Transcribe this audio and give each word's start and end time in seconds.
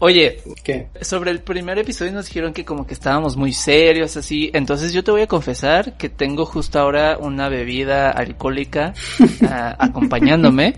Oye, 0.00 0.38
¿Qué? 0.62 0.86
sobre 1.02 1.32
el 1.32 1.40
primer 1.40 1.78
episodio 1.78 2.12
nos 2.12 2.26
dijeron 2.26 2.52
que 2.52 2.64
como 2.64 2.86
que 2.86 2.94
estábamos 2.94 3.36
muy 3.36 3.52
serios, 3.52 4.16
así. 4.16 4.50
Entonces 4.54 4.92
yo 4.92 5.02
te 5.02 5.10
voy 5.10 5.22
a 5.22 5.26
confesar 5.26 5.96
que 5.96 6.08
tengo 6.08 6.46
justo 6.46 6.78
ahora 6.78 7.18
una 7.18 7.48
bebida 7.48 8.10
alcohólica 8.10 8.94
ah, 9.48 9.74
acompañándome. 9.78 10.76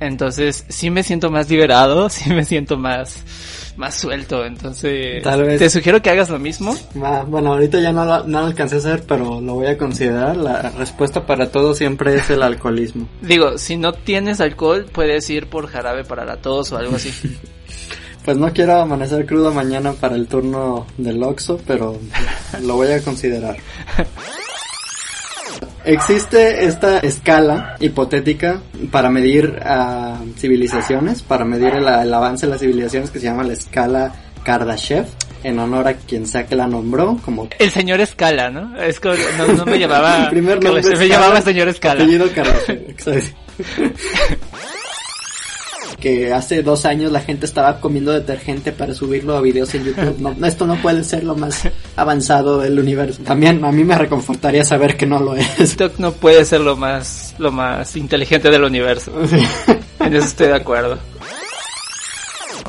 Entonces 0.00 0.64
sí 0.68 0.90
me 0.90 1.02
siento 1.02 1.30
más 1.30 1.48
liberado, 1.50 2.08
sí 2.10 2.30
me 2.30 2.42
siento 2.44 2.78
más, 2.78 3.22
más 3.76 3.94
suelto. 3.96 4.44
Entonces 4.46 5.22
Tal 5.22 5.42
vez. 5.44 5.58
te 5.58 5.68
sugiero 5.68 6.00
que 6.00 6.08
hagas 6.08 6.30
lo 6.30 6.38
mismo. 6.38 6.74
Bueno, 6.94 7.52
ahorita 7.52 7.80
ya 7.80 7.92
no, 7.92 8.06
lo- 8.06 8.24
no 8.26 8.40
lo 8.40 8.46
alcancé 8.46 8.76
a 8.76 8.78
hacer, 8.78 9.02
pero 9.06 9.42
lo 9.42 9.54
voy 9.56 9.66
a 9.66 9.76
considerar. 9.76 10.36
La 10.38 10.70
respuesta 10.70 11.26
para 11.26 11.50
todo 11.50 11.74
siempre 11.74 12.14
es 12.14 12.30
el 12.30 12.42
alcoholismo. 12.42 13.08
Digo, 13.20 13.58
si 13.58 13.76
no 13.76 13.92
tienes 13.92 14.40
alcohol, 14.40 14.86
puedes 14.90 15.28
ir 15.28 15.48
por 15.48 15.66
jarabe 15.68 16.02
para 16.04 16.24
la 16.24 16.36
tos 16.38 16.72
o 16.72 16.78
algo 16.78 16.96
así. 16.96 17.10
Pues 18.24 18.38
no 18.38 18.50
quiero 18.52 18.80
amanecer 18.80 19.26
crudo 19.26 19.52
mañana 19.52 19.92
para 19.92 20.16
el 20.16 20.26
turno 20.26 20.86
del 20.96 21.22
Oxxo, 21.22 21.60
pero 21.66 21.98
lo 22.62 22.76
voy 22.76 22.90
a 22.90 23.02
considerar. 23.02 23.56
Existe 25.84 26.64
esta 26.64 27.00
escala 27.00 27.76
hipotética 27.80 28.62
para 28.90 29.10
medir 29.10 29.58
a 29.62 30.18
civilizaciones, 30.38 31.22
para 31.22 31.44
medir 31.44 31.74
el, 31.74 31.86
el 31.86 32.14
avance 32.14 32.46
de 32.46 32.52
las 32.52 32.60
civilizaciones 32.60 33.10
que 33.10 33.18
se 33.18 33.26
llama 33.26 33.44
la 33.44 33.52
escala 33.52 34.14
Kardashev, 34.42 35.04
en 35.42 35.58
honor 35.58 35.88
a 35.88 35.94
quien 35.94 36.26
sea 36.26 36.46
que 36.46 36.56
la 36.56 36.66
nombró, 36.66 37.18
como 37.22 37.48
El 37.58 37.70
señor 37.70 38.00
Escala, 38.00 38.48
¿no? 38.48 38.80
Es 38.80 38.98
como, 39.00 39.14
no, 39.36 39.46
no 39.48 39.66
me 39.66 39.78
llamaba... 39.78 40.16
el 40.24 40.30
primer 40.30 40.64
nombre 40.64 40.96
me 40.96 41.08
llamaba 41.08 41.42
señor 41.42 41.68
Escala. 41.68 42.02
Apellido 42.02 42.32
Kardashev, 42.32 42.84
exacto. 42.88 43.36
que 46.04 46.34
hace 46.34 46.62
dos 46.62 46.84
años 46.84 47.10
la 47.10 47.20
gente 47.20 47.46
estaba 47.46 47.80
comiendo 47.80 48.12
detergente 48.12 48.72
para 48.72 48.92
subirlo 48.92 49.38
a 49.38 49.40
videos 49.40 49.74
en 49.74 49.84
YouTube. 49.84 50.18
No, 50.18 50.46
esto 50.46 50.66
no 50.66 50.76
puede 50.76 51.02
ser 51.02 51.24
lo 51.24 51.34
más 51.34 51.66
avanzado 51.96 52.60
del 52.60 52.78
universo. 52.78 53.22
También 53.22 53.64
a 53.64 53.72
mí 53.72 53.84
me 53.84 53.96
reconfortaría 53.96 54.64
saber 54.64 54.98
que 54.98 55.06
no 55.06 55.18
lo 55.18 55.34
es. 55.34 55.48
TikTok 55.56 55.98
no 55.98 56.12
puede 56.12 56.44
ser 56.44 56.60
lo 56.60 56.76
más, 56.76 57.34
lo 57.38 57.50
más 57.50 57.96
inteligente 57.96 58.50
del 58.50 58.64
universo. 58.64 59.12
En 59.98 60.14
eso 60.14 60.26
estoy 60.26 60.48
de 60.48 60.56
acuerdo. 60.56 60.98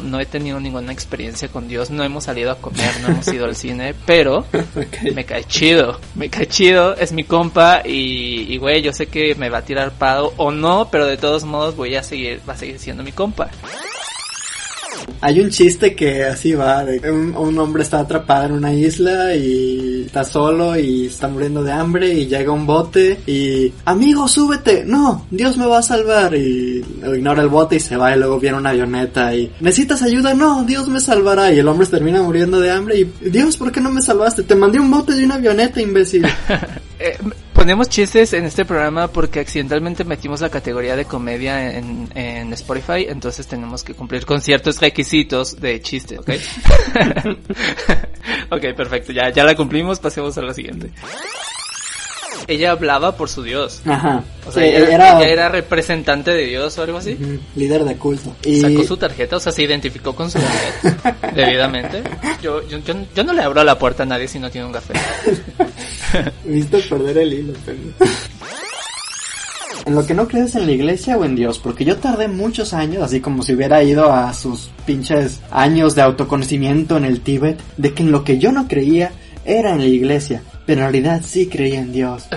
No 0.04 0.20
he 0.20 0.26
tenido 0.26 0.60
ninguna 0.60 0.92
experiencia 0.92 1.48
con 1.48 1.68
Dios, 1.68 1.90
no 1.90 2.04
hemos 2.04 2.26
salido 2.26 2.52
a 2.52 2.58
comer, 2.58 2.92
no 3.02 3.10
hemos 3.10 3.28
ido 3.28 3.46
al 3.46 3.56
cine, 3.56 3.96
pero 4.06 4.46
me 5.14 5.26
cae 5.26 5.44
chido, 5.46 6.00
me 6.16 6.30
cae 6.30 6.48
chido, 6.48 6.96
es 6.96 7.12
mi 7.12 7.24
compa 7.24 7.82
y, 7.86 8.54
y 8.54 8.58
güey, 8.58 8.82
yo 8.82 8.94
sé 8.94 9.08
que 9.08 9.36
me 9.36 9.50
va 9.50 9.60
a 9.60 9.66
tirar 9.66 9.92
pado 9.92 10.34
o 10.38 10.52
no, 10.52 10.90
pero 10.92 11.06
de 11.06 11.18
todos 11.18 11.44
modos 11.44 11.76
voy 11.76 11.96
a 11.96 12.04
seguir, 12.04 12.42
va 12.48 12.54
a 12.54 12.58
seguir 12.58 12.80
siendo 12.80 13.04
mi 13.04 13.12
compa. 13.12 13.50
Hay 15.22 15.40
un 15.40 15.50
chiste 15.50 15.96
que 15.96 16.24
así 16.24 16.54
va, 16.54 16.84
de 16.86 17.12
un, 17.12 17.58
hombre 17.58 17.84
está 17.84 18.00
atrapado 18.00 18.46
en 18.46 18.52
una 18.54 18.74
isla 18.74 19.36
y 19.36 20.04
está 20.06 20.24
solo 20.24 20.78
y 20.78 21.08
está 21.08 21.28
muriendo 21.28 21.64
de 21.64 21.72
hambre 21.72 22.14
y 22.14 22.28
llega 22.28 22.52
un 22.52 22.66
bote 22.66 23.20
y 23.26 23.72
amigo 23.86 24.28
súbete, 24.28 24.84
no, 24.86 25.26
Dios 25.32 25.58
me 25.58 25.66
va 25.66 25.80
a 25.80 25.84
salvar 25.84 26.36
y 26.36 26.84
ignora 27.04 27.42
el 27.42 27.50
bote 27.50 27.78
y 27.78 27.80
se 27.80 27.98
va 27.98 28.16
y 28.16 28.20
luego 28.20 28.40
viene 28.40 28.58
una 28.58 28.72
avioneta 28.72 29.34
y 29.34 29.52
necesitas 29.62 30.02
ayuda, 30.02 30.34
no, 30.34 30.64
Dios 30.64 30.88
me 30.88 31.00
salvará 31.00 31.52
y 31.52 31.60
el 31.60 31.68
hombre 31.68 31.88
termina 31.88 32.22
muriendo 32.22 32.60
de 32.60 32.72
hambre 32.72 33.00
y 33.00 33.30
Dios, 33.30 33.58
¿por 33.58 33.72
qué 33.72 33.82
no 33.82 33.92
me 33.92 34.02
salvaste? 34.02 34.44
Te 34.44 34.56
mandé 34.56 34.80
un 34.80 34.92
bote 34.92 35.14
de 35.14 35.26
una 35.26 35.36
avioneta, 35.36 35.82
imbécil. 35.82 36.26
Eh, 36.98 37.18
ponemos 37.54 37.90
chistes 37.90 38.32
en 38.34 38.46
este 38.46 38.64
programa 38.64 39.10
porque 39.10 39.42
accidentalmente 39.42 40.06
metimos 40.06 40.40
la 40.42 40.50
categoría 40.50 40.96
de 40.96 41.04
comedia 41.06 41.78
en, 41.78 42.10
en 42.16 42.54
Spotify, 42.54 43.06
entonces 43.10 43.48
tenemos 43.48 43.84
que 43.84 43.94
cumplir 43.94 44.26
con 44.26 44.42
ciertos 44.42 44.80
requisitos 44.80 45.60
de 45.60 45.82
chiste, 45.82 46.18
¿ok? 46.20 46.30
ok, 48.52 48.62
perfecto, 48.76 49.12
ya, 49.12 49.30
ya 49.30 49.44
la 49.44 49.56
cumplimos, 49.56 50.00
pasemos 50.00 50.38
a 50.38 50.42
la 50.42 50.54
siguiente. 50.54 50.92
Ella 52.48 52.72
hablaba 52.72 53.16
por 53.16 53.30
su 53.30 53.42
Dios. 53.42 53.82
Ajá. 53.86 54.24
O 54.46 54.52
sea, 54.52 54.64
Sí, 54.64 54.70
ella, 54.70 54.96
era, 54.96 55.18
ella 55.18 55.28
era 55.30 55.50
representante 55.50 56.32
de 56.32 56.46
Dios 56.46 56.78
o 56.78 56.84
algo 56.84 57.00
así. 57.00 57.18
Líder 57.56 57.84
de 57.84 57.96
culto. 57.98 58.36
Y 58.44 58.62
Sacó 58.62 58.84
su 58.84 58.98
tarjeta, 58.98 59.38
o 59.38 59.40
sea, 59.40 59.52
se 59.52 59.64
identificó 59.64 60.16
con 60.16 60.30
su 60.30 60.40
tarjeta 60.40 61.32
debidamente. 61.34 62.04
Yo, 62.42 62.68
yo, 62.68 62.78
yo, 62.80 62.94
yo 63.16 63.24
no 63.24 63.34
le 63.34 63.42
abro 63.42 63.64
la 63.64 63.80
puerta 63.80 64.04
a 64.04 64.06
nadie 64.06 64.28
si 64.28 64.40
no 64.40 64.52
tiene 64.52 64.68
un 64.68 64.74
café. 64.74 64.94
Viste 66.46 66.80
perder 66.80 67.18
el 67.20 67.34
hilo. 67.34 67.54
En 69.86 69.94
lo 69.94 70.06
que 70.06 70.14
no 70.14 70.28
crees 70.28 70.56
en 70.56 70.66
la 70.66 70.72
iglesia 70.72 71.18
o 71.18 71.26
en 71.26 71.36
Dios, 71.36 71.60
porque 71.60 71.86
yo 71.86 71.98
tardé 71.98 72.28
muchos 72.28 72.74
años, 72.74 73.04
así 73.04 73.20
como 73.20 73.44
si 73.44 73.54
hubiera 73.54 73.84
ido 73.84 74.12
a 74.12 74.34
sus 74.34 74.72
pinches 74.86 75.42
años 75.52 75.94
de 75.94 76.02
autoconocimiento 76.02 76.98
en 76.98 77.06
el 77.06 77.22
Tíbet, 77.22 77.62
de 77.78 77.94
que 77.94 78.04
en 78.04 78.12
lo 78.12 78.24
que 78.24 78.40
yo 78.40 78.52
no 78.52 78.68
creía 78.68 79.12
era 79.46 79.74
en 79.74 79.80
la 79.80 79.86
iglesia, 79.86 80.42
pero 80.66 80.82
en 80.82 80.92
realidad 80.92 81.22
sí 81.26 81.48
creía 81.48 81.80
en 81.80 81.92
Dios. 81.92 82.28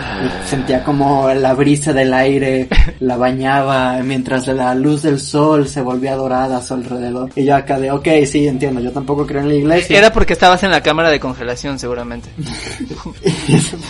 Sentía 0.46 0.84
como 0.84 1.32
la 1.32 1.54
brisa 1.54 1.92
del 1.92 2.12
aire 2.12 2.68
la 3.00 3.16
bañaba 3.16 4.00
mientras 4.02 4.46
la 4.48 4.74
luz 4.74 5.02
del 5.02 5.20
sol 5.20 5.68
se 5.68 5.80
volvía 5.80 6.14
dorada 6.14 6.58
a 6.58 6.62
su 6.62 6.74
alrededor. 6.74 7.30
Y 7.34 7.44
yo 7.44 7.56
acá 7.56 7.78
de, 7.78 7.90
ok, 7.90 8.08
sí, 8.26 8.46
entiendo, 8.46 8.80
yo 8.80 8.92
tampoco 8.92 9.26
creo 9.26 9.42
en 9.42 9.48
la 9.48 9.54
iglesia. 9.54 9.98
Era 9.98 10.12
porque 10.12 10.34
estabas 10.34 10.62
en 10.62 10.70
la 10.70 10.82
cámara 10.82 11.10
de 11.10 11.20
congelación, 11.20 11.78
seguramente. 11.78 12.28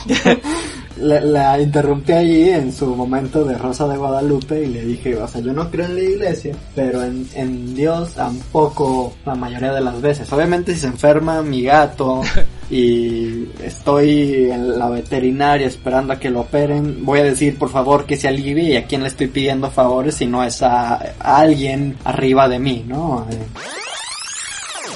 la, 1.01 1.21
la 1.21 1.61
interrumpí 1.61 2.13
allí 2.13 2.49
en 2.51 2.73
su 2.73 2.95
momento 2.95 3.45
de 3.45 3.57
Rosa 3.57 3.87
de 3.89 3.97
Guadalupe 3.97 4.65
y 4.65 4.69
le 4.69 4.85
dije, 4.85 5.17
o 5.17 5.27
sea, 5.29 5.41
yo 5.41 5.53
no 5.53 5.71
creo 5.71 5.87
en 5.87 5.95
la 5.95 6.01
iglesia, 6.01 6.55
pero 6.75 7.03
en, 7.03 7.27
en 7.35 7.75
Dios 7.75 8.15
tampoco 8.15 9.15
la 9.25 9.35
mayoría 9.35 9.73
de 9.73 9.81
las 9.81 10.01
veces. 10.01 10.33
Obviamente 10.33 10.75
si 10.75 10.81
se 10.81 10.87
enferma 10.89 11.43
mi 11.43 11.63
gato 11.63 12.23
y 12.71 13.49
estoy 13.63 14.51
en 14.51 14.79
la 14.79 14.89
veterinaria 14.89 15.67
esperando 15.67 16.13
a 16.13 16.19
que 16.19 16.31
lo 16.31 16.41
operen, 16.41 17.05
voy 17.05 17.21
a 17.21 17.25
decir 17.25 17.59
por 17.59 17.71
favor 17.71 18.07
que 18.07 18.17
se 18.17 18.29
alivie 18.29 18.73
y 18.73 18.77
a 18.77 18.87
quién 18.87 19.03
le 19.03 19.09
estoy 19.09 19.29
pidiendo 19.29 19.71
favores 19.71 20.17
si 20.17 20.27
no 20.27 20.45
es 20.45 20.63
a, 20.63 20.95
a 20.95 21.39
alguien 21.39 21.97
arriba 22.05 22.49
de 22.49 22.59
mí, 22.59 22.85
¿no? 22.87 23.27
Eh, 23.31 23.39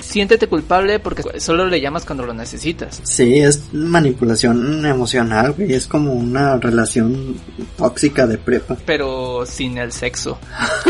Siéntete 0.02 0.48
culpable 0.48 0.98
porque 0.98 1.22
solo 1.40 1.66
le 1.66 1.80
llamas 1.80 2.04
cuando 2.04 2.26
lo 2.26 2.34
necesitas. 2.34 3.00
Sí, 3.04 3.38
es 3.38 3.72
manipulación 3.72 4.84
emocional, 4.84 5.52
güey. 5.52 5.72
Es 5.72 5.86
como 5.86 6.12
una 6.12 6.56
relación 6.56 7.36
tóxica 7.76 8.26
de 8.26 8.38
prepa. 8.38 8.76
Pero 8.84 9.46
sin 9.46 9.78
el 9.78 9.92
sexo. 9.92 10.38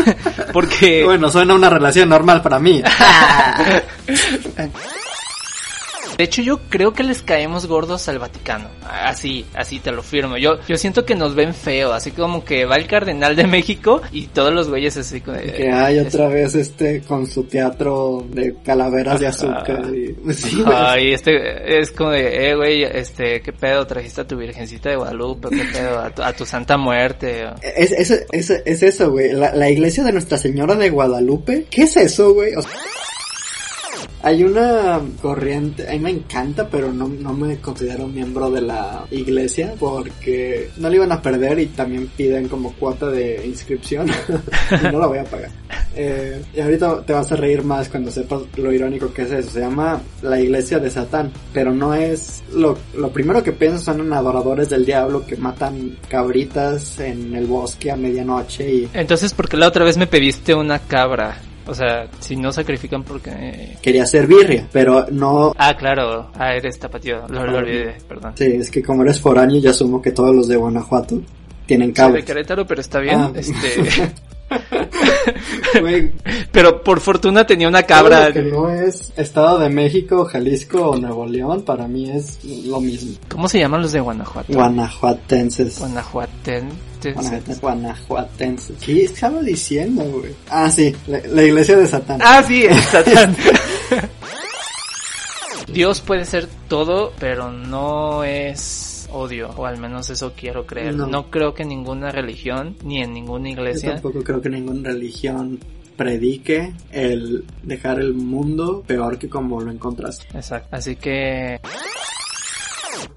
porque... 0.53 1.03
Bueno, 1.05 1.29
suena 1.29 1.53
una 1.53 1.69
relación 1.69 2.09
normal 2.09 2.41
para 2.41 2.59
mí. 2.59 2.81
De 6.17 6.23
hecho, 6.23 6.41
yo 6.41 6.59
creo 6.69 6.93
que 6.93 7.03
les 7.03 7.21
caemos 7.21 7.65
gordos 7.67 8.07
al 8.07 8.19
Vaticano. 8.19 8.69
Así, 8.89 9.45
así 9.55 9.79
te 9.79 9.91
lo 9.91 10.03
firmo. 10.03 10.37
Yo, 10.37 10.57
yo 10.67 10.77
siento 10.77 11.05
que 11.05 11.15
nos 11.15 11.35
ven 11.35 11.53
feo, 11.53 11.93
así 11.93 12.11
como 12.11 12.43
que 12.45 12.65
va 12.65 12.75
el 12.75 12.87
cardenal 12.87 13.35
de 13.35 13.47
México 13.47 14.01
y 14.11 14.27
todos 14.27 14.53
los 14.53 14.69
güeyes 14.69 14.95
así 14.97 15.21
como 15.21 15.37
de- 15.37 15.53
Que 15.53 15.71
hay 15.71 15.99
otra 15.99 16.27
vez 16.27 16.55
este 16.55 17.01
con 17.01 17.25
su 17.27 17.43
teatro 17.45 18.25
de 18.29 18.55
calaveras 18.63 19.19
de 19.19 19.27
azúcar. 19.27 19.83
Y, 19.93 20.15
sí, 20.33 20.61
güey. 20.61 20.75
Ay, 20.77 21.13
este 21.13 21.79
es 21.79 21.91
como 21.91 22.11
de, 22.11 22.49
eh, 22.49 22.55
güey, 22.55 22.83
este, 22.83 23.41
qué 23.41 23.51
pedo, 23.53 23.85
trajiste 23.87 24.21
a 24.21 24.27
tu 24.27 24.37
virgencita 24.37 24.89
de 24.89 24.95
Guadalupe, 24.97 25.49
qué 25.49 25.63
pedo, 25.71 25.99
a 25.99 26.09
tu, 26.09 26.21
a 26.23 26.33
tu 26.33 26.45
santa 26.45 26.77
muerte. 26.77 27.45
Es, 27.61 27.91
es, 27.91 28.11
es, 28.31 28.49
es 28.49 28.83
eso, 28.83 29.11
güey. 29.11 29.31
La, 29.33 29.53
la 29.55 29.69
iglesia 29.69 30.03
de 30.03 30.11
Nuestra 30.11 30.37
Señora 30.37 30.75
de 30.75 30.89
Guadalupe. 30.89 31.65
¿Qué 31.69 31.83
es 31.83 31.97
eso, 31.97 32.33
güey? 32.33 32.53
O 32.55 32.61
sea, 32.61 32.71
hay 34.21 34.43
una 34.43 35.01
corriente, 35.21 35.89
a 35.89 35.99
me 35.99 36.11
encanta, 36.11 36.67
pero 36.69 36.93
no, 36.93 37.07
no 37.07 37.33
me 37.33 37.57
considero 37.57 38.07
miembro 38.07 38.49
de 38.49 38.61
la 38.61 39.05
iglesia 39.11 39.73
porque 39.79 40.69
no 40.77 40.89
le 40.89 40.95
iban 40.95 41.11
a 41.11 41.21
perder 41.21 41.59
y 41.59 41.67
también 41.67 42.07
piden 42.15 42.47
como 42.47 42.73
cuota 42.73 43.09
de 43.09 43.45
inscripción 43.45 44.07
no 44.91 44.99
la 44.99 45.07
voy 45.07 45.17
a 45.17 45.23
pagar. 45.25 45.51
Eh, 45.95 46.41
y 46.53 46.59
ahorita 46.59 47.03
te 47.05 47.13
vas 47.13 47.31
a 47.31 47.35
reír 47.35 47.63
más 47.63 47.89
cuando 47.89 48.09
sepas 48.11 48.41
lo 48.57 48.71
irónico 48.71 49.13
que 49.13 49.23
es 49.23 49.31
eso. 49.31 49.49
Se 49.51 49.59
llama 49.59 50.01
la 50.21 50.39
iglesia 50.39 50.79
de 50.79 50.89
Satán. 50.89 51.31
Pero 51.53 51.73
no 51.73 51.93
es 51.93 52.43
lo, 52.53 52.77
lo 52.95 53.09
primero 53.11 53.43
que 53.43 53.51
piensas 53.51 53.83
son 53.83 54.01
en 54.01 54.13
adoradores 54.13 54.69
del 54.69 54.85
diablo 54.85 55.25
que 55.25 55.35
matan 55.35 55.97
cabritas 56.07 56.99
en 56.99 57.35
el 57.35 57.45
bosque 57.45 57.91
a 57.91 57.95
medianoche 57.95 58.73
y 58.73 58.89
Entonces, 58.93 59.33
¿por 59.33 59.47
qué 59.47 59.57
la 59.57 59.67
otra 59.67 59.85
vez 59.85 59.97
me 59.97 60.07
pediste 60.07 60.55
una 60.55 60.79
cabra? 60.79 61.37
O 61.65 61.73
sea, 61.73 62.07
si 62.19 62.35
no 62.35 62.51
sacrifican 62.51 63.03
porque... 63.03 63.77
quería 63.81 64.05
ser 64.05 64.27
birria, 64.27 64.67
pero 64.71 65.07
no... 65.11 65.53
Ah, 65.57 65.75
claro. 65.77 66.31
Ah, 66.35 66.53
eres 66.53 66.77
tapatío. 66.77 67.27
Lo, 67.29 67.45
lo 67.45 67.57
olvidé, 67.59 67.95
perdón. 68.07 68.33
Sí, 68.35 68.45
es 68.45 68.69
que 68.69 68.83
como 68.83 69.03
eres 69.03 69.19
foráneo, 69.19 69.61
yo 69.61 69.69
asumo 69.69 70.01
que 70.01 70.11
todos 70.11 70.35
los 70.35 70.47
de 70.47 70.57
Guanajuato 70.57 71.21
tienen 71.65 71.95
Soy 71.95 72.13
de. 72.13 72.23
Querétaro, 72.23 72.67
pero 72.67 72.81
está 72.81 72.99
bien. 72.99 73.19
Ah. 73.19 73.31
Este... 73.35 74.11
Pero 76.51 76.83
por 76.83 76.99
fortuna 77.01 77.45
tenía 77.45 77.67
una 77.67 77.81
todo 77.83 77.87
cabra. 77.97 78.27
lo 78.29 78.33
que 78.33 78.41
no 78.43 78.69
es 78.69 79.11
Estado 79.17 79.59
de 79.59 79.69
México, 79.69 80.25
Jalisco 80.25 80.89
o 80.91 80.95
Nuevo 80.97 81.25
León, 81.25 81.63
para 81.63 81.87
mí 81.87 82.09
es 82.11 82.43
lo 82.65 82.79
mismo. 82.79 83.15
¿Cómo 83.29 83.47
se 83.47 83.59
llaman 83.59 83.81
los 83.81 83.91
de 83.91 83.99
Guanajuato? 83.99 84.53
Guanajuatenses. 84.53 85.79
Guanajuatenses. 85.79 86.77
Guanajuaten- 87.03 87.59
Guanajuatenses. 87.59 88.77
¿Qué 88.83 89.03
estaba 89.05 89.41
diciendo, 89.41 90.03
güey? 90.03 90.33
Ah, 90.49 90.69
sí, 90.69 90.95
la, 91.07 91.19
la 91.27 91.43
iglesia 91.43 91.75
de 91.77 91.87
Satán. 91.87 92.19
Ah, 92.23 92.43
sí, 92.47 92.65
Satán. 92.91 93.35
Dios 95.67 96.01
puede 96.01 96.25
ser 96.25 96.47
todo, 96.67 97.13
pero 97.19 97.51
no 97.51 98.23
es 98.23 98.92
odio, 99.13 99.49
o 99.55 99.65
al 99.65 99.77
menos 99.77 100.09
eso 100.09 100.33
quiero 100.35 100.65
creer. 100.65 100.95
No. 100.95 101.07
No, 101.07 101.29
creo 101.29 101.53
que 101.53 101.63
ninguna 101.63 102.11
religión, 102.11 102.75
ni 102.83 103.01
en 103.01 103.13
ninguna 103.13 103.47
Yo 103.49 103.53
iglesia, 103.53 103.93
tampoco 103.93 104.23
creo 104.23 104.41
que 104.41 104.49
ninguna 104.49 104.89
religión 104.89 105.59
predique 105.95 106.73
el 106.91 107.45
dejar 107.61 107.99
el 107.99 108.13
mundo 108.13 108.83
peor 108.85 109.17
que 109.17 109.29
como 109.29 109.61
lo 109.61 109.71
encontraste. 109.71 110.25
Exacto. 110.35 110.75
Así 110.75 110.95
que 110.95 111.59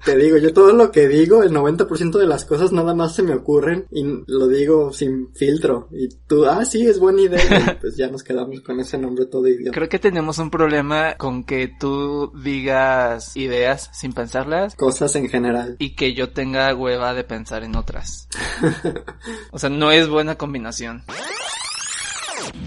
Te 0.05 0.15
digo, 0.15 0.37
yo 0.37 0.53
todo 0.53 0.71
lo 0.73 0.91
que 0.91 1.07
digo, 1.07 1.43
el 1.43 1.51
90% 1.51 2.17
de 2.17 2.27
las 2.27 2.45
cosas 2.45 2.71
nada 2.71 2.93
más 2.93 3.13
se 3.15 3.23
me 3.23 3.33
ocurren 3.33 3.85
y 3.91 4.03
lo 4.27 4.47
digo 4.47 4.93
sin 4.93 5.33
filtro. 5.33 5.89
Y 5.91 6.09
tú, 6.27 6.45
ah, 6.45 6.63
sí, 6.65 6.85
es 6.87 6.99
buena 6.99 7.21
idea. 7.21 7.41
Y 7.41 7.75
pues 7.81 7.97
ya 7.97 8.07
nos 8.07 8.23
quedamos 8.23 8.61
con 8.61 8.79
ese 8.79 8.97
nombre 8.97 9.25
todo 9.25 9.47
idiota. 9.47 9.71
creo 9.71 9.89
que 9.89 9.99
tenemos 9.99 10.37
un 10.37 10.49
problema 10.49 11.15
con 11.17 11.43
que 11.43 11.69
tú 11.79 12.31
digas 12.43 13.35
ideas 13.35 13.89
sin 13.93 14.13
pensarlas 14.13 14.75
Cosas 14.75 15.15
en 15.15 15.29
general. 15.29 15.75
y 15.79 15.95
que 15.95 16.13
yo 16.13 16.29
tenga 16.29 16.73
hueva 16.73 17.13
de 17.13 17.23
pensar 17.23 17.63
en 17.63 17.75
otras. 17.75 18.27
O 19.51 19.59
sea, 19.59 19.69
no 19.69 19.91
es 19.91 20.07
buena 20.07 20.35
combinación. 20.35 21.03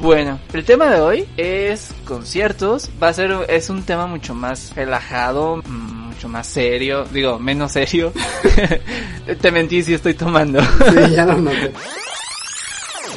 Bueno, 0.01 0.41
el 0.53 0.65
tema 0.65 0.91
de 0.91 1.01
hoy 1.01 1.29
es 1.37 1.93
conciertos. 2.05 2.91
Va 3.03 3.09
a 3.09 3.13
ser, 3.13 3.33
es 3.49 3.71
un 3.71 3.83
tema 3.83 4.07
mucho 4.07 4.35
más 4.35 4.75
relajado, 4.75 5.57
mm, 5.59 6.00
mucho 6.21 6.29
más 6.29 6.47
serio. 6.47 7.07
Digo, 7.11 7.39
menos 7.39 7.73
serio. 7.73 8.13
Te 9.41 9.51
mentí 9.51 9.83
si 9.83 9.95
estoy 9.95 10.13
tomando. 10.13 10.61
Sí, 10.61 11.15
ya 11.17 11.25
lo 11.25 11.37
noté. 11.39 11.73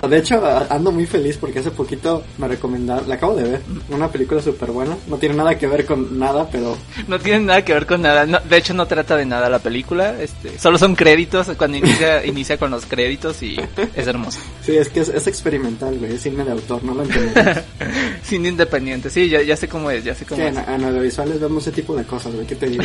De 0.07 0.17
hecho, 0.17 0.41
ando 0.69 0.91
muy 0.91 1.05
feliz 1.05 1.37
porque 1.37 1.59
hace 1.59 1.71
poquito 1.71 2.23
me 2.37 2.47
recomendaron, 2.47 3.07
la 3.07 3.15
acabo 3.15 3.35
de 3.35 3.43
ver, 3.43 3.61
una 3.89 4.09
película 4.09 4.41
súper 4.41 4.71
buena. 4.71 4.97
No 5.07 5.17
tiene 5.17 5.35
nada 5.35 5.57
que 5.57 5.67
ver 5.67 5.85
con 5.85 6.19
nada, 6.19 6.47
pero 6.51 6.75
No 7.07 7.19
tiene 7.19 7.39
nada 7.45 7.63
que 7.63 7.73
ver 7.73 7.85
con 7.85 8.01
nada. 8.01 8.25
No, 8.25 8.39
de 8.39 8.57
hecho, 8.57 8.73
no 8.73 8.85
trata 8.85 9.15
de 9.15 9.25
nada 9.25 9.49
la 9.49 9.59
película. 9.59 10.19
Este, 10.21 10.57
solo 10.59 10.77
son 10.77 10.95
créditos 10.95 11.47
cuando 11.57 11.77
inicia, 11.77 12.25
inicia 12.25 12.57
con 12.57 12.71
los 12.71 12.85
créditos 12.85 13.41
y 13.43 13.57
es 13.95 14.07
hermoso. 14.07 14.39
sí, 14.61 14.75
es 14.77 14.89
que 14.89 15.01
es, 15.01 15.09
es 15.09 15.27
experimental, 15.27 15.97
güey, 15.97 16.15
es 16.15 16.21
cine 16.21 16.43
de 16.43 16.51
autor, 16.51 16.83
no 16.83 16.93
lo 16.93 17.03
entendemos. 17.03 17.63
Cine 18.23 18.49
independiente. 18.49 19.09
Sí, 19.09 19.29
ya, 19.29 19.41
ya 19.41 19.55
sé 19.57 19.67
cómo 19.67 19.91
es, 19.91 20.03
ya 20.03 20.15
sé 20.15 20.25
cómo 20.25 20.41
es. 20.41 20.55
en, 20.55 20.57
en 20.57 20.83
audiovisuales 20.85 21.39
vemos 21.39 21.63
ese 21.67 21.75
tipo 21.75 21.95
de 21.95 22.03
cosas, 22.05 22.33
güey, 22.33 22.47
¿qué 22.47 22.55
te 22.55 22.67
digo? 22.67 22.83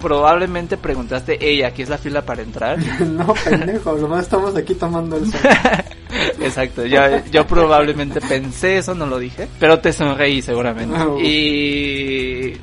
Probablemente 0.00 0.76
preguntaste, 0.76 1.38
ey, 1.40 1.62
aquí 1.62 1.82
es 1.82 1.88
la 1.88 1.98
fila 1.98 2.22
para 2.22 2.42
entrar. 2.42 2.78
no, 3.00 3.34
pendejo, 3.34 3.96
nomás 3.96 4.24
estamos 4.24 4.54
aquí 4.56 4.74
tomando 4.74 5.16
el 5.16 5.30
sol. 5.30 5.40
Exacto, 6.40 6.86
yo, 6.86 7.00
yo 7.30 7.46
probablemente 7.46 8.20
pensé 8.20 8.78
eso, 8.78 8.94
no 8.94 9.06
lo 9.06 9.18
dije, 9.18 9.48
pero 9.58 9.80
te 9.80 9.92
sonreí 9.92 10.40
seguramente. 10.40 10.96
Ah. 10.96 11.08
Y 11.20 12.54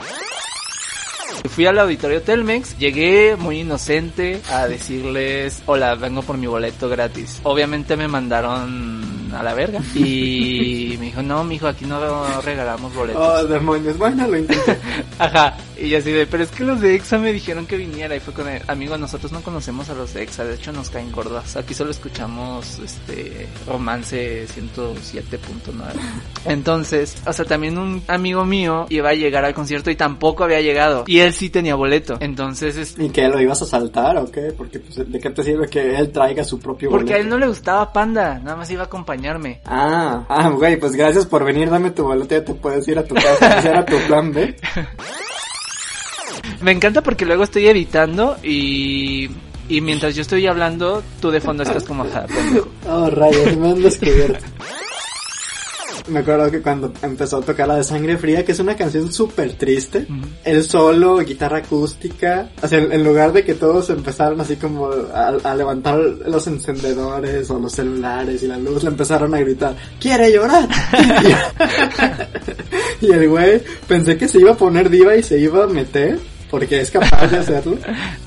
fui 1.50 1.65
al 1.65 1.77
auditorio 1.77 2.21
Telmex, 2.21 2.77
llegué 2.77 3.35
muy 3.35 3.59
inocente 3.59 4.41
a 4.50 4.68
decirles, 4.68 5.62
hola, 5.65 5.95
vengo 5.95 6.21
por 6.21 6.38
mi 6.38 6.47
boleto 6.47 6.89
gratis. 6.89 7.41
Obviamente 7.44 7.95
me 7.95 8.07
mandaron 8.07 9.31
a 9.33 9.44
la 9.44 9.53
verga 9.53 9.80
y 9.94 10.95
me 11.00 11.06
dijo, 11.06 11.21
no, 11.21 11.44
mijo, 11.44 11.68
aquí 11.68 11.85
no 11.85 12.41
regalamos 12.41 12.94
boletos. 12.95 13.21
Oh, 13.21 13.45
demonios, 13.45 13.97
bueno, 13.97 14.27
lo 14.27 14.38
intenté. 14.38 14.77
Ajá, 15.19 15.57
y 15.83 15.89
yo 15.89 15.97
así 15.97 16.12
de, 16.12 16.25
pero 16.25 16.44
es 16.44 16.51
que 16.51 16.63
los 16.63 16.80
de 16.80 16.95
EXA 16.95 17.18
me 17.18 17.33
dijeron 17.33 17.65
que 17.65 17.75
viniera 17.75 18.15
y 18.15 18.21
fue 18.21 18.33
con 18.33 18.47
el 18.47 18.62
amigo, 18.68 18.97
nosotros 18.97 19.33
no 19.33 19.41
conocemos 19.41 19.89
a 19.89 19.94
los 19.94 20.13
de 20.13 20.24
EXA, 20.24 20.45
de 20.45 20.56
hecho 20.56 20.71
nos 20.71 20.89
caen 20.89 21.12
gordas, 21.12 21.57
aquí 21.57 21.74
solo 21.74 21.91
escuchamos 21.91 22.80
este 22.80 23.47
romance 23.68 24.47
107.9. 24.47 25.74
Entonces, 26.45 27.18
o 27.25 27.33
sea, 27.33 27.44
también 27.44 27.77
un 27.77 28.01
amigo 28.07 28.45
mío 28.45 28.85
iba 28.89 29.09
a 29.09 29.13
llegar 29.13 29.44
al 29.44 29.53
concierto 29.53 29.91
y 29.91 29.97
tampoco 29.97 30.45
había 30.45 30.62
llegado 30.62 31.03
y 31.06 31.19
él 31.19 31.33
sí 31.33 31.50
tenía 31.50 31.75
boleto. 31.75 32.15
Entonces, 32.21 32.77
es 32.77 32.97
¿Y 32.97 33.09
qué, 33.09 33.27
lo 33.27 33.41
ibas 33.41 33.62
a 33.62 33.65
saltar 33.65 34.15
o 34.18 34.31
qué? 34.31 34.53
Porque, 34.56 34.80
pues, 34.80 35.12
¿de 35.12 35.19
qué 35.19 35.30
te 35.31 35.44
sirve 35.44 35.68
que 35.68 35.97
él 35.97 36.13
traiga 36.13 36.45
su 36.45 36.59
propio 36.59 36.89
porque 36.91 37.13
a 37.13 37.18
él 37.18 37.24
boleto? 37.24 37.35
no 37.35 37.39
le 37.39 37.47
gustaba 37.50 37.91
Panda, 37.91 38.39
nada 38.39 38.56
más 38.56 38.71
iba 38.71 38.83
a 38.83 38.85
acompañarme. 38.85 39.59
Ah, 39.65 40.24
ah, 40.30 40.50
güey, 40.50 40.77
pues 40.80 40.94
gracias 40.94 41.25
por 41.25 41.44
venir, 41.44 41.69
dame 41.69 41.91
tu 41.91 42.03
boleto, 42.03 42.35
ya 42.35 42.45
te 42.45 42.53
puedes 42.53 42.88
ir 42.88 42.97
a 43.00 43.03
tu 43.03 43.15
casa, 43.15 43.57
ese 43.59 43.68
era 43.68 43.85
tu 43.85 43.97
plan 44.07 44.31
B. 44.31 44.56
Me 46.63 46.71
encanta 46.71 47.01
porque 47.01 47.25
luego 47.25 47.44
estoy 47.44 47.68
editando 47.68 48.38
y 48.42 49.30
y 49.69 49.81
mientras 49.81 50.15
yo 50.15 50.21
estoy 50.21 50.45
hablando, 50.45 51.01
tú 51.21 51.31
de 51.31 51.39
fondo 51.39 51.63
estás 51.63 51.83
como, 51.83 52.06
"Ja, 52.06 52.25
pendejo". 52.25 52.68
Oh, 52.88 53.10
rayos, 53.10 53.57
me 53.57 53.69
han 53.69 53.81
descubierto. 53.81 54.45
Me 56.10 56.19
acuerdo 56.19 56.51
que 56.51 56.62
cuando 56.62 56.92
empezó 57.01 57.38
a 57.38 57.42
tocar 57.42 57.65
la 57.65 57.77
de 57.77 57.83
Sangre 57.86 58.18
Fría, 58.18 58.44
que 58.44 58.51
es 58.51 58.60
una 58.60 58.75
canción 58.75 59.12
súper 59.12 59.54
triste, 59.54 60.06
el 60.44 60.63
solo, 60.65 61.19
guitarra 61.19 61.60
acústica, 61.60 62.50
o 62.62 62.68
sea, 62.68 62.80
en 62.80 63.04
lugar 63.06 63.31
de 63.31 63.45
que 63.45 63.54
todos 63.54 63.89
empezaron 63.89 64.42
así 64.42 64.57
como 64.57 64.89
a, 65.13 65.27
a 65.30 65.56
levantar 65.56 65.98
los 65.98 66.45
encendedores 66.48 67.50
o 67.50 67.57
los 67.57 67.71
celulares 67.71 68.44
y 68.44 68.48
la 68.48 68.57
luz, 68.57 68.83
le 68.83 68.89
empezaron 68.89 69.33
a 69.33 69.39
gritar, 69.39 69.77
¡Quiere 69.98 70.30
llorar! 70.30 70.68
y 73.01 73.09
el 73.09 73.30
güey 73.30 73.62
pensé 73.88 74.18
que 74.18 74.27
se 74.27 74.39
iba 74.39 74.51
a 74.51 74.57
poner 74.57 74.89
diva 74.89 75.16
y 75.16 75.24
se 75.24 75.39
iba 75.39 75.63
a 75.63 75.68
meter. 75.68 76.19
Porque 76.53 76.81
es 76.81 76.91
capaz 76.91 77.25
de 77.31 77.38
hacerlo. 77.39 77.77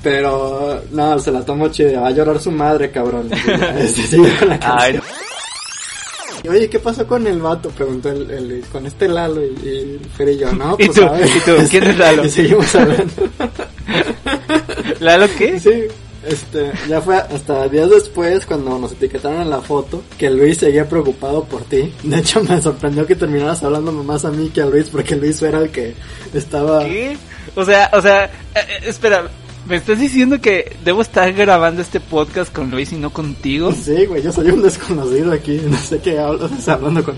Pero 0.03 0.83
no, 0.91 1.17
se 1.21 1.31
la 1.31 1.45
tomó 1.45 1.69
chida. 1.69 2.01
Va 2.01 2.09
a 2.09 2.11
llorar 2.11 2.41
su 2.41 2.51
madre, 2.51 2.91
cabrón. 2.91 3.31
Este, 3.79 4.19
la. 4.45 4.59
Ay, 4.63 4.99
Y, 6.43 6.49
Oye, 6.49 6.69
¿qué 6.69 6.81
pasó 6.81 7.07
con 7.07 7.25
el 7.29 7.41
vato? 7.41 7.69
Preguntó 7.71 8.09
el, 8.11 8.29
el- 8.29 8.65
con 8.73 8.85
este 8.85 9.07
Lalo 9.07 9.43
y, 9.45 9.47
y 9.65 10.23
y 10.25 10.39
yo, 10.39 10.53
¿no? 10.53 10.75
¿Y 10.79 10.87
Pues 10.87 10.97
tú? 10.99 11.03
ver. 11.09 11.25
¿Y 11.29 11.41
tú? 11.41 11.53
¿Quién 11.71 11.85
es 11.85 11.99
Lalo? 11.99 12.25
Y 12.25 12.31
seguimos 12.31 12.75
hablando. 12.75 13.13
¿Lalo 14.99 15.27
qué? 15.39 15.61
Sí, 15.61 15.83
este, 16.27 16.73
ya 16.89 17.01
fue 17.01 17.17
hasta 17.19 17.69
días 17.69 17.89
después 17.91 18.45
cuando 18.45 18.77
nos 18.77 18.91
etiquetaron 18.91 19.43
en 19.43 19.51
la 19.51 19.61
foto 19.61 20.03
que 20.19 20.31
Luis 20.31 20.59
seguía 20.59 20.89
preocupado 20.89 21.45
por 21.45 21.63
ti. 21.63 21.93
De 22.03 22.19
hecho, 22.19 22.43
me 22.43 22.61
sorprendió 22.61 23.07
que 23.07 23.15
terminaras 23.15 23.63
hablando 23.63 23.93
más 23.93 24.25
a 24.25 24.31
mí 24.33 24.49
que 24.53 24.63
a 24.63 24.67
Luis 24.67 24.89
porque 24.89 25.15
Luis 25.15 25.41
era 25.43 25.61
el 25.61 25.71
que 25.71 25.95
estaba... 26.35 26.81
¿Qué? 26.85 27.17
O 27.57 27.65
sea, 27.65 27.91
o 27.93 28.01
sea, 28.01 28.27
eh, 28.27 28.31
eh, 28.55 28.63
espera, 28.87 29.25
¿me 29.67 29.77
estás 29.77 29.99
diciendo 29.99 30.41
que 30.41 30.77
debo 30.85 31.01
estar 31.03 31.33
grabando 31.33 31.81
este 31.83 31.99
podcast 32.01 32.53
con 32.53 32.71
Luis 32.71 32.93
y 32.93 32.97
no 32.97 33.11
contigo? 33.11 33.73
Sí, 33.73 34.05
güey, 34.07 34.23
yo 34.23 34.31
soy 34.31 34.51
un 34.51 34.63
desconocido 34.63 35.33
aquí, 35.33 35.61
no 35.67 35.77
sé 35.79 35.99
qué 36.01 36.19
hablo, 36.19 36.47
estás 36.47 36.69
hablando 36.69 37.03
con... 37.03 37.17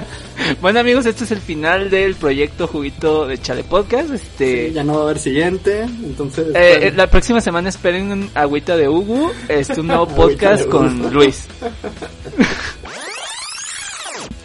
bueno 0.60 0.80
amigos, 0.80 1.06
este 1.06 1.24
es 1.24 1.30
el 1.32 1.40
final 1.40 1.88
del 1.90 2.14
proyecto 2.16 2.66
Juguito 2.66 3.26
de 3.26 3.38
Chale 3.40 3.64
Podcast. 3.64 4.10
Este, 4.10 4.72
Ya 4.72 4.84
no 4.84 4.92
va 4.94 5.00
a 5.00 5.02
haber 5.04 5.18
siguiente, 5.18 5.80
entonces... 5.82 6.48
eh, 6.48 6.52
bueno. 6.52 6.86
eh, 6.86 6.92
la 6.94 7.06
próxima 7.08 7.40
semana 7.40 7.70
esperen 7.70 8.12
un 8.12 8.30
agüita 8.34 8.76
de 8.76 8.88
Hugo, 8.90 9.32
este 9.48 9.80
un 9.80 9.86
nuevo 9.88 10.06
podcast 10.14 10.66
con. 10.68 11.10
Luis. 11.12 11.46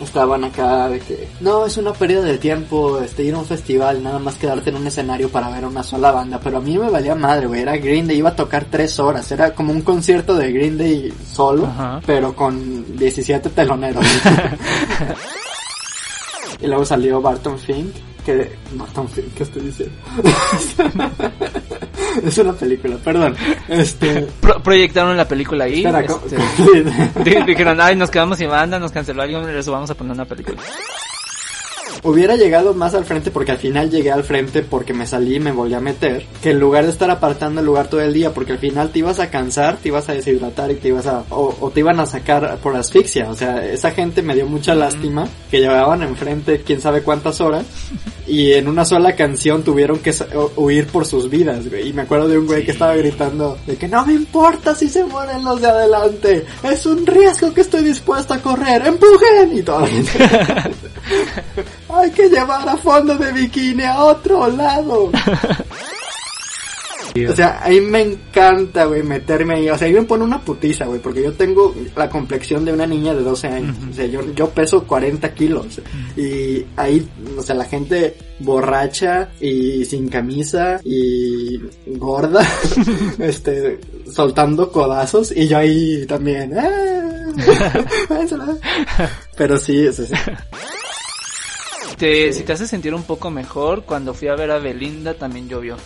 Estaban 0.01 0.43
acá 0.43 0.89
de 0.89 0.99
que 0.99 1.27
no 1.39 1.65
es 1.65 1.77
una 1.77 1.93
pérdida 1.93 2.21
de 2.21 2.37
tiempo 2.37 2.99
este 2.99 3.23
ir 3.23 3.33
a 3.35 3.39
un 3.39 3.45
festival 3.45 4.03
nada 4.03 4.19
más 4.19 4.35
quedarte 4.35 4.69
en 4.69 4.75
un 4.75 4.87
escenario 4.87 5.29
para 5.29 5.49
ver 5.49 5.63
a 5.63 5.67
una 5.67 5.83
sola 5.83 6.11
banda 6.11 6.39
pero 6.43 6.57
a 6.57 6.61
mí 6.61 6.77
me 6.77 6.89
valía 6.89 7.15
madre 7.15 7.47
güey. 7.47 7.61
Era 7.61 7.77
Green 7.77 8.07
Day 8.07 8.17
iba 8.17 8.29
a 8.29 8.35
tocar 8.35 8.65
tres 8.69 8.99
horas. 8.99 9.31
Era 9.31 9.53
como 9.53 9.71
un 9.71 9.81
concierto 9.81 10.35
de 10.35 10.51
Green 10.51 10.77
Day 10.77 11.13
solo 11.31 11.65
Ajá. 11.65 12.01
pero 12.05 12.35
con 12.35 12.97
17 12.97 13.49
teloneros. 13.51 14.05
Y 16.61 16.67
luego 16.67 16.85
salió 16.85 17.21
Barton 17.21 17.59
Fink 17.59 17.93
que 18.23 18.51
Barton 18.73 19.09
Fink 19.09 19.33
qué 19.35 19.43
estoy 19.43 19.63
diciendo 19.63 19.95
es 22.23 22.37
una 22.37 22.53
película, 22.53 22.95
perdón. 22.97 23.35
Este... 23.67 24.27
proyectaron 24.63 25.17
la 25.17 25.27
película 25.27 25.65
ahí. 25.65 25.83
Este, 25.85 27.43
dijeron, 27.45 27.81
ay, 27.81 27.95
nos 27.95 28.11
quedamos 28.11 28.37
sin 28.37 28.49
banda, 28.49 28.79
nos 28.79 28.91
canceló 28.91 29.23
alguien, 29.23 29.53
les 29.53 29.67
vamos 29.67 29.89
a 29.89 29.95
poner 29.95 30.13
una 30.13 30.25
película. 30.25 30.57
Hubiera 32.01 32.35
llegado 32.35 32.73
más 32.73 32.93
al 32.95 33.05
frente 33.05 33.31
porque 33.31 33.51
al 33.51 33.57
final 33.57 33.89
llegué 33.89 34.12
al 34.12 34.23
frente 34.23 34.63
porque 34.63 34.93
me 34.93 35.05
salí 35.05 35.35
y 35.35 35.39
me 35.39 35.51
volví 35.51 35.73
a 35.73 35.79
meter. 35.79 36.25
Que 36.41 36.51
en 36.51 36.59
lugar 36.59 36.85
de 36.85 36.91
estar 36.91 37.09
apartando 37.09 37.59
el 37.59 37.65
lugar 37.65 37.88
todo 37.88 38.01
el 38.01 38.13
día 38.13 38.33
porque 38.33 38.53
al 38.53 38.59
final 38.59 38.89
te 38.89 39.00
ibas 39.00 39.19
a 39.19 39.29
cansar, 39.29 39.77
te 39.77 39.89
ibas 39.89 40.09
a 40.09 40.13
deshidratar 40.13 40.71
y 40.71 40.75
te 40.75 40.89
ibas 40.89 41.07
a... 41.07 41.23
O, 41.29 41.71
te 41.73 41.79
iban 41.79 42.00
a 42.00 42.05
sacar 42.05 42.57
por 42.57 42.75
asfixia. 42.75 43.29
O 43.29 43.35
sea, 43.35 43.65
esa 43.65 43.91
gente 43.91 44.21
me 44.21 44.35
dio 44.35 44.47
mucha 44.47 44.75
lástima 44.75 45.27
que 45.50 45.59
llevaban 45.59 46.03
enfrente 46.03 46.62
quién 46.65 46.81
sabe 46.81 47.01
cuántas 47.01 47.39
horas 47.41 47.65
y 48.25 48.53
en 48.53 48.67
una 48.67 48.85
sola 48.85 49.15
canción 49.15 49.63
tuvieron 49.63 50.00
que 50.00 50.13
huir 50.55 50.88
por 50.88 51.05
sus 51.05 51.29
vidas, 51.29 51.69
güey. 51.69 51.89
Y 51.89 51.93
me 51.93 52.03
acuerdo 52.03 52.27
de 52.27 52.38
un 52.38 52.47
güey 52.47 52.63
que 52.63 52.71
estaba 52.71 52.95
gritando 52.95 53.57
de 53.65 53.75
que 53.75 53.88
no 53.88 54.05
me 54.05 54.13
importa 54.13 54.73
si 54.73 54.88
se 54.88 55.03
mueren 55.03 55.43
los 55.43 55.59
de 55.59 55.67
adelante. 55.67 56.45
Es 56.63 56.85
un 56.85 57.05
riesgo 57.05 57.53
que 57.53 57.62
estoy 57.62 57.83
dispuesto 57.83 58.33
a 58.33 58.39
correr. 58.39 58.85
¡Empujen! 58.85 59.57
Y 59.57 59.62
todo. 59.62 59.85
Hay 61.89 62.12
que 62.12 62.29
llevar 62.29 62.67
a 62.67 62.77
fondo 62.77 63.15
de 63.15 63.31
bikini 63.31 63.83
a 63.83 64.03
otro 64.03 64.48
lado. 64.48 65.12
O 67.29 67.36
sea, 67.36 67.63
a 67.63 67.69
mí 67.69 67.79
me 67.79 68.01
encanta, 68.01 68.86
güey, 68.86 69.03
meterme 69.03 69.55
ahí. 69.55 69.69
O 69.69 69.77
sea, 69.77 69.88
ahí 69.88 69.93
me 69.93 70.03
pone 70.03 70.24
una 70.24 70.41
putiza, 70.41 70.86
güey, 70.86 71.00
porque 71.00 71.22
yo 71.22 71.33
tengo 71.33 71.74
la 71.95 72.10
complexión 72.10 72.65
de 72.65 72.74
una 72.74 72.88
niña 72.88 73.13
de 73.13 73.22
12 73.22 73.48
años. 73.48 73.77
O 73.91 73.93
sea, 73.93 74.07
yo, 74.07 74.22
yo 74.33 74.50
peso 74.50 74.83
40 74.83 75.31
kilos. 75.36 75.79
Y 76.17 76.65
ahí, 76.75 77.07
o 77.38 77.41
sea, 77.43 77.55
la 77.55 77.65
gente 77.65 78.15
borracha 78.39 79.29
y 79.39 79.86
sin 79.86 80.10
camisa 80.10 80.81
y 80.83 81.62
gorda, 81.86 82.48
este, 83.19 83.79
soltando 84.12 84.72
codazos. 84.72 85.31
Y 85.36 85.48
yo 85.48 85.60
ahí 85.60 86.05
también, 86.07 86.57
¡eh! 86.57 87.13
Pero 89.38 89.57
sí, 89.60 89.86
es 89.86 89.98
sí. 89.98 90.13
Si 91.97 92.43
te 92.43 92.53
hace 92.53 92.67
sentir 92.67 92.93
un 92.93 93.03
poco 93.03 93.29
mejor, 93.29 93.83
cuando 93.83 94.13
fui 94.13 94.27
a 94.27 94.35
ver 94.35 94.51
a 94.51 94.59
Belinda 94.59 95.13
también 95.13 95.47
llovió. 95.47 95.77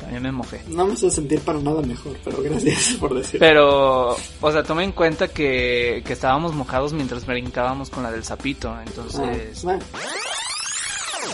También 0.00 0.22
me 0.22 0.32
mojé. 0.32 0.60
No 0.68 0.86
me 0.86 0.92
hace 0.92 1.10
sentir 1.10 1.40
para 1.40 1.58
nada 1.60 1.80
mejor, 1.80 2.16
pero 2.24 2.42
gracias 2.42 2.96
por 3.00 3.14
decirlo. 3.14 3.40
Pero, 3.40 4.10
o 4.10 4.52
sea, 4.52 4.62
toma 4.62 4.84
en 4.84 4.92
cuenta 4.92 5.28
que, 5.28 6.02
que 6.04 6.12
estábamos 6.12 6.54
mojados 6.54 6.92
mientras 6.92 7.24
brincábamos 7.24 7.88
con 7.88 8.02
la 8.02 8.10
del 8.12 8.22
sapito, 8.22 8.74
entonces... 8.86 9.64
Ah, 9.66 9.78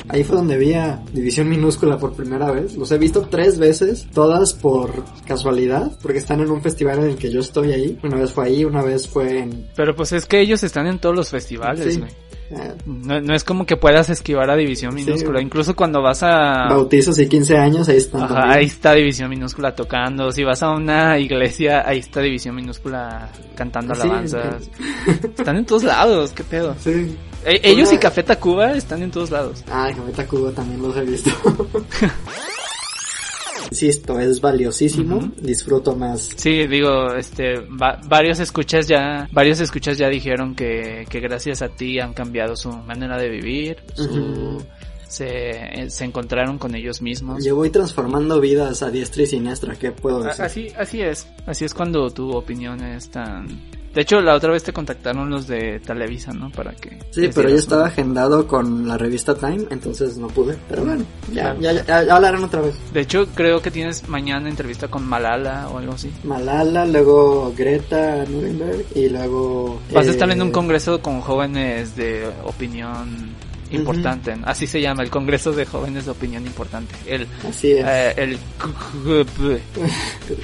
Ahí 0.08 0.24
fue 0.24 0.36
donde 0.36 0.56
vi 0.56 0.72
a 0.74 1.02
División 1.12 1.48
Minúscula 1.48 1.98
por 1.98 2.14
primera 2.14 2.50
vez. 2.50 2.76
Los 2.76 2.90
he 2.92 2.98
visto 2.98 3.22
tres 3.22 3.58
veces, 3.58 4.06
todas 4.12 4.54
por 4.54 5.04
casualidad, 5.26 5.92
porque 6.00 6.18
están 6.18 6.40
en 6.40 6.50
un 6.50 6.62
festival 6.62 7.00
en 7.00 7.04
el 7.10 7.16
que 7.16 7.30
yo 7.30 7.40
estoy 7.40 7.72
ahí. 7.72 7.98
Una 8.02 8.16
vez 8.16 8.32
fue 8.32 8.46
ahí, 8.46 8.64
una 8.64 8.82
vez 8.82 9.08
fue 9.08 9.40
en... 9.40 9.68
Pero 9.76 9.94
pues 9.94 10.12
es 10.12 10.26
que 10.26 10.40
ellos 10.40 10.62
están 10.62 10.86
en 10.86 10.98
todos 10.98 11.14
los 11.14 11.30
festivales, 11.30 11.98
güey. 11.98 12.10
No, 12.86 13.20
no, 13.20 13.34
es 13.34 13.44
como 13.44 13.64
que 13.64 13.76
puedas 13.76 14.10
esquivar 14.10 14.50
a 14.50 14.56
División 14.56 14.94
Minúscula. 14.94 15.40
Incluso 15.40 15.76
cuando 15.76 16.02
vas 16.02 16.22
a... 16.22 16.68
Bautizos 16.68 17.18
y 17.18 17.28
15 17.28 17.56
años, 17.56 17.88
ahí 17.88 17.98
están. 17.98 18.26
ahí 18.30 18.66
está 18.66 18.92
División 18.94 19.30
Minúscula 19.30 19.74
tocando. 19.74 20.32
Si 20.32 20.42
vas 20.42 20.62
a 20.62 20.70
una 20.70 21.18
iglesia, 21.18 21.86
ahí 21.86 21.98
está 21.98 22.20
División 22.20 22.56
Minúscula 22.56 23.30
cantando 23.54 23.94
alabanzas. 23.94 24.68
Están 25.38 25.56
en 25.56 25.66
todos 25.66 25.84
lados, 25.84 26.32
qué 26.32 26.44
pedo. 26.44 26.74
Sí. 26.78 27.16
E, 27.44 27.60
ellos 27.62 27.92
y 27.92 27.98
Café 27.98 28.22
Tacuba 28.22 28.72
están 28.72 29.02
en 29.02 29.10
todos 29.10 29.30
lados. 29.30 29.64
Ah, 29.70 29.90
Café 29.94 30.12
Tacuba 30.12 30.50
también 30.52 30.82
los 30.82 30.96
he 30.96 31.02
visto. 31.02 31.30
Insisto, 33.70 34.18
es 34.18 34.40
valiosísimo, 34.40 35.32
disfruto 35.40 35.94
más. 35.94 36.30
Sí, 36.36 36.66
digo, 36.66 37.14
este, 37.14 37.60
varios 38.08 38.40
escuchas 38.40 38.86
ya, 38.88 39.28
varios 39.32 39.60
escuchas 39.60 39.98
ya 39.98 40.08
dijeron 40.08 40.54
que, 40.54 41.06
que 41.08 41.20
gracias 41.20 41.62
a 41.62 41.68
ti 41.68 41.98
han 41.98 42.14
cambiado 42.14 42.56
su 42.56 42.70
manera 42.70 43.18
de 43.18 43.28
vivir, 43.28 43.76
se, 45.08 45.90
se 45.90 46.04
encontraron 46.04 46.58
con 46.58 46.74
ellos 46.74 47.02
mismos. 47.02 47.44
Yo 47.44 47.56
voy 47.56 47.70
transformando 47.70 48.40
vidas 48.40 48.82
a 48.82 48.90
diestra 48.90 49.24
y 49.24 49.26
siniestra, 49.26 49.74
¿qué 49.74 49.90
puedo 49.90 50.22
decir? 50.22 50.42
Así, 50.44 50.68
así 50.78 51.00
es, 51.00 51.28
así 51.46 51.64
es 51.64 51.74
cuando 51.74 52.10
tu 52.10 52.30
opinión 52.30 52.80
es 52.82 53.10
tan 53.10 53.48
de 53.94 54.02
hecho, 54.02 54.20
la 54.20 54.34
otra 54.34 54.52
vez 54.52 54.62
te 54.62 54.72
contactaron 54.72 55.30
los 55.30 55.48
de 55.48 55.80
Televisa, 55.80 56.32
¿no? 56.32 56.50
Para 56.50 56.72
que... 56.72 56.98
Sí, 57.10 57.28
pero 57.34 57.48
yo 57.48 57.56
estaba 57.56 57.86
agendado 57.86 58.46
con 58.46 58.86
la 58.86 58.96
revista 58.96 59.34
Time, 59.34 59.66
entonces 59.70 60.16
no 60.16 60.28
pude. 60.28 60.56
Pero 60.68 60.84
bueno, 60.84 61.04
ya, 61.32 61.56
ya, 61.58 61.72
ya, 61.84 61.98
hablarán 62.14 62.44
otra 62.44 62.60
vez. 62.60 62.76
De 62.92 63.00
hecho, 63.00 63.26
creo 63.34 63.60
que 63.60 63.72
tienes 63.72 64.08
mañana 64.08 64.48
entrevista 64.48 64.86
con 64.86 65.04
Malala 65.04 65.68
o 65.70 65.78
algo 65.78 65.94
así. 65.94 66.12
Malala, 66.22 66.86
luego 66.86 67.52
Greta 67.56 68.24
Nuremberg 68.26 68.84
y 68.94 69.08
luego... 69.08 69.80
Vas 69.92 70.06
a 70.06 70.10
estar 70.10 70.30
en 70.30 70.40
un 70.40 70.48
eh, 70.48 70.52
congreso 70.52 71.02
con 71.02 71.20
jóvenes 71.20 71.96
de 71.96 72.30
opinión 72.44 73.39
importante. 73.70 74.34
Así 74.44 74.66
se 74.66 74.80
llama, 74.80 75.02
el 75.02 75.10
Congreso 75.10 75.52
de 75.52 75.66
Jóvenes 75.66 76.04
de 76.04 76.10
Opinión 76.10 76.46
Importante. 76.46 76.94
El, 77.06 77.26
Así 77.48 77.72
es. 77.72 77.86
Eh, 77.86 78.14
el... 78.16 78.38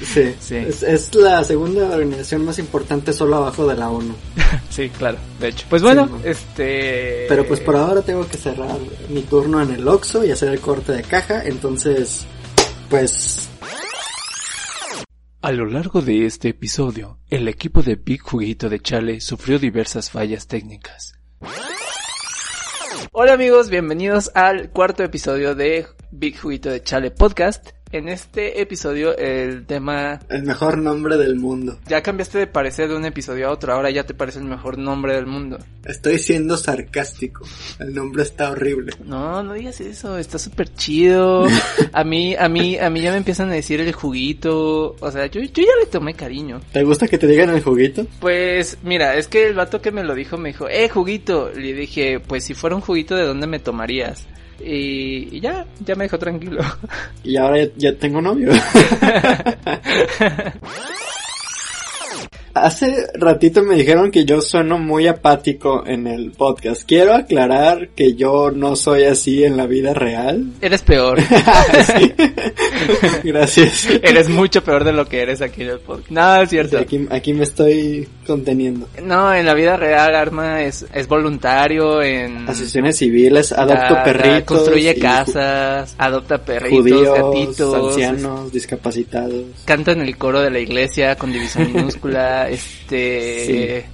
sí, 0.03 0.35
sí. 0.39 0.55
Es, 0.55 1.13
la 1.15 1.43
segunda 1.43 1.89
organización 1.89 2.45
más 2.45 2.59
importante 2.59 3.13
solo 3.13 3.37
abajo 3.37 3.67
de 3.67 3.75
la 3.75 3.89
ONU. 3.89 4.15
sí, 4.69 4.89
claro, 4.89 5.17
de 5.39 5.49
hecho. 5.49 5.65
Pues 5.69 5.81
bueno, 5.81 6.09
este... 6.23 7.25
Pero 7.27 7.45
pues 7.45 7.59
por 7.59 7.75
ahora 7.75 8.01
tengo 8.01 8.27
que 8.27 8.37
cerrar 8.37 8.77
mi 9.09 9.21
turno 9.21 9.61
en 9.61 9.71
el 9.71 9.87
Oxxo 9.87 10.25
y 10.25 10.31
hacer 10.31 10.49
el 10.49 10.59
corte 10.59 10.93
de 10.93 11.03
caja, 11.03 11.43
entonces, 11.43 12.25
pues... 12.89 13.49
A 15.41 15.51
lo 15.51 15.65
largo 15.65 16.01
de 16.01 16.25
este 16.25 16.49
episodio, 16.49 17.19
el 17.29 17.47
equipo 17.47 17.81
de 17.81 17.95
Big 17.95 18.21
Juguito 18.21 18.69
de 18.69 18.79
Chale 18.79 19.21
sufrió 19.21 19.59
diversas 19.59 20.09
fallas 20.09 20.47
técnicas. 20.47 21.13
Hola 23.19 23.33
amigos, 23.33 23.71
bienvenidos 23.71 24.29
al 24.35 24.69
cuarto 24.69 25.03
episodio 25.03 25.55
de 25.55 25.87
Big 26.11 26.39
Juguito 26.39 26.69
de 26.69 26.83
Chale 26.83 27.09
Podcast. 27.09 27.71
En 27.91 28.09
este 28.09 28.61
episodio 28.61 29.17
el 29.17 29.65
tema... 29.65 30.19
El 30.29 30.43
mejor 30.43 30.77
nombre 30.77 31.17
del 31.17 31.37
mundo. 31.37 31.79
Ya 31.87 32.03
cambiaste 32.03 32.37
de 32.37 32.47
parecer 32.47 32.89
de 32.89 32.95
un 32.95 33.05
episodio 33.05 33.47
a 33.47 33.51
otro, 33.51 33.71
ahora 33.71 33.89
ya 33.89 34.05
te 34.05 34.13
parece 34.13 34.39
el 34.39 34.45
mejor 34.45 34.77
nombre 34.77 35.15
del 35.15 35.25
mundo. 35.25 35.57
Estoy 35.85 36.19
siendo 36.19 36.57
sarcástico. 36.57 37.45
El 37.79 37.93
nombre 37.93 38.23
está 38.23 38.51
horrible. 38.51 38.93
No, 39.05 39.41
no 39.41 39.53
digas 39.53 39.79
eso, 39.79 40.17
está 40.17 40.37
súper 40.37 40.73
chido. 40.73 41.47
A 41.93 42.03
mí, 42.03 42.35
a 42.35 42.49
mí, 42.49 42.77
a 42.77 42.89
mí 42.89 43.01
ya 43.01 43.11
me 43.11 43.17
empiezan 43.17 43.49
a 43.49 43.53
decir 43.53 43.79
el 43.79 43.93
juguito. 43.93 44.95
O 44.99 45.11
sea, 45.11 45.27
yo, 45.27 45.39
yo 45.41 45.63
ya 45.63 45.75
le 45.79 45.85
tomé 45.89 46.13
cariño. 46.13 46.59
¿Te 46.73 46.83
gusta 46.83 47.07
que 47.07 47.17
te 47.17 47.27
digan 47.27 47.49
el 47.51 47.63
juguito? 47.63 48.05
Pues, 48.19 48.77
mira, 48.83 49.15
es 49.15 49.27
que 49.29 49.47
el 49.47 49.53
vato 49.53 49.81
que 49.81 49.91
me 49.91 50.03
lo 50.03 50.13
dijo 50.13 50.37
me 50.37 50.49
dijo, 50.49 50.67
eh, 50.67 50.89
juguito. 50.89 51.51
Le 51.55 51.73
dije, 51.73 52.19
pues 52.19 52.43
si 52.43 52.53
fuera 52.53 52.75
un 52.75 52.81
juguito, 52.81 53.15
¿de 53.15 53.25
dónde 53.25 53.47
me 53.47 53.59
tomarías? 53.59 54.27
Y, 54.59 55.39
ya, 55.39 55.65
ya 55.85 55.95
me 55.95 56.05
dejó 56.05 56.17
tranquilo. 56.17 56.61
Y 57.23 57.37
ahora 57.37 57.63
ya, 57.63 57.71
ya 57.77 57.93
tengo 57.93 58.21
novio. 58.21 58.51
Hace 62.63 63.07
ratito 63.13 63.63
me 63.63 63.75
dijeron 63.75 64.11
que 64.11 64.25
yo 64.25 64.41
sueno 64.41 64.77
muy 64.77 65.07
apático 65.07 65.85
en 65.85 66.07
el 66.07 66.31
podcast. 66.31 66.83
Quiero 66.85 67.13
aclarar 67.13 67.89
que 67.89 68.15
yo 68.15 68.51
no 68.51 68.75
soy 68.75 69.03
así 69.03 69.43
en 69.43 69.57
la 69.57 69.65
vida 69.65 69.93
real. 69.93 70.45
Eres 70.61 70.81
peor. 70.81 71.19
Gracias. 73.23 73.87
Eres 74.03 74.29
mucho 74.29 74.63
peor 74.63 74.83
de 74.83 74.93
lo 74.93 75.05
que 75.05 75.21
eres 75.21 75.41
aquí 75.41 75.63
en 75.63 75.69
el 75.69 75.79
podcast. 75.79 76.11
No, 76.11 76.41
es 76.41 76.49
cierto. 76.49 76.77
Aquí, 76.77 77.07
aquí 77.09 77.33
me 77.33 77.43
estoy 77.43 78.07
conteniendo. 78.25 78.87
No, 79.03 79.33
en 79.33 79.45
la 79.45 79.53
vida 79.53 79.77
real 79.77 80.15
Arma 80.15 80.61
es, 80.63 80.85
es 80.93 81.07
voluntario 81.07 82.01
en... 82.01 82.47
Asociaciones 82.47 82.97
civiles, 82.97 83.51
adopto 83.51 83.95
perritos. 84.03 84.43
construye 84.43 84.95
casas, 84.99 85.95
adopta 85.97 86.37
perritos, 86.43 87.01
gatitos. 87.01 87.73
ancianos, 87.73 88.51
discapacitados. 88.51 89.45
Canta 89.65 89.91
en 89.91 90.01
el 90.01 90.17
coro 90.17 90.41
de 90.41 90.51
la 90.51 90.59
iglesia 90.59 91.15
con 91.15 91.31
división 91.31 91.71
minúscula. 91.73 92.46
Este. 92.49 93.85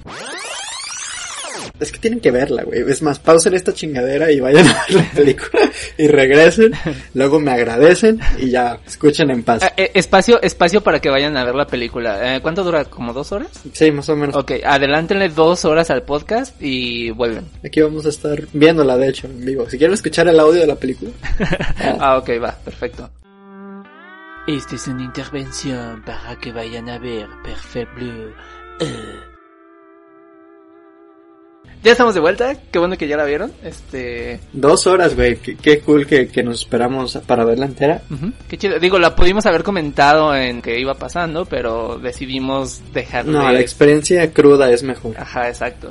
Es 1.80 1.90
que 1.90 1.98
tienen 1.98 2.20
que 2.20 2.30
verla, 2.30 2.62
güey. 2.62 2.82
Es 2.88 3.02
más, 3.02 3.18
pausen 3.18 3.54
esta 3.54 3.72
chingadera 3.72 4.30
y 4.30 4.38
vayan 4.38 4.66
a 4.68 4.84
ver 4.88 4.94
la 4.94 5.10
película 5.10 5.70
y 5.98 6.06
regresen. 6.06 6.72
luego 7.14 7.40
me 7.40 7.50
agradecen 7.50 8.20
y 8.38 8.50
ya 8.50 8.78
escuchen 8.86 9.30
en 9.30 9.42
paz. 9.42 9.62
Eh, 9.64 9.72
eh, 9.76 9.90
espacio, 9.94 10.40
espacio 10.40 10.82
para 10.82 11.00
que 11.00 11.10
vayan 11.10 11.36
a 11.36 11.44
ver 11.44 11.54
la 11.54 11.66
película. 11.66 12.36
Eh, 12.36 12.40
¿Cuánto 12.40 12.62
dura? 12.62 12.84
¿Como 12.84 13.12
dos 13.12 13.32
horas? 13.32 13.50
Sí, 13.72 13.90
más 13.90 14.08
o 14.08 14.16
menos. 14.16 14.36
Ok, 14.36 14.52
adelántenle 14.64 15.30
dos 15.30 15.64
horas 15.64 15.90
al 15.90 16.04
podcast 16.04 16.54
y 16.62 17.10
vuelven. 17.10 17.44
Aquí 17.64 17.80
vamos 17.80 18.06
a 18.06 18.10
estar 18.10 18.40
viéndola, 18.52 18.96
de 18.96 19.08
hecho, 19.08 19.26
en 19.26 19.44
vivo. 19.44 19.68
Si 19.68 19.76
quieren 19.76 19.94
escuchar 19.94 20.28
el 20.28 20.38
audio 20.38 20.60
de 20.60 20.66
la 20.68 20.76
película. 20.76 21.10
ah, 21.98 22.18
ok, 22.18 22.30
va, 22.40 22.56
perfecto. 22.64 23.10
Esta 24.46 24.74
es 24.74 24.88
una 24.88 25.02
intervención 25.02 26.02
para 26.02 26.36
que 26.36 26.52
vayan 26.52 26.90
a 26.90 26.98
ver 26.98 27.26
Perfect 27.42 27.94
Blue. 27.94 28.34
Uh. 28.78 29.34
Ya 31.82 31.92
estamos 31.92 32.14
de 32.14 32.20
vuelta, 32.20 32.54
qué 32.70 32.78
bueno 32.78 32.98
que 32.98 33.08
ya 33.08 33.16
la 33.16 33.24
vieron. 33.24 33.52
Este. 33.62 34.40
Dos 34.52 34.86
horas, 34.86 35.16
güey. 35.16 35.36
Qué, 35.36 35.56
qué 35.56 35.80
cool 35.80 36.06
que, 36.06 36.28
que 36.28 36.42
nos 36.42 36.60
esperamos 36.60 37.16
para 37.26 37.44
verla 37.44 37.64
entera. 37.64 38.02
Qué 38.46 38.58
chido. 38.58 38.78
Digo, 38.78 38.98
la 38.98 39.16
pudimos 39.16 39.46
haber 39.46 39.62
comentado 39.62 40.34
en 40.34 40.60
que 40.60 40.78
iba 40.78 40.94
pasando, 40.94 41.46
pero 41.46 41.98
decidimos 41.98 42.82
dejarle. 42.92 43.32
No, 43.32 43.50
la 43.50 43.60
experiencia 43.60 44.30
cruda 44.30 44.70
es 44.70 44.82
mejor. 44.82 45.18
Ajá, 45.18 45.48
exacto. 45.48 45.90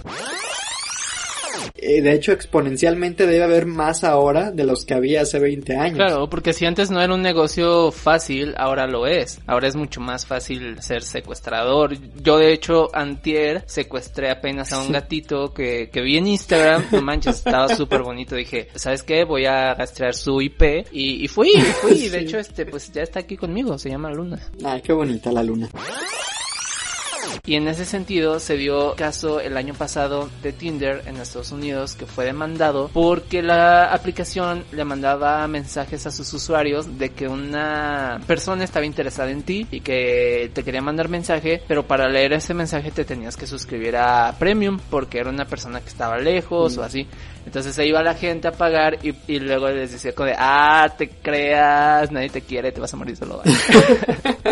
Eh, 1.76 2.02
de 2.02 2.14
hecho, 2.14 2.32
exponencialmente 2.32 3.26
debe 3.26 3.44
haber 3.44 3.66
más 3.66 4.04
ahora 4.04 4.52
de 4.52 4.64
los 4.64 4.86
que 4.86 4.94
había 4.94 5.22
hace 5.22 5.40
20 5.40 5.76
años. 5.76 5.98
Claro, 5.98 6.30
porque 6.30 6.54
si 6.54 6.66
antes 6.66 6.92
no 6.92 7.02
era 7.02 7.14
un 7.14 7.22
negocio 7.22 7.92
fácil, 7.92 8.54
ahora 8.58 8.88
lo 8.88 9.08
es. 9.08 9.40
Ahora 9.48 9.68
es 9.68 9.76
mucho 9.76 10.02
más 10.02 10.26
fácil 10.26 10.82
ser 10.82 11.04
secuestrador. 11.04 11.98
Yo 12.22 12.38
de 12.38 12.54
hecho, 12.54 12.88
antier, 12.94 13.64
secuestré 13.68 14.32
apenas 14.32 14.72
a 14.74 14.82
un 14.82 14.92
gatito 14.92 15.54
que, 15.54 15.90
que 15.92 16.02
vi 16.02 16.18
en 16.18 16.28
Instagram. 16.28 16.86
No 16.92 17.02
manches, 17.02 17.38
estaba 17.38 17.74
súper 17.76 18.04
bonito. 18.04 18.36
Dije, 18.36 18.68
¿sabes 18.76 19.04
qué? 19.04 19.24
Voy 19.24 19.46
a 19.46 19.74
rastrear 19.74 20.14
su 20.14 20.42
IP. 20.42 20.88
Y, 20.92 21.24
y 21.24 21.28
fui, 21.28 21.52
fui. 21.82 21.94
Sí. 22.04 22.10
De 22.10 22.20
hecho, 22.20 22.38
este, 22.38 22.66
pues 22.66 22.92
ya 22.92 23.04
está 23.04 23.20
aquí 23.20 23.38
conmigo. 23.38 23.78
Se 23.78 23.90
llama 23.90 24.12
Luna. 24.12 24.40
Ay, 24.64 24.82
qué 24.82 24.92
bonita 24.92 25.32
la 25.32 25.44
luna. 25.44 25.70
Y 27.46 27.56
en 27.56 27.68
ese 27.68 27.86
sentido 27.86 28.40
se 28.40 28.56
dio 28.56 28.96
caso 28.96 29.40
el 29.40 29.58
año 29.58 29.74
pasado 29.74 30.30
de 30.42 30.54
Tinder 30.54 31.04
en 31.06 31.18
Estados 31.18 31.52
Unidos 31.52 31.96
que 31.96 32.06
fue 32.06 32.26
demandado 32.26 32.90
porque 32.94 33.42
la 33.42 33.86
aplicación 33.86 34.64
le 34.72 34.86
mandaba 34.86 35.46
mensajes 35.48 36.06
a 36.06 36.12
sus 36.12 36.34
usuarios 36.34 36.98
de 36.98 37.10
que 37.10 37.28
una 37.28 38.22
persona 38.28 38.64
estaba 38.64 38.86
interesada 38.86 39.32
en 39.32 39.44
ti 39.44 39.68
y 39.72 39.82
que 39.82 40.52
te 40.54 40.64
quería 40.64 40.82
mandar 40.82 41.10
mensaje, 41.10 41.62
pero 41.68 41.86
para 41.86 42.08
leer 42.08 42.34
ese 42.34 42.54
mensaje 42.54 42.92
te 42.92 43.06
tenías 43.06 43.36
que 43.36 43.48
suscribir 43.48 43.98
a 43.98 44.36
Premium 44.40 44.80
porque 44.90 45.20
era 45.20 45.30
una 45.30 45.46
persona 45.46 45.82
que 45.82 45.90
estaba 45.90 46.18
lejos 46.18 46.78
o 46.78 46.84
así. 46.84 47.08
Entonces 47.46 47.76
se 47.76 47.86
iba 47.86 48.02
la 48.02 48.14
gente 48.14 48.48
a 48.48 48.52
pagar 48.54 49.00
y, 49.04 49.14
y 49.28 49.40
luego 49.40 49.68
les 49.70 49.92
decía 49.92 50.14
como 50.14 50.28
de, 50.28 50.36
ah, 50.38 50.94
te 50.98 51.10
creas, 51.10 52.10
nadie 52.12 52.30
te 52.30 52.42
quiere, 52.42 52.72
te 52.72 52.80
vas 52.80 52.94
a 52.94 52.98
morir 52.98 53.18
solo. 53.18 53.42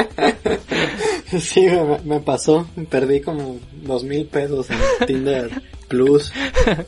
Sí, 1.39 1.61
me, 1.61 1.99
me 2.03 2.19
pasó. 2.19 2.67
Perdí 2.89 3.21
como 3.21 3.59
dos 3.71 4.03
mil 4.03 4.25
pesos 4.25 4.67
en 4.69 4.77
Tinder 5.07 5.49
Plus 5.87 6.31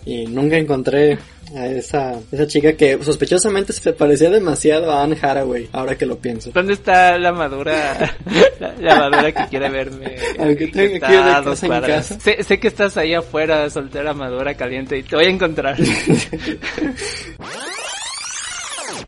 y 0.06 0.26
nunca 0.26 0.58
encontré 0.58 1.18
a 1.56 1.68
esa, 1.68 2.20
esa 2.32 2.48
chica 2.48 2.74
que 2.74 2.98
sospechosamente 3.04 3.74
se 3.74 3.94
parecía 3.94 4.30
demasiado 4.30 4.92
a 4.92 5.04
Anne 5.04 5.18
Haraway, 5.22 5.70
ahora 5.72 5.96
que 5.96 6.06
lo 6.06 6.18
pienso. 6.18 6.52
¿Dónde 6.52 6.74
está 6.74 7.18
la 7.20 7.32
madura, 7.32 8.16
la, 8.60 8.74
la 8.80 8.96
madura 8.96 9.32
que 9.32 9.48
quiere 9.50 9.70
verme? 9.70 10.16
Aunque 10.40 10.68
tenga 10.68 11.08
que 11.08 11.14
ir 11.14 11.24
de 11.24 11.32
a 11.32 11.42
dos 11.42 11.60
casa 11.60 11.66
en 11.66 11.82
casa. 11.82 12.20
Sé, 12.20 12.44
sé 12.44 12.60
que 12.60 12.68
estás 12.70 12.98
ahí 12.98 13.14
afuera, 13.14 13.70
soltera, 13.70 14.14
madura, 14.14 14.56
caliente, 14.56 14.98
y 14.98 15.04
te 15.04 15.16
voy 15.16 15.26
a 15.26 15.30
encontrar. 15.30 15.78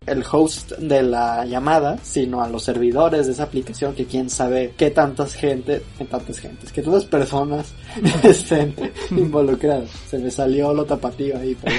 El 0.06 0.24
host 0.30 0.74
de 0.74 1.02
la 1.02 1.46
llamada, 1.46 1.98
sino 2.04 2.42
a 2.42 2.50
los 2.50 2.64
servidores 2.64 3.26
de 3.26 3.34
esa 3.34 3.44
aplicación 3.44 3.94
que 3.94 4.06
quién 4.06 4.30
sabe 4.30 4.74
qué 4.78 4.92
tantas 4.92 5.34
gente, 5.34 5.84
qué 5.98 6.06
tantas 6.06 6.40
gentes, 6.40 6.72
que 6.72 6.82
tantas 6.82 7.06
personas 7.06 7.74
estén 8.24 8.76
involucradas. 9.12 9.90
Se 10.08 10.18
me 10.18 10.32
salió 10.32 10.74
lo 10.74 10.86
tapatío 10.86 11.38
ahí, 11.38 11.56
pero 11.62 11.76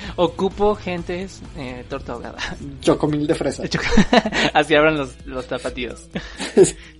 Ocupo 0.16 0.74
gentes, 0.74 1.40
eh, 1.56 1.84
torta 1.88 2.12
ahogada. 2.12 2.38
chocomil 2.80 3.26
de 3.26 3.34
fresa. 3.34 3.62
Así 4.54 4.74
abran 4.74 4.96
los, 4.96 5.10
los 5.26 5.46
tapatíos. 5.46 6.08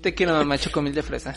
Te 0.00 0.14
quiero 0.14 0.32
mamá, 0.32 0.58
chocomil 0.58 0.94
de 0.94 1.02
fresa. 1.02 1.34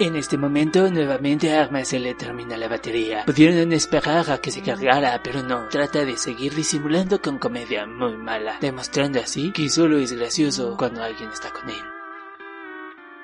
En 0.00 0.16
este 0.16 0.36
momento 0.36 0.90
nuevamente 0.90 1.52
a 1.52 1.62
Arma 1.62 1.84
se 1.84 2.00
le 2.00 2.14
termina 2.14 2.56
la 2.56 2.66
batería. 2.66 3.24
Pudieron 3.26 3.72
esperar 3.72 4.28
a 4.28 4.38
que 4.38 4.50
se 4.50 4.60
cargara, 4.60 5.20
pero 5.22 5.40
no. 5.44 5.68
Trata 5.68 6.04
de 6.04 6.16
seguir 6.16 6.52
disimulando 6.52 7.22
con 7.22 7.38
comedia 7.38 7.86
muy 7.86 8.16
mala, 8.16 8.58
demostrando 8.60 9.20
así 9.20 9.52
que 9.52 9.70
solo 9.70 9.98
es 9.98 10.12
gracioso 10.12 10.74
cuando 10.76 11.00
alguien 11.00 11.30
está 11.30 11.52
con 11.52 11.70
él. 11.70 11.82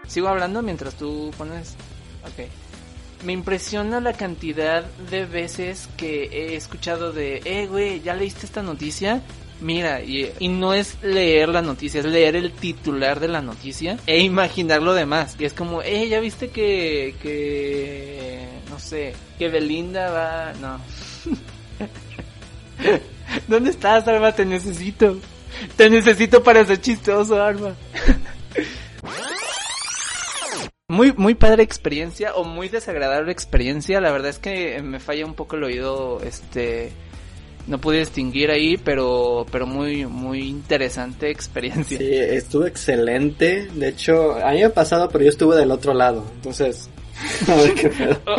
¿Sigo 0.06 0.28
hablando 0.28 0.62
mientras 0.62 0.94
tú 0.94 1.32
pones? 1.36 1.74
Ok. 2.22 2.46
Me 3.24 3.32
impresiona 3.32 4.00
la 4.00 4.12
cantidad 4.12 4.84
de 5.10 5.26
veces 5.26 5.88
que 5.96 6.26
he 6.26 6.54
escuchado 6.54 7.10
de, 7.10 7.42
eh, 7.46 7.66
güey, 7.66 8.00
¿ya 8.00 8.14
leíste 8.14 8.46
esta 8.46 8.62
noticia? 8.62 9.22
Mira, 9.60 10.02
y, 10.02 10.32
y 10.38 10.48
no 10.48 10.72
es 10.72 10.96
leer 11.02 11.50
la 11.50 11.60
noticia, 11.60 12.00
es 12.00 12.06
leer 12.06 12.34
el 12.34 12.52
titular 12.52 13.20
de 13.20 13.28
la 13.28 13.42
noticia 13.42 13.98
e 14.06 14.20
imaginar 14.20 14.82
lo 14.82 14.94
demás. 14.94 15.36
Y 15.38 15.44
es 15.44 15.52
como, 15.52 15.82
eh, 15.82 16.08
¿ya 16.08 16.18
viste 16.20 16.48
que, 16.48 17.14
que, 17.22 18.48
no 18.70 18.78
sé, 18.78 19.14
que 19.38 19.48
Belinda 19.48 20.10
va, 20.10 20.52
no. 20.60 20.80
¿Dónde 23.48 23.70
estás, 23.70 24.08
Arma? 24.08 24.32
Te 24.32 24.46
necesito. 24.46 25.18
Te 25.76 25.90
necesito 25.90 26.42
para 26.42 26.64
ser 26.64 26.80
chistoso, 26.80 27.40
Arma. 27.42 27.74
Muy, 30.88 31.12
muy 31.12 31.36
padre 31.36 31.62
experiencia 31.62 32.34
o 32.34 32.42
muy 32.42 32.68
desagradable 32.68 33.30
experiencia. 33.30 34.00
La 34.00 34.10
verdad 34.10 34.30
es 34.30 34.40
que 34.40 34.82
me 34.82 34.98
falla 34.98 35.24
un 35.24 35.34
poco 35.34 35.54
el 35.54 35.62
oído, 35.62 36.20
este, 36.20 36.90
no 37.66 37.80
pude 37.80 37.98
distinguir 37.98 38.50
ahí, 38.50 38.76
pero, 38.76 39.46
pero 39.50 39.66
muy, 39.66 40.06
muy 40.06 40.48
interesante 40.48 41.30
experiencia. 41.30 41.98
Sí, 41.98 42.08
estuvo 42.10 42.66
excelente. 42.66 43.68
De 43.74 43.88
hecho, 43.88 44.34
a 44.34 44.50
mí 44.52 44.58
me 44.58 44.64
ha 44.64 44.74
pasado, 44.74 45.08
pero 45.08 45.24
yo 45.24 45.30
estuve 45.30 45.56
del 45.56 45.70
otro 45.70 45.94
lado. 45.94 46.24
Entonces, 46.36 46.88
a 47.48 47.54
ver 47.54 47.74
qué 47.74 47.88
pedo. 47.88 48.20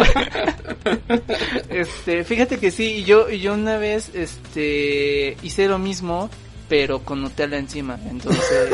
Este, 1.70 2.24
fíjate 2.24 2.58
que 2.58 2.72
sí, 2.72 2.96
y 2.98 3.04
yo, 3.04 3.30
y 3.30 3.40
yo 3.40 3.54
una 3.54 3.78
vez, 3.78 4.12
este, 4.14 5.38
hice 5.44 5.68
lo 5.68 5.78
mismo, 5.78 6.30
pero 6.68 7.00
con 7.00 7.22
Nutella 7.22 7.58
encima. 7.58 8.00
Entonces, 8.10 8.70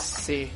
sí. 0.00 0.50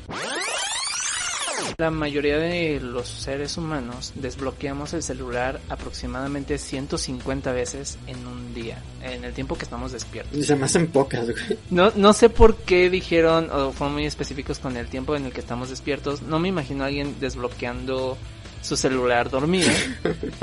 La 1.77 1.91
mayoría 1.91 2.37
de 2.37 2.79
los 2.79 3.07
seres 3.07 3.57
humanos 3.57 4.13
desbloqueamos 4.15 4.93
el 4.93 5.03
celular 5.03 5.59
aproximadamente 5.69 6.57
150 6.57 7.51
veces 7.51 7.97
en 8.07 8.25
un 8.27 8.53
día, 8.53 8.81
en 9.01 9.23
el 9.23 9.33
tiempo 9.33 9.55
que 9.55 9.63
estamos 9.63 9.91
despiertos. 9.91 10.45
Se 10.45 10.55
me 10.55 10.65
hacen 10.65 10.87
pocas, 10.87 11.29
güey. 11.29 11.57
No, 11.69 11.91
no 11.95 12.13
sé 12.13 12.29
por 12.29 12.57
qué 12.57 12.89
dijeron 12.89 13.49
o 13.51 13.71
fueron 13.71 13.95
muy 13.95 14.05
específicos 14.05 14.59
con 14.59 14.77
el 14.77 14.87
tiempo 14.87 15.15
en 15.15 15.25
el 15.25 15.31
que 15.31 15.41
estamos 15.41 15.69
despiertos. 15.69 16.21
No 16.21 16.39
me 16.39 16.49
imagino 16.49 16.83
a 16.83 16.87
alguien 16.87 17.15
desbloqueando 17.19 18.17
su 18.63 18.77
celular 18.77 19.29
dormido. 19.29 19.69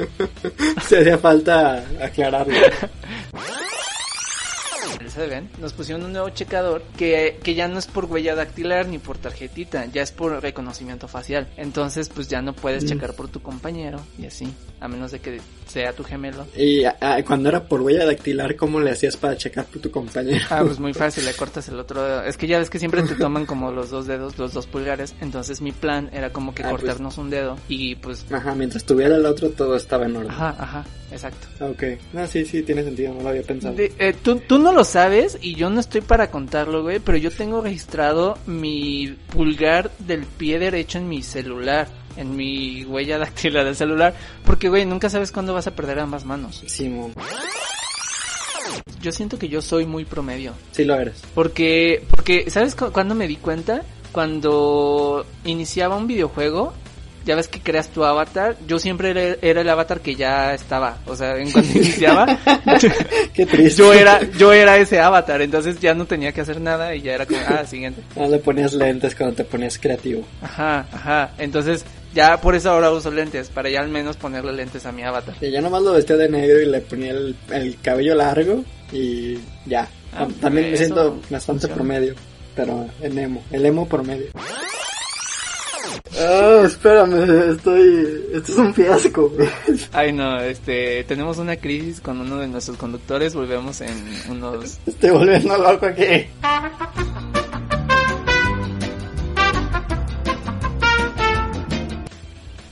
Se 0.87 1.17
falta 1.19 1.85
aclararlo. 2.01 2.55
¿Se 5.11 5.27
ven? 5.27 5.51
Nos 5.61 5.73
pusieron 5.73 6.05
un 6.05 6.13
nuevo 6.13 6.31
checador 6.31 6.83
que, 6.97 7.39
que 7.43 7.55
ya 7.55 7.67
no 7.69 7.79
es 7.79 7.87
por 7.87 8.05
huella 8.05 8.35
dactilar 8.35 8.87
ni 8.87 8.99
por 8.99 9.19
tarjetita, 9.19 9.87
ya 9.87 10.03
es 10.03 10.13
por 10.13 10.41
reconocimiento 10.41 11.09
facial. 11.09 11.49
Entonces, 11.57 12.09
pues 12.09 12.29
ya 12.29 12.41
no 12.43 12.53
puedes 12.55 12.85
Mm. 12.85 12.87
checar 12.89 13.15
por 13.15 13.29
tu 13.29 13.41
compañero 13.43 14.01
y 14.19 14.27
así, 14.27 14.47
a 14.81 14.89
menos 14.89 15.11
de 15.11 15.19
que 15.21 15.41
sea 15.67 15.93
tu 15.93 16.03
gemelo. 16.05 16.47
Y 16.57 16.85
ah, 16.85 17.19
cuando 17.27 17.49
era 17.49 17.65
por 17.65 17.81
huella 17.83 18.05
dactilar, 18.07 18.57
¿cómo 18.57 18.81
le 18.81 18.91
hacías 18.93 19.17
para 19.17 19.37
checar 19.37 19.65
por 19.67 19.81
tu 19.83 19.91
compañero? 19.91 20.45
Ah, 20.51 20.63
pues 20.65 20.79
muy 20.79 20.95
fácil, 20.95 21.25
le 21.25 21.35
cortas 21.35 21.69
el 21.69 21.79
otro 21.79 22.03
dedo. 22.03 22.23
Es 22.25 22.37
que 22.37 22.47
ya 22.47 22.59
ves 22.59 22.71
que 22.71 22.79
siempre 22.79 23.03
te 23.03 23.15
toman 23.17 23.47
como 23.47 23.71
los 23.73 23.91
dos 23.91 24.07
dedos, 24.07 24.39
los 24.39 24.53
dos 24.55 24.67
pulgares. 24.67 25.15
Entonces 25.21 25.61
mi 25.61 25.73
plan 25.73 26.09
era 26.13 26.31
como 26.33 26.55
que 26.55 26.63
Ah, 26.63 26.71
pues. 26.71 26.83
cortarnos 26.83 27.19
un 27.19 27.31
dedo 27.31 27.57
y 27.69 27.97
pues... 27.97 28.27
Ajá, 28.33 28.55
mientras 28.55 28.85
tuviera 28.85 29.17
el 29.17 29.27
otro 29.27 29.51
todo 29.51 29.77
estaba 29.77 30.07
en 30.07 30.17
orden. 30.17 30.31
Ajá, 30.31 30.55
ajá, 30.59 30.85
exacto. 31.13 31.47
Ok. 31.65 31.83
No, 32.13 32.27
sí, 32.27 32.45
sí, 32.45 32.63
tiene 32.63 32.83
sentido, 32.85 33.15
no 33.15 33.23
lo 33.23 33.29
había 33.31 33.43
pensado. 33.43 33.75
De- 33.75 33.93
eh, 33.99 34.15
tú, 34.23 34.37
tú 34.41 34.59
no 34.59 34.73
lo 34.73 34.83
sabes 34.85 35.00
y 35.41 35.55
yo 35.55 35.71
no 35.71 35.81
estoy 35.81 36.01
para 36.03 36.31
contarlo, 36.31 36.83
güey, 36.83 36.99
pero 36.99 37.17
yo 37.17 37.31
tengo 37.31 37.61
registrado 37.63 38.37
mi 38.47 39.17
pulgar 39.33 39.91
del 39.99 40.25
pie 40.27 40.59
derecho 40.59 40.99
en 40.99 41.09
mi 41.09 41.23
celular, 41.23 41.89
en 42.17 42.37
mi 42.37 42.85
huella 42.85 43.17
dactilar 43.19 43.65
del 43.65 43.77
celular, 43.77 44.15
porque, 44.45 44.69
güey, 44.69 44.85
nunca 44.85 45.09
sabes 45.09 45.33
cuándo 45.33 45.55
vas 45.55 45.67
a 45.67 45.75
perder 45.75 45.99
ambas 46.01 46.25
manos. 46.25 46.63
Simón. 46.67 47.15
Yo 49.01 49.13
siento 49.13 49.39
que 49.39 49.49
yo 49.49 49.63
soy 49.63 49.87
muy 49.87 50.05
promedio, 50.05 50.53
Sí 50.73 50.85
lo 50.85 50.95
eres. 50.95 51.23
porque, 51.35 52.05
porque, 52.11 52.51
¿sabes 52.51 52.75
cu- 52.75 52.93
cuándo 52.93 53.15
me 53.15 53.27
di 53.27 53.37
cuenta? 53.37 53.83
Cuando 54.13 55.25
iniciaba 55.45 55.97
un 55.97 56.07
videojuego, 56.07 56.75
ya 57.31 57.37
ves 57.37 57.47
que 57.47 57.61
creas 57.61 57.89
tu 57.89 58.05
avatar, 58.05 58.57
yo 58.67 58.81
siempre 58.81 59.11
era, 59.11 59.37
era 59.41 59.61
el 59.61 59.69
avatar 59.69 60.01
que 60.01 60.17
ya 60.17 60.53
estaba, 60.53 60.99
o 61.07 61.15
sea, 61.15 61.37
en 61.37 61.51
cuanto 61.53 61.71
iniciaba, 61.79 62.27
Qué 63.35 63.47
triste. 63.47 63.81
yo 63.81 63.95
era 63.95 64.21
yo 64.37 64.53
era 64.53 64.77
ese 64.79 64.99
avatar, 65.01 65.41
entonces 65.43 65.79
ya 65.79 65.95
no 65.95 66.07
tenía 66.07 66.33
que 66.33 66.41
hacer 66.41 66.61
nada 66.61 66.93
y 66.95 67.03
ya 67.03 67.13
era 67.15 67.27
como, 67.27 67.41
ah, 67.47 67.65
siguiente. 67.65 68.03
No 68.17 68.27
le 68.29 68.39
ponías 68.39 68.73
lentes 68.75 69.15
cuando 69.15 69.37
te 69.37 69.45
ponías 69.45 69.79
creativo. 69.79 70.25
Ajá, 70.43 70.87
ajá. 70.93 71.31
Entonces, 71.39 71.85
ya 72.13 72.41
por 72.41 72.55
eso 72.57 72.71
ahora 72.71 72.91
uso 72.91 73.11
lentes, 73.13 73.49
para 73.49 73.71
ya 73.71 73.81
al 73.81 73.89
menos 73.89 74.17
ponerle 74.17 74.53
lentes 74.53 74.85
a 74.87 74.91
mi 74.93 75.03
avatar. 75.05 75.37
Y 75.41 75.53
yo 75.53 75.61
nomás 75.63 75.83
lo 75.83 75.93
vestía 75.93 76.17
de 76.17 76.29
negro 76.29 76.61
y 76.61 76.67
le 76.67 76.81
ponía 76.81 77.13
el, 77.13 77.37
el 77.53 77.79
cabello 77.81 78.15
largo 78.17 78.65
y 78.93 79.39
ya. 79.67 79.89
Ah, 80.13 80.27
También 80.41 80.73
me 80.73 80.77
siento 80.77 81.21
bastante 81.31 81.69
funciona. 81.69 81.75
promedio, 81.77 82.15
pero 82.57 82.87
en 83.01 83.17
emo. 83.19 83.45
El 83.53 83.65
emo 83.65 83.87
promedio. 83.89 84.27
Oh, 86.21 86.65
espérame, 86.65 87.51
estoy... 87.53 88.27
Esto 88.35 88.53
es 88.53 88.59
un 88.59 88.75
fiasco, 88.75 89.31
güey. 89.31 89.49
Ay, 89.93 90.13
no, 90.13 90.41
este, 90.41 91.05
tenemos 91.05 91.39
una 91.39 91.57
crisis 91.57 92.01
con 92.01 92.21
uno 92.21 92.39
de 92.39 92.49
nuestros 92.49 92.77
conductores, 92.77 93.35
volvemos 93.35 93.81
en 93.81 93.95
unos... 94.29 94.79
Estoy 94.87 95.11
volviendo 95.11 95.57
loco 95.57 95.87
aquí. 95.87 96.27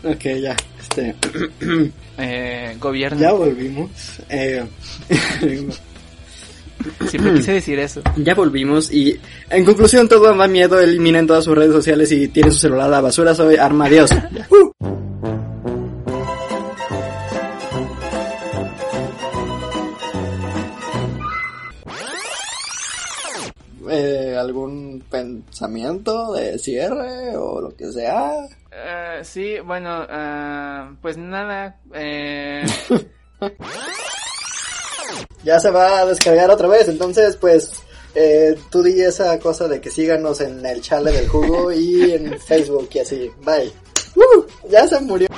Ok, 0.05 0.25
ya, 0.41 0.57
este... 0.81 1.15
Eh, 2.21 2.77
gobierno. 2.81 3.21
ya 3.21 3.31
volvimos. 3.31 3.91
Eh... 4.29 4.67
Siempre 7.09 7.35
quise 7.35 7.53
decir 7.53 7.79
eso. 7.79 8.03
Ya 8.17 8.35
volvimos 8.35 8.93
y 8.93 9.19
en 9.51 9.65
conclusión 9.65 10.09
todo 10.09 10.35
da 10.35 10.49
miedo, 10.49 10.81
eliminen 10.81 11.27
todas 11.27 11.45
sus 11.45 11.57
redes 11.57 11.73
sociales 11.73 12.11
y 12.13 12.29
tienen 12.29 12.53
su 12.53 12.59
celular 12.59 12.87
a 12.87 12.91
la 12.91 13.01
basura, 13.01 13.35
soy 13.35 13.57
Arma 13.57 13.89
Dios. 13.89 14.11
Uh. 14.51 14.73
Eh, 23.91 24.37
¿Algún 24.39 25.03
pensamiento 25.11 26.35
de 26.35 26.59
cierre 26.59 27.37
o 27.37 27.61
lo 27.61 27.75
que 27.75 27.91
sea? 27.91 28.33
Eh, 28.71 29.21
sí, 29.23 29.57
bueno, 29.65 30.07
ah, 30.09 30.93
pues 31.01 31.17
nada, 31.17 31.79
eh, 31.95 32.67
Ya 35.45 35.61
se 35.61 35.71
va 35.71 36.01
a 36.01 36.07
descargar 36.07 36.51
otra 36.51 36.69
vez, 36.69 36.89
entonces 36.89 37.37
pues 37.37 37.83
eh, 38.15 38.59
tú 38.71 38.83
di 38.83 39.01
esa 39.01 39.39
cosa 39.39 39.69
de 39.69 39.81
que 39.81 39.91
síganos 39.91 40.41
en 40.41 40.65
el 40.65 40.81
chale 40.81 41.13
del 41.13 41.29
jugo 41.29 41.71
y 41.73 42.13
en 42.13 42.39
Facebook 42.41 42.89
y 42.95 42.99
así. 42.99 43.31
Bye. 43.45 43.73
Uh, 44.17 44.45
ya 44.71 44.87
se 44.89 45.01
murió. 45.01 45.29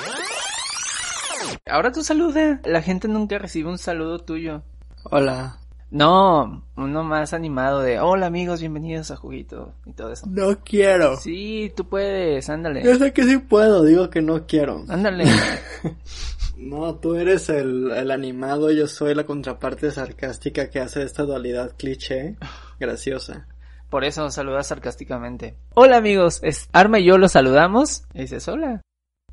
ahora 1.67 1.93
tú 1.93 2.03
saluda. 2.03 2.61
La 2.65 2.83
gente 2.83 3.09
nunca 3.09 3.39
recibe 3.39 3.69
un 3.69 3.79
saludo 3.79 4.19
tuyo. 4.19 4.63
Hola. 5.05 5.59
No, 5.91 6.63
uno 6.77 7.03
más 7.03 7.33
animado 7.35 7.81
de, 7.81 7.99
hola 7.99 8.27
amigos, 8.27 8.61
bienvenidos 8.61 9.11
a 9.11 9.17
Juguito 9.17 9.75
y 9.85 9.93
todo 9.93 10.13
eso. 10.13 10.25
No 10.29 10.57
quiero. 10.61 11.17
Sí, 11.17 11.73
tú 11.77 11.85
puedes, 11.85 12.49
ándale. 12.49 12.85
Yo 12.85 12.95
sé 12.95 13.13
que 13.13 13.25
sí 13.25 13.39
puedo, 13.39 13.83
digo 13.83 14.09
que 14.09 14.23
no 14.23 14.47
quiero. 14.47 14.85
Ándale. 14.89 15.25
No, 16.61 16.95
tú 16.97 17.15
eres 17.15 17.49
el, 17.49 17.91
el 17.91 18.11
animado, 18.11 18.71
yo 18.71 18.87
soy 18.87 19.15
la 19.15 19.25
contraparte 19.25 19.91
sarcástica 19.91 20.69
que 20.69 20.79
hace 20.79 21.03
esta 21.03 21.23
dualidad 21.23 21.75
cliché 21.79 22.37
graciosa. 22.79 23.47
Por 23.89 24.05
eso 24.05 24.29
saluda 24.31 24.63
sarcásticamente. 24.63 25.57
Hola 25.73 25.97
amigos, 25.97 26.41
es 26.43 26.69
Arma 26.73 26.99
y 26.99 27.07
yo 27.07 27.17
los 27.17 27.33
saludamos. 27.33 28.05
Y 28.13 28.21
dices, 28.21 28.47
hola. 28.47 28.83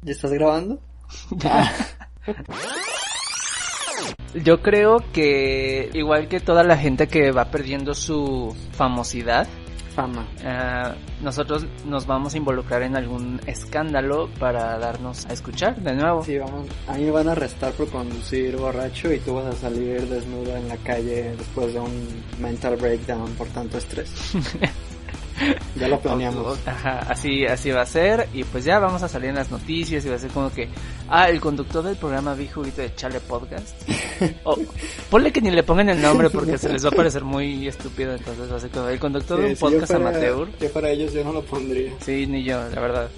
¿Ya 0.03 0.13
estás 0.13 0.31
grabando? 0.31 0.79
Yo 4.43 4.61
creo 4.61 5.03
que 5.11 5.89
igual 5.93 6.27
que 6.29 6.39
toda 6.39 6.63
la 6.63 6.77
gente 6.77 7.07
que 7.07 7.31
va 7.31 7.51
perdiendo 7.51 7.93
su 7.93 8.55
famosidad, 8.71 9.47
Fama. 9.97 10.27
ah, 10.45 10.93
nosotros 11.23 11.65
nos 11.88 12.05
vamos 12.05 12.36
a 12.36 12.38
involucrar 12.38 12.83
en 12.83 12.95
algún 12.95 13.41
escándalo 13.47 14.29
para 14.39 14.77
darnos 14.77 15.25
a 15.25 15.33
escuchar 15.33 15.75
de 15.77 15.95
nuevo. 15.95 16.23
Sí, 16.23 16.38
vamos. 16.38 16.67
A 16.88 16.93
mí 16.93 17.05
me 17.05 17.10
van 17.10 17.29
a 17.29 17.31
arrestar 17.31 17.73
por 17.73 17.89
conducir 17.89 18.57
borracho 18.57 19.12
y 19.12 19.17
tú 19.17 19.33
vas 19.33 19.47
a 19.47 19.53
salir 19.53 20.07
desnuda 20.07 20.60
en 20.60 20.67
la 20.67 20.77
calle 20.77 21.36
después 21.36 21.73
de 21.73 21.79
un 21.79 22.23
mental 22.39 22.75
breakdown 22.75 23.31
por 23.31 23.47
tanto 23.47 23.79
estrés. 23.79 24.12
ya 25.76 25.88
lo 25.88 26.00
planeamos. 26.00 26.58
Ajá, 26.65 27.00
así, 27.10 27.45
así 27.45 27.71
va 27.71 27.82
a 27.82 27.86
ser. 27.86 28.28
Y 28.34 28.43
pues 28.43 28.63
ya 28.65 28.80
vamos 28.80 29.04
a 29.04 29.08
salir 29.08 29.30
en 29.30 29.36
las 29.36 29.52
noticias 29.52 30.06
y 30.06 30.10
va 30.10 30.15
a 30.15 30.19
ser 30.19 30.32
como 30.32 30.52
que, 30.52 30.69
ah, 31.10 31.30
el 31.30 31.39
conductor 31.39 31.84
del 31.84 31.95
programa 31.95 32.34
vi 32.34 32.47
juguito 32.47 32.82
de 32.82 32.93
Chale 32.95 33.19
Podcast. 33.19 33.76
o, 34.43 34.58
ponle 35.10 35.32
que 35.32 35.41
ni 35.41 35.52
le 35.52 35.63
pongan 35.63 35.89
el 35.89 36.02
nombre 36.02 36.30
porque 36.30 36.58
se 36.58 36.69
les 36.69 36.84
va 36.86 36.89
a 36.89 36.91
parecer 36.95 37.23
muy 37.23 37.67
estúpido. 37.67 38.13
Entonces 38.13 38.52
va 38.52 38.58
a 38.58 38.60
ser 38.60 38.69
como 38.71 38.88
el 38.89 39.00
conductor 39.00 39.39
de 39.39 39.45
Sí, 39.45 39.50
un 39.52 39.56
si 39.56 39.62
podcast 39.62 39.91
fuera- 39.93 40.10
amateur. 40.10 40.47
Yo 40.60 40.71
para 40.71 40.89
ellos 40.89 41.13
yo 41.13 41.23
no 41.23 41.34
lo 41.34 41.41
pondría. 41.43 41.91
Sí, 42.00 42.26
ni 42.28 42.43
yo, 42.43 42.58
la 42.69 42.82
verdad. 42.82 43.10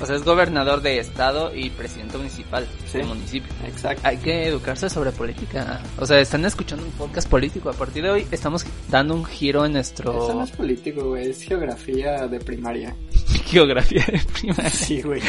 O 0.00 0.06
sea, 0.06 0.16
es 0.16 0.24
gobernador 0.24 0.82
de 0.82 0.98
estado 0.98 1.54
y 1.54 1.70
presidente 1.70 2.18
municipal 2.18 2.66
Sí. 2.90 2.98
del 2.98 3.06
municipio. 3.06 3.50
Exacto. 3.66 4.02
Hay 4.04 4.16
que 4.18 4.48
educarse 4.48 4.90
sobre 4.90 5.12
política. 5.12 5.80
O 5.98 6.06
sea, 6.06 6.18
están 6.20 6.44
escuchando 6.44 6.84
un 6.84 6.90
podcast 6.92 7.28
político. 7.28 7.70
A 7.70 7.74
partir 7.74 8.02
de 8.02 8.10
hoy 8.10 8.26
estamos 8.30 8.64
dando 8.90 9.14
un 9.14 9.24
giro 9.24 9.64
en 9.64 9.76
Eso 9.76 10.02
no 10.04 10.12
nuestro 10.12 10.44
es 10.44 10.50
político, 10.50 11.04
güey, 11.08 11.30
es 11.30 11.42
geografía 11.42 12.26
de 12.26 12.40
primaria. 12.40 12.94
geografía 13.46 14.04
de 14.06 14.20
primaria. 14.40 14.70
Sí, 14.70 15.00
güey. 15.02 15.20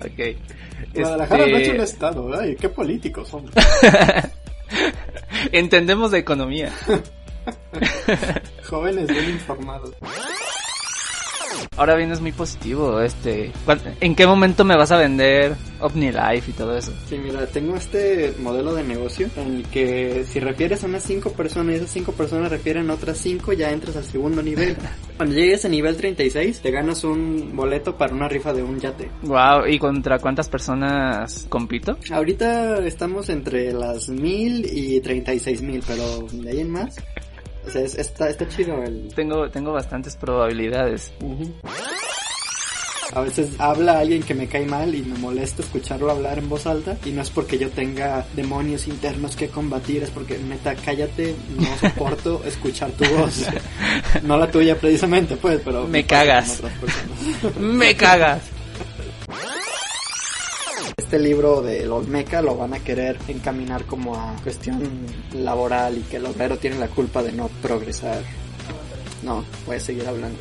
Ok. 0.00 0.36
Guadalajara 0.94 1.46
no 1.46 1.56
es 1.56 1.62
Este, 1.62 1.74
un 1.76 1.80
estado, 1.80 2.26
¿verdad? 2.26 2.46
¿Y 2.46 2.56
qué 2.56 2.68
políticos 2.68 3.28
son? 3.28 3.46
Entendemos 5.52 6.10
de 6.10 6.18
economía. 6.18 6.72
Jóvenes 8.68 9.06
bien 9.08 9.30
informados. 9.30 9.92
Ahora 11.76 11.94
vienes 11.96 12.20
muy 12.20 12.32
positivo, 12.32 13.00
este. 13.00 13.52
¿cuál- 13.64 13.80
¿En 14.00 14.14
qué 14.14 14.26
momento 14.26 14.64
me 14.64 14.76
vas 14.76 14.90
a 14.92 14.96
vender 14.98 15.54
OmniLife 15.80 16.50
y 16.50 16.54
todo 16.54 16.76
eso? 16.76 16.92
Sí, 17.08 17.18
mira, 17.18 17.46
tengo 17.46 17.76
este 17.76 18.34
modelo 18.38 18.74
de 18.74 18.82
negocio 18.82 19.28
en 19.36 19.56
el 19.56 19.62
que 19.64 20.24
si 20.30 20.40
refieres 20.40 20.82
a 20.84 20.86
unas 20.86 21.02
5 21.02 21.30
personas 21.32 21.74
y 21.74 21.76
esas 21.76 21.90
5 21.90 22.12
personas 22.12 22.50
refieren 22.50 22.88
a 22.90 22.94
otras 22.94 23.18
5, 23.18 23.52
ya 23.52 23.70
entras 23.70 23.96
al 23.96 24.04
segundo 24.04 24.42
nivel. 24.42 24.76
Cuando 25.16 25.34
llegues 25.34 25.64
a 25.64 25.68
nivel 25.68 25.96
36, 25.96 26.60
te 26.60 26.70
ganas 26.70 27.04
un 27.04 27.54
boleto 27.54 27.96
para 27.96 28.14
una 28.14 28.28
rifa 28.28 28.52
de 28.52 28.62
un 28.62 28.78
yate. 28.80 29.10
Wow, 29.22 29.66
¿y 29.66 29.78
contra 29.78 30.18
cuántas 30.18 30.48
personas 30.48 31.46
compito? 31.48 31.96
Ahorita 32.10 32.78
estamos 32.86 33.28
entre 33.28 33.72
las 33.72 34.08
1000 34.08 34.66
y 34.70 35.00
36 35.00 35.62
mil, 35.62 35.82
pero 35.86 36.26
de 36.32 36.50
ahí 36.50 36.60
en 36.60 36.70
más. 36.70 36.96
O 37.66 37.70
sea, 37.70 37.82
es- 37.82 37.94
está, 37.96 38.28
está 38.30 38.48
chido 38.48 38.82
el... 38.82 39.08
Tengo, 39.14 39.50
tengo 39.50 39.72
bastantes 39.72 40.14
probabilidades. 40.16 41.12
A 43.14 43.20
veces 43.20 43.50
habla 43.58 44.00
alguien 44.00 44.22
que 44.22 44.34
me 44.34 44.48
cae 44.48 44.66
mal 44.66 44.92
y 44.94 45.00
me 45.02 45.16
molesta 45.18 45.62
escucharlo 45.62 46.10
hablar 46.10 46.38
en 46.38 46.48
voz 46.48 46.66
alta 46.66 46.96
y 47.04 47.10
no 47.12 47.22
es 47.22 47.30
porque 47.30 47.56
yo 47.56 47.70
tenga 47.70 48.26
demonios 48.34 48.88
internos 48.88 49.36
que 49.36 49.48
combatir, 49.48 50.02
es 50.02 50.10
porque 50.10 50.38
neta 50.38 50.74
cállate, 50.74 51.34
no 51.56 51.68
soporto 51.78 52.42
escuchar 52.46 52.90
tu 52.90 53.04
voz. 53.16 53.46
No 54.22 54.36
la 54.36 54.50
tuya 54.50 54.76
precisamente, 54.76 55.36
pues, 55.36 55.60
pero 55.64 55.86
Me 55.86 56.04
cagas. 56.04 56.60
¡Me 57.60 57.94
cagas! 57.96 58.42
Este 61.06 61.20
libro 61.20 61.62
del 61.62 61.92
Olmeca 61.92 62.42
lo 62.42 62.56
van 62.56 62.74
a 62.74 62.80
querer 62.80 63.16
encaminar 63.28 63.84
como 63.84 64.16
a 64.16 64.34
cuestión 64.42 65.06
laboral 65.34 65.98
y 65.98 66.00
que 66.00 66.16
el 66.16 66.26
obrero 66.26 66.58
tiene 66.58 66.80
la 66.80 66.88
culpa 66.88 67.22
de 67.22 67.30
no 67.30 67.46
progresar. 67.62 68.22
No, 69.22 69.44
voy 69.66 69.76
a 69.76 69.80
seguir 69.80 70.04
hablando. 70.08 70.40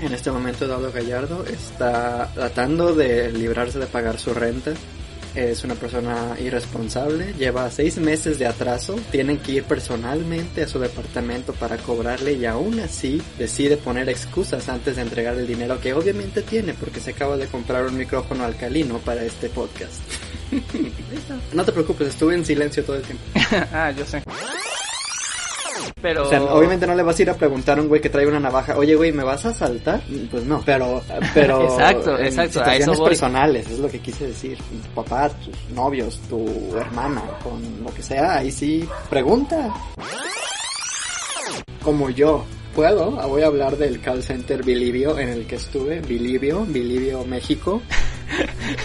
En 0.00 0.12
este 0.12 0.32
momento 0.32 0.64
Eduardo 0.64 0.90
Gallardo 0.90 1.44
está 1.46 2.28
tratando 2.34 2.92
de 2.92 3.30
librarse 3.30 3.78
de 3.78 3.86
pagar 3.86 4.18
su 4.18 4.34
renta. 4.34 4.72
Es 5.34 5.64
una 5.64 5.74
persona 5.74 6.36
irresponsable, 6.38 7.32
lleva 7.38 7.70
seis 7.70 7.98
meses 7.98 8.38
de 8.38 8.46
atraso, 8.46 8.96
tienen 9.10 9.38
que 9.38 9.52
ir 9.52 9.64
personalmente 9.64 10.62
a 10.62 10.68
su 10.68 10.78
departamento 10.78 11.52
para 11.54 11.78
cobrarle 11.78 12.34
y 12.34 12.44
aún 12.44 12.80
así 12.80 13.22
decide 13.38 13.76
poner 13.76 14.08
excusas 14.08 14.68
antes 14.68 14.96
de 14.96 15.02
entregar 15.02 15.34
el 15.36 15.46
dinero 15.46 15.80
que 15.80 15.94
obviamente 15.94 16.42
tiene 16.42 16.74
porque 16.74 17.00
se 17.00 17.10
acaba 17.10 17.36
de 17.36 17.46
comprar 17.46 17.86
un 17.86 17.96
micrófono 17.96 18.44
alcalino 18.44 18.98
para 18.98 19.24
este 19.24 19.48
podcast. 19.48 20.00
no 21.52 21.64
te 21.64 21.72
preocupes, 21.72 22.08
estuve 22.08 22.34
en 22.34 22.44
silencio 22.44 22.84
todo 22.84 22.96
el 22.96 23.02
tiempo. 23.02 23.24
ah, 23.72 23.90
yo 23.96 24.04
sé. 24.04 24.22
Pero... 26.00 26.26
O 26.26 26.28
sea, 26.28 26.42
obviamente 26.42 26.86
no 26.86 26.94
le 26.94 27.02
vas 27.02 27.18
a 27.18 27.22
ir 27.22 27.30
a 27.30 27.34
preguntar 27.34 27.78
a 27.78 27.82
un 27.82 27.88
güey 27.88 28.00
que 28.00 28.08
trae 28.08 28.26
una 28.26 28.40
navaja, 28.40 28.76
oye 28.76 28.94
güey, 28.94 29.12
¿me 29.12 29.22
vas 29.24 29.44
a 29.46 29.50
asaltar? 29.50 30.02
Pues 30.30 30.44
no, 30.44 30.62
pero, 30.64 31.02
pero... 31.34 31.62
Exacto, 31.72 32.18
exacto, 32.18 32.60
a 32.60 32.64
situaciones 32.64 32.88
eso 32.88 32.94
voy. 32.94 33.08
personales, 33.08 33.70
es 33.70 33.78
lo 33.78 33.88
que 33.88 34.00
quise 34.00 34.26
decir. 34.26 34.58
Tu 34.58 34.94
papá, 34.94 35.28
tus 35.28 35.70
novios, 35.74 36.20
tu 36.28 36.76
hermana, 36.76 37.22
con 37.42 37.60
lo 37.82 37.92
que 37.94 38.02
sea, 38.02 38.38
ahí 38.38 38.50
sí, 38.50 38.88
pregunta. 39.08 39.72
Como 41.82 42.10
yo 42.10 42.44
puedo, 42.74 43.20
ah, 43.20 43.26
voy 43.26 43.42
a 43.42 43.46
hablar 43.46 43.76
del 43.76 44.00
call 44.00 44.22
center 44.22 44.62
Bilibio 44.64 45.18
en 45.18 45.28
el 45.28 45.46
que 45.46 45.56
estuve, 45.56 46.00
Bilibio, 46.00 46.64
Bilibio, 46.64 47.24
México. 47.24 47.82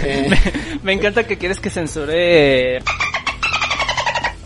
Eh, 0.04 0.30
Me 0.84 0.92
encanta 0.92 1.26
que 1.26 1.38
quieres 1.38 1.62
que 1.62 1.70
censure... 1.70 2.80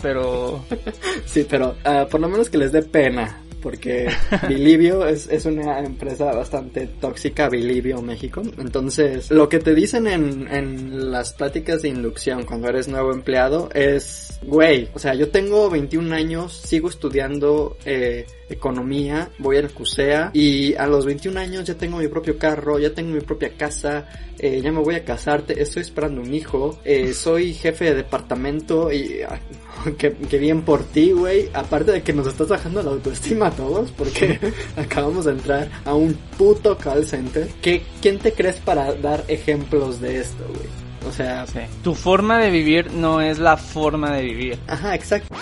Pero... 0.02 0.64
sí, 1.26 1.46
pero 1.48 1.76
ah, 1.84 2.06
por 2.10 2.20
lo 2.20 2.28
menos 2.28 2.50
que 2.50 2.58
les 2.58 2.72
dé 2.72 2.82
pena 2.82 3.42
porque 3.62 4.10
Bilibio 4.48 5.06
es, 5.06 5.28
es 5.28 5.46
una 5.46 5.78
empresa 5.78 6.26
bastante 6.32 6.88
tóxica, 7.00 7.48
Bilibio 7.48 8.02
México. 8.02 8.42
Entonces, 8.58 9.30
lo 9.30 9.48
que 9.48 9.60
te 9.60 9.74
dicen 9.74 10.06
en, 10.06 10.48
en 10.52 11.10
las 11.10 11.32
pláticas 11.32 11.82
de 11.82 11.88
inducción 11.88 12.44
cuando 12.44 12.68
eres 12.68 12.88
nuevo 12.88 13.12
empleado 13.12 13.70
es, 13.72 14.38
güey, 14.42 14.88
o 14.92 14.98
sea, 14.98 15.14
yo 15.14 15.30
tengo 15.30 15.70
21 15.70 16.14
años, 16.14 16.52
sigo 16.52 16.88
estudiando 16.90 17.76
eh, 17.86 18.26
economía, 18.54 19.30
voy 19.38 19.56
al 19.56 19.70
CUSEA 19.70 20.30
y 20.32 20.74
a 20.74 20.86
los 20.86 21.06
21 21.06 21.38
años 21.38 21.64
ya 21.64 21.74
tengo 21.74 21.98
mi 21.98 22.08
propio 22.08 22.38
carro, 22.38 22.78
ya 22.78 22.92
tengo 22.94 23.12
mi 23.12 23.20
propia 23.20 23.56
casa, 23.56 24.06
eh, 24.38 24.60
ya 24.62 24.72
me 24.72 24.80
voy 24.80 24.94
a 24.94 25.04
casarte, 25.04 25.60
estoy 25.60 25.82
esperando 25.82 26.20
un 26.20 26.32
hijo, 26.34 26.78
eh, 26.84 27.12
soy 27.12 27.54
jefe 27.54 27.86
de 27.86 27.94
departamento 27.94 28.92
y 28.92 29.22
ah, 29.22 29.38
que, 29.98 30.12
que 30.12 30.38
bien 30.38 30.62
por 30.62 30.84
ti, 30.84 31.12
güey. 31.12 31.48
Aparte 31.52 31.92
de 31.92 32.02
que 32.02 32.12
nos 32.12 32.26
estás 32.26 32.48
bajando 32.48 32.82
la 32.82 32.90
autoestima 32.90 33.48
a 33.48 33.50
todos 33.50 33.90
porque 33.90 34.38
acabamos 34.76 35.24
de 35.24 35.32
entrar 35.32 35.70
a 35.84 35.94
un 35.94 36.14
puto 36.36 36.76
call 36.76 37.04
center. 37.04 37.48
¿Qué, 37.60 37.82
¿Quién 38.00 38.18
te 38.18 38.32
crees 38.32 38.56
para 38.56 38.92
dar 38.94 39.24
ejemplos 39.28 40.00
de 40.00 40.20
esto, 40.20 40.44
güey? 40.48 40.82
O 41.08 41.12
sea, 41.12 41.46
Sí. 41.46 41.60
Tu 41.82 41.94
forma 41.94 42.38
de 42.38 42.50
vivir 42.50 42.92
no 42.92 43.20
es 43.20 43.38
la 43.38 43.56
forma 43.56 44.12
de 44.12 44.22
vivir. 44.22 44.58
ajá, 44.66 44.94
exacto. 44.94 45.34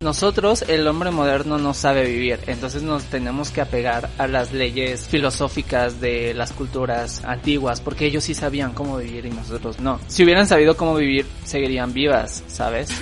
Nosotros, 0.00 0.64
el 0.68 0.86
hombre 0.86 1.10
moderno, 1.10 1.58
no 1.58 1.74
sabe 1.74 2.04
vivir, 2.04 2.40
entonces 2.46 2.82
nos 2.82 3.04
tenemos 3.04 3.50
que 3.50 3.60
apegar 3.60 4.10
a 4.18 4.26
las 4.26 4.52
leyes 4.52 5.06
filosóficas 5.06 6.00
de 6.00 6.34
las 6.34 6.52
culturas 6.52 7.22
antiguas, 7.24 7.80
porque 7.80 8.06
ellos 8.06 8.24
sí 8.24 8.34
sabían 8.34 8.72
cómo 8.72 8.96
vivir 8.98 9.26
y 9.26 9.30
nosotros 9.30 9.80
no. 9.80 10.00
Si 10.08 10.24
hubieran 10.24 10.46
sabido 10.46 10.76
cómo 10.76 10.96
vivir, 10.96 11.26
seguirían 11.44 11.92
vivas, 11.92 12.42
¿sabes? 12.48 12.88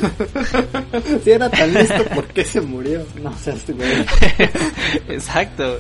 Si 1.25 1.31
era 1.31 1.51
tan 1.51 1.73
listo, 1.73 2.05
¿por 2.14 2.27
qué 2.29 2.45
se 2.45 2.61
murió? 2.61 3.05
No 3.23 3.37
seas 3.38 3.64
güey. 3.66 3.88
Exacto. 5.09 5.79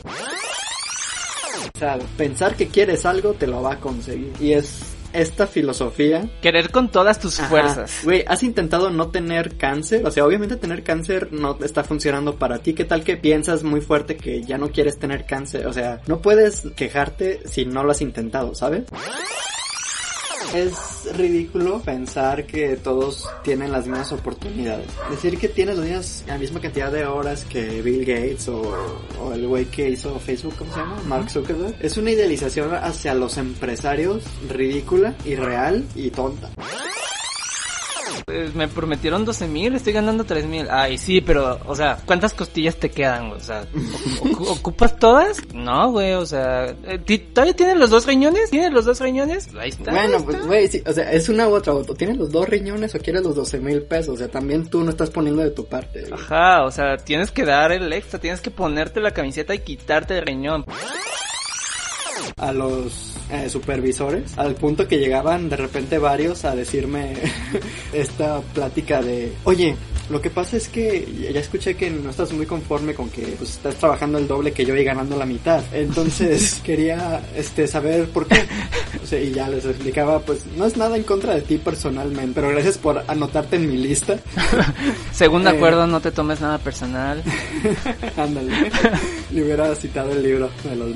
O 1.74 1.78
sea, 1.78 1.98
pensar 2.16 2.56
que 2.56 2.68
quieres 2.68 3.04
algo 3.06 3.32
te 3.34 3.46
lo 3.46 3.62
va 3.62 3.74
a 3.74 3.80
conseguir. 3.80 4.32
Y 4.40 4.52
es 4.52 4.80
esta 5.12 5.46
filosofía 5.46 6.28
Querer 6.40 6.70
con 6.70 6.90
todas 6.90 7.18
tus 7.18 7.38
Ajá. 7.38 7.48
fuerzas. 7.48 8.00
Güey, 8.04 8.24
has 8.26 8.42
intentado 8.42 8.90
no 8.90 9.08
tener 9.08 9.56
cáncer. 9.56 10.06
O 10.06 10.10
sea, 10.10 10.24
obviamente 10.24 10.56
tener 10.56 10.82
cáncer 10.82 11.32
no 11.32 11.58
está 11.62 11.84
funcionando 11.84 12.36
para 12.36 12.58
ti. 12.58 12.74
¿Qué 12.74 12.84
tal 12.84 13.04
que 13.04 13.16
piensas 13.16 13.62
muy 13.62 13.80
fuerte 13.80 14.16
que 14.16 14.42
ya 14.42 14.58
no 14.58 14.70
quieres 14.70 14.98
tener 14.98 15.26
cáncer? 15.26 15.66
O 15.66 15.72
sea, 15.72 16.00
no 16.06 16.20
puedes 16.20 16.62
quejarte 16.76 17.40
si 17.46 17.64
no 17.64 17.84
lo 17.84 17.92
has 17.92 18.00
intentado, 18.00 18.54
¿sabes? 18.54 18.84
Es 20.54 21.16
ridículo 21.16 21.80
pensar 21.80 22.46
que 22.46 22.76
todos 22.76 23.28
tienen 23.44 23.70
las 23.70 23.86
mismas 23.86 24.12
oportunidades. 24.12 24.86
Decir 25.10 25.38
que 25.38 25.48
tienes 25.48 25.76
las 25.76 25.86
mismas, 25.86 26.24
la 26.26 26.38
misma 26.38 26.60
cantidad 26.60 26.90
de 26.90 27.06
horas 27.06 27.44
que 27.44 27.82
Bill 27.82 28.04
Gates 28.04 28.48
o, 28.48 28.62
o 29.22 29.32
el 29.32 29.46
güey 29.46 29.66
que 29.66 29.90
hizo 29.90 30.18
Facebook, 30.18 30.54
¿cómo 30.58 30.72
se 30.72 30.80
llama? 30.80 30.96
Mark 31.06 31.30
Zuckerberg. 31.30 31.76
Es 31.80 31.96
una 31.96 32.10
idealización 32.10 32.74
hacia 32.74 33.14
los 33.14 33.36
empresarios 33.38 34.24
ridícula, 34.48 35.14
irreal 35.24 35.84
y 35.94 36.10
tonta. 36.10 36.50
Pues, 38.26 38.54
me 38.54 38.68
prometieron 38.68 39.24
12 39.24 39.46
mil, 39.46 39.74
estoy 39.74 39.92
ganando 39.92 40.24
3 40.24 40.46
mil. 40.46 40.66
Ay, 40.70 40.98
sí, 40.98 41.20
pero, 41.20 41.58
o 41.66 41.74
sea, 41.76 41.98
¿cuántas 42.06 42.34
costillas 42.34 42.76
te 42.76 42.90
quedan? 42.90 43.28
güey? 43.30 43.40
O 43.40 43.44
sea, 43.44 43.64
¿ocu- 44.20 44.48
¿ocupas 44.58 44.96
todas? 44.98 45.38
No, 45.54 45.90
güey, 45.90 46.12
o 46.14 46.26
sea, 46.26 46.66
eh, 46.84 46.98
¿ti- 47.04 47.18
¿todavía 47.18 47.54
tienes 47.54 47.76
los 47.76 47.90
dos 47.90 48.06
riñones? 48.06 48.50
¿Tienes 48.50 48.72
los 48.72 48.84
dos 48.84 49.00
riñones? 49.00 49.48
Ahí 49.58 49.70
está. 49.70 49.90
Bueno, 49.90 50.18
ahí 50.18 50.22
pues, 50.24 50.46
güey, 50.46 50.68
sí, 50.68 50.82
o 50.86 50.92
sea, 50.92 51.10
es 51.12 51.28
una 51.28 51.48
u 51.48 51.54
otra. 51.54 51.72
O 51.74 51.84
tienes 51.94 52.16
los 52.16 52.30
dos 52.30 52.48
riñones 52.48 52.94
o 52.94 52.98
quieres 52.98 53.22
los 53.22 53.34
12 53.34 53.58
mil 53.58 53.82
pesos. 53.82 54.14
O 54.14 54.18
sea, 54.18 54.28
también 54.28 54.66
tú 54.68 54.82
no 54.82 54.90
estás 54.90 55.10
poniendo 55.10 55.42
de 55.42 55.50
tu 55.50 55.66
parte. 55.66 56.00
güey. 56.02 56.12
Ajá, 56.12 56.64
o 56.64 56.70
sea, 56.70 56.96
tienes 56.96 57.30
que 57.30 57.44
dar 57.44 57.72
el 57.72 57.92
extra, 57.92 58.18
tienes 58.20 58.40
que 58.40 58.50
ponerte 58.50 59.00
la 59.00 59.10
camiseta 59.12 59.54
y 59.54 59.60
quitarte 59.60 60.18
el 60.18 60.26
riñón. 60.26 60.64
A 62.36 62.52
los 62.52 63.14
eh, 63.30 63.48
supervisores, 63.48 64.36
al 64.36 64.54
punto 64.54 64.86
que 64.88 64.98
llegaban 64.98 65.48
de 65.48 65.56
repente 65.56 65.98
varios 65.98 66.44
a 66.44 66.54
decirme 66.54 67.14
esta 67.92 68.40
plática 68.40 69.02
de, 69.02 69.32
oye, 69.44 69.76
lo 70.10 70.20
que 70.20 70.28
pasa 70.30 70.56
es 70.56 70.68
que 70.68 71.06
ya 71.32 71.38
escuché 71.38 71.76
que 71.76 71.88
no 71.88 72.10
estás 72.10 72.32
muy 72.32 72.44
conforme 72.44 72.94
con 72.94 73.08
que 73.10 73.22
pues, 73.38 73.50
estás 73.50 73.76
trabajando 73.76 74.18
el 74.18 74.26
doble 74.26 74.52
que 74.52 74.64
yo 74.64 74.74
y 74.74 74.82
ganando 74.82 75.16
la 75.16 75.24
mitad. 75.24 75.62
Entonces 75.72 76.60
quería 76.64 77.22
este 77.36 77.68
saber 77.68 78.08
por 78.08 78.26
qué. 78.26 78.44
O 79.00 79.06
sea, 79.06 79.20
y 79.20 79.30
ya 79.30 79.48
les 79.48 79.64
explicaba, 79.64 80.18
pues 80.18 80.46
no 80.56 80.66
es 80.66 80.76
nada 80.76 80.96
en 80.96 81.04
contra 81.04 81.34
de 81.34 81.42
ti 81.42 81.58
personalmente, 81.58 82.32
pero 82.34 82.48
gracias 82.48 82.76
por 82.76 83.04
anotarte 83.06 83.54
en 83.56 83.68
mi 83.70 83.76
lista. 83.76 84.18
Según 85.12 85.46
Eh. 85.46 85.50
acuerdo, 85.50 85.86
no 85.86 86.00
te 86.00 86.10
tomes 86.10 86.40
nada 86.40 86.58
personal. 86.58 87.22
Ándale. 88.16 88.72
Le 89.30 89.44
hubiera 89.44 89.72
citado 89.76 90.10
el 90.10 90.22
libro 90.24 90.50
de 90.64 90.74
los 90.74 90.88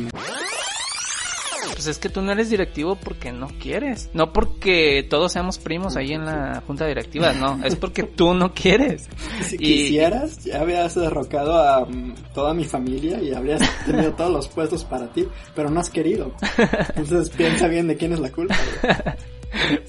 Pues 1.85 1.97
es 1.99 2.01
que 2.01 2.09
tú 2.09 2.23
no 2.23 2.33
eres 2.33 2.49
directivo 2.49 2.97
porque 2.97 3.31
no 3.31 3.47
quieres. 3.61 4.09
No 4.15 4.33
porque 4.33 5.07
todos 5.11 5.33
seamos 5.33 5.59
primos 5.59 5.97
ahí 5.97 6.13
en 6.13 6.25
la 6.25 6.63
junta 6.67 6.87
directiva, 6.87 7.35
no. 7.35 7.63
Es 7.63 7.77
porque 7.77 8.03
tú 8.17 8.33
no 8.33 8.55
quieres. 8.55 9.07
Si 9.43 9.57
Y- 9.57 9.59
quisieras, 9.59 10.43
ya 10.45 10.63
habrías 10.63 10.95
derrocado 10.95 11.59
a 11.59 11.85
mm, 11.85 12.15
toda 12.33 12.55
mi 12.55 12.65
familia 12.65 13.21
y 13.21 13.35
habrías 13.35 13.61
tenido 13.85 14.13
todos 14.15 14.33
los 14.33 14.49
puestos 14.49 14.83
para 14.85 15.13
ti, 15.13 15.29
pero 15.55 15.69
no 15.69 15.79
has 15.79 15.91
querido. 15.91 16.33
Entonces 16.97 17.29
piensa 17.29 17.69
bien 17.69 17.87
de 17.87 17.97
quién 17.99 18.15
es 18.15 18.21
la 18.21 18.33
culpa. 18.33 18.57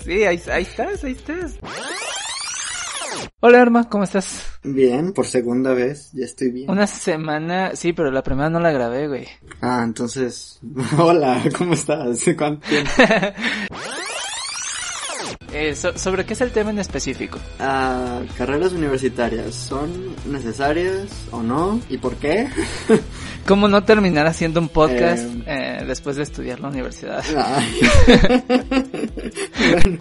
Sí, 0.03 0.23
ahí, 0.23 0.39
ahí 0.51 0.61
estás, 0.61 1.03
ahí 1.03 1.13
estás. 1.13 1.57
Hola, 3.39 3.61
Arma, 3.61 3.89
¿cómo 3.89 4.03
estás? 4.03 4.43
Bien, 4.63 5.13
por 5.13 5.25
segunda 5.27 5.73
vez, 5.73 6.09
ya 6.13 6.25
estoy 6.25 6.51
bien. 6.51 6.69
Una 6.69 6.87
semana, 6.87 7.75
sí, 7.75 7.93
pero 7.93 8.11
la 8.11 8.23
primera 8.23 8.49
no 8.49 8.59
la 8.59 8.71
grabé, 8.71 9.07
güey. 9.07 9.27
Ah, 9.61 9.81
entonces, 9.83 10.59
hola, 10.97 11.41
¿cómo 11.57 11.73
estás? 11.73 12.19
¿Cuánto 12.37 12.67
tiempo? 12.67 12.91
Eh, 15.57 15.73
so- 15.73 15.97
¿Sobre 15.97 16.25
qué 16.25 16.33
es 16.33 16.41
el 16.41 16.51
tema 16.51 16.71
en 16.71 16.79
específico? 16.79 17.39
Ah, 17.59 18.19
carreras 18.37 18.73
universitarias, 18.73 19.55
¿son 19.55 20.13
necesarias 20.25 21.07
o 21.31 21.41
no? 21.41 21.79
¿Y 21.89 21.97
por 21.97 22.17
qué? 22.17 22.49
¿Cómo 23.47 23.69
no 23.69 23.81
terminar 23.85 24.27
haciendo 24.27 24.59
un 24.59 24.67
podcast 24.67 25.23
Eh, 25.23 25.43
eh, 25.79 25.83
después 25.87 26.17
de 26.17 26.23
estudiar 26.23 26.59
la 26.59 26.67
universidad? 26.67 27.23
Bueno, 29.71 29.97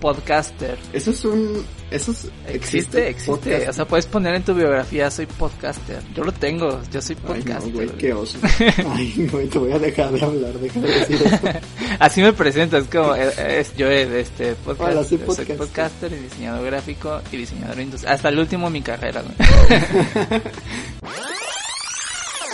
Podcaster. 0.00 0.78
eso 0.92 1.10
es 1.10 1.24
un... 1.24 1.64
Eso 1.90 2.10
es, 2.12 2.28
Existe, 2.46 3.08
existe. 3.08 3.66
O 3.66 3.72
sea, 3.72 3.86
puedes 3.88 4.04
poner 4.04 4.34
en 4.34 4.42
tu 4.42 4.52
biografía, 4.54 5.10
soy 5.10 5.24
podcaster. 5.24 6.02
Yo 6.14 6.22
lo 6.22 6.32
tengo, 6.32 6.80
yo 6.92 7.00
soy 7.00 7.16
Ay, 7.16 7.26
podcaster. 7.26 7.68
no, 7.72 7.74
güey, 7.74 7.88
qué 7.96 8.12
oso. 8.12 8.38
Ay, 8.90 9.28
güey, 9.32 9.46
te 9.48 9.58
voy 9.58 9.72
a 9.72 9.78
dejar 9.78 10.12
de 10.12 10.22
hablar, 10.22 10.52
deja 10.52 10.80
de 10.80 10.86
decir 10.86 11.22
esto. 11.24 11.48
Así 11.98 12.20
me 12.20 12.34
presento, 12.34 12.76
es 12.76 12.84
como, 12.88 13.14
eh, 13.14 13.32
es, 13.60 13.74
yo 13.74 13.88
de 13.88 14.20
este 14.20 14.54
podcast, 14.56 14.90
Hola, 14.92 15.00
soy 15.04 15.16
soy 15.16 15.26
podcaster. 15.26 15.56
podcaster 15.56 16.12
y 16.12 16.16
diseñador 16.16 16.66
gráfico 16.66 17.20
y 17.32 17.36
diseñador 17.38 17.80
industrial. 17.80 18.14
Hasta 18.14 18.28
el 18.28 18.38
último 18.38 18.68
mi 18.68 18.82
carrera, 18.82 19.22
güey. 19.22 19.34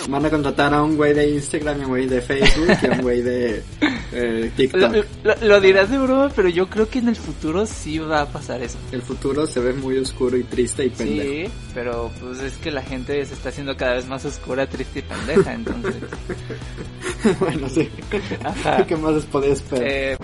Van 0.09 0.25
a 0.27 0.29
contratar 0.31 0.75
a 0.75 0.83
un 0.83 0.97
güey 0.97 1.15
de 1.15 1.31
Instagram, 1.31 1.81
y 1.81 1.85
un 1.85 1.89
güey 1.89 2.07
de 2.07 2.21
Facebook 2.21 2.69
y 2.83 2.87
a 2.87 2.91
un 2.93 3.01
güey 3.01 3.23
de 3.23 3.63
eh, 4.13 4.45
Lo, 4.51 4.57
TikTok. 4.57 4.93
lo- 5.25 5.35
lo 5.49 5.61
dirás 5.61 5.91
de 5.91 5.99
broma, 5.99 6.31
pero 6.37 6.49
yo 6.51 6.69
creo 6.69 6.89
que 6.91 6.99
en 6.99 7.09
el 7.09 7.17
futuro 7.17 7.65
sí 7.65 7.99
va 7.99 8.21
a 8.21 8.27
pasar 8.27 8.63
eso. 8.63 8.77
El 8.93 9.01
futuro 9.01 9.47
se 9.47 9.61
ve 9.61 9.73
muy 9.73 9.97
oscuro 9.97 10.37
y 10.37 10.45
triste 10.45 10.85
y 10.85 10.91
pendejo. 10.91 11.49
Sí, 11.49 11.53
pero 11.75 12.11
pues 12.21 12.41
es 12.41 12.53
que 12.59 12.71
la 12.71 12.83
gente 12.83 13.25
se 13.25 13.33
está 13.35 13.49
haciendo 13.49 13.77
cada 13.79 13.95
vez 13.95 14.07
más 14.07 14.25
oscura, 14.27 14.67
triste 14.67 14.99
y 14.99 15.03
pendeja, 15.03 15.55
entonces. 15.55 15.95
bueno, 17.41 17.69
sí. 17.69 17.89
Ajá. 18.45 18.87
¿Qué 18.87 18.97
más 18.97 19.15
les 19.15 19.25
podía 19.25 19.53
esperar? 19.55 19.87
Eh, 19.89 20.17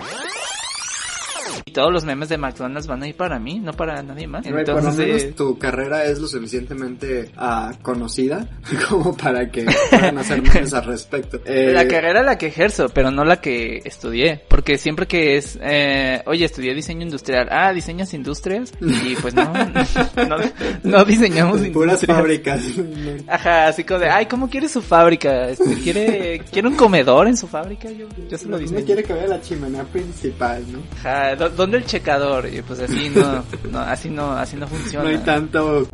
y 1.65 1.71
todos 1.71 1.91
los 1.91 2.05
memes 2.05 2.29
de 2.29 2.37
McDonald's 2.37 2.87
van 2.87 3.03
a 3.03 3.07
ir 3.07 3.15
para 3.15 3.39
mí, 3.39 3.59
no 3.59 3.73
para 3.73 4.01
nadie 4.03 4.27
más. 4.27 4.43
Güey, 4.43 4.65
por 4.65 4.73
lo 4.75 4.79
Entonces, 4.79 5.23
menos 5.23 5.35
tu 5.35 5.57
carrera 5.57 6.05
es 6.05 6.19
lo 6.19 6.27
suficientemente 6.27 7.31
ah, 7.37 7.73
conocida 7.81 8.47
como 8.89 9.15
para 9.15 9.49
que 9.49 9.65
puedan 9.89 10.17
hacer 10.17 10.41
memes 10.41 10.73
al 10.73 10.85
respecto. 10.85 11.39
Eh, 11.51 11.71
La 11.73 11.87
carrera 11.87 12.23
la 12.23 12.37
que 12.37 12.47
ejerzo, 12.47 12.89
pero 12.89 13.11
no 13.11 13.23
la 13.25 13.41
que 13.41 13.81
estudié. 13.83 14.41
Porque 14.47 14.77
siempre 14.77 15.07
que 15.07 15.37
es, 15.37 15.57
eh, 15.61 16.21
oye, 16.25 16.45
estudié 16.45 16.73
diseño 16.73 17.01
industrial. 17.03 17.47
Ah, 17.51 17.73
diseñas 17.73 18.13
industrias. 18.13 18.71
Y 18.79 19.15
pues 19.15 19.33
no, 19.33 19.51
no, 20.27 20.37
no 20.83 21.05
diseñamos 21.05 21.59
Puras 21.69 22.03
industrias. 22.03 22.17
fábricas. 22.17 22.63
Ajá, 23.27 23.67
así 23.67 23.83
como 23.83 23.99
de, 23.99 24.09
ay, 24.09 24.25
¿cómo 24.27 24.49
quiere 24.49 24.69
su 24.69 24.81
fábrica? 24.81 25.49
Este, 25.49 25.73
¿quiere, 25.75 26.41
¿Quiere 26.51 26.67
un 26.67 26.75
comedor 26.75 27.27
en 27.27 27.35
su 27.37 27.47
fábrica? 27.47 27.89
Yo, 27.91 28.07
yo 28.29 28.37
se 28.37 28.45
lo 28.45 28.51
No 28.51 28.57
diseño. 28.59 28.85
quiere 28.85 29.03
que 29.03 29.13
vea 29.13 29.27
la 29.27 29.41
chimenea 29.41 29.83
principal, 29.83 30.63
¿no? 30.71 30.79
Ajá, 30.99 31.35
¿dó- 31.35 31.49
¿dónde 31.55 31.77
el 31.77 31.85
checador? 31.85 32.47
Y 32.53 32.61
pues 32.61 32.79
así 32.79 33.09
no, 33.09 33.43
no, 33.71 33.79
así 33.79 34.09
no, 34.09 34.31
así 34.33 34.55
no 34.55 34.67
funciona. 34.67 35.03
No 35.03 35.09
hay 35.09 35.17
tanto... 35.23 35.87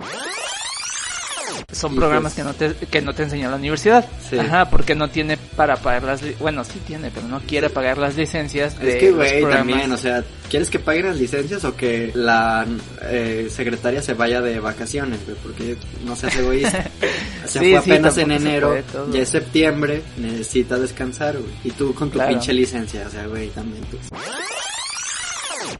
son 1.72 1.96
programas 1.96 2.34
pues- 2.34 2.48
que 2.58 2.68
no 2.68 2.74
te 2.76 2.88
que 2.88 3.02
no 3.02 3.14
te 3.14 3.24
enseña 3.24 3.50
la 3.50 3.56
universidad. 3.58 4.06
Sí. 4.30 4.38
Ajá, 4.40 4.70
porque 4.70 4.96
no 4.96 5.10
tiene 5.10 5.38
para 5.38 5.76
pagar 5.78 6.04
las 6.04 6.22
bueno, 6.40 6.64
sí 6.64 6.80
tiene, 6.86 7.12
pero 7.12 7.28
no 7.28 7.40
quiere 7.42 7.70
pagar 7.70 7.98
las 7.98 8.16
licencias 8.16 8.80
de 8.80 8.90
Es 8.94 8.96
que, 8.96 9.12
güey, 9.12 9.42
también, 9.44 9.92
o 9.92 9.98
sea, 9.98 10.24
¿quieres 10.50 10.70
que 10.70 10.80
paguen 10.80 11.06
las 11.08 11.18
licencias 11.18 11.64
o 11.66 11.76
que 11.76 12.12
la 12.16 12.66
eh, 13.04 13.48
secretaria 13.52 14.02
se 14.02 14.14
vaya 14.14 14.42
de 14.42 14.60
vacaciones, 14.60 15.20
güey? 15.26 15.38
Porque 15.44 15.78
no 16.06 16.16
seas 16.16 16.36
egoísta. 16.38 16.84
Se 17.46 17.60
Sí, 17.60 17.72
fue 17.72 17.82
sí, 17.82 17.92
apenas 17.92 18.18
en 18.18 18.32
enero, 18.32 18.76
ya 19.14 19.22
es 19.22 19.30
septiembre, 19.30 20.02
necesita 20.18 20.78
descansar, 20.78 21.38
güey. 21.38 21.54
Y 21.64 21.72
tú 21.72 21.94
con 21.94 22.10
tu 22.10 22.16
Claro. 22.16 22.30
pinche 22.32 22.52
licencia, 22.52 23.06
o 23.08 23.10
sea, 23.10 23.26
güey, 23.28 23.48
también 23.52 23.84
tú. 23.86 23.98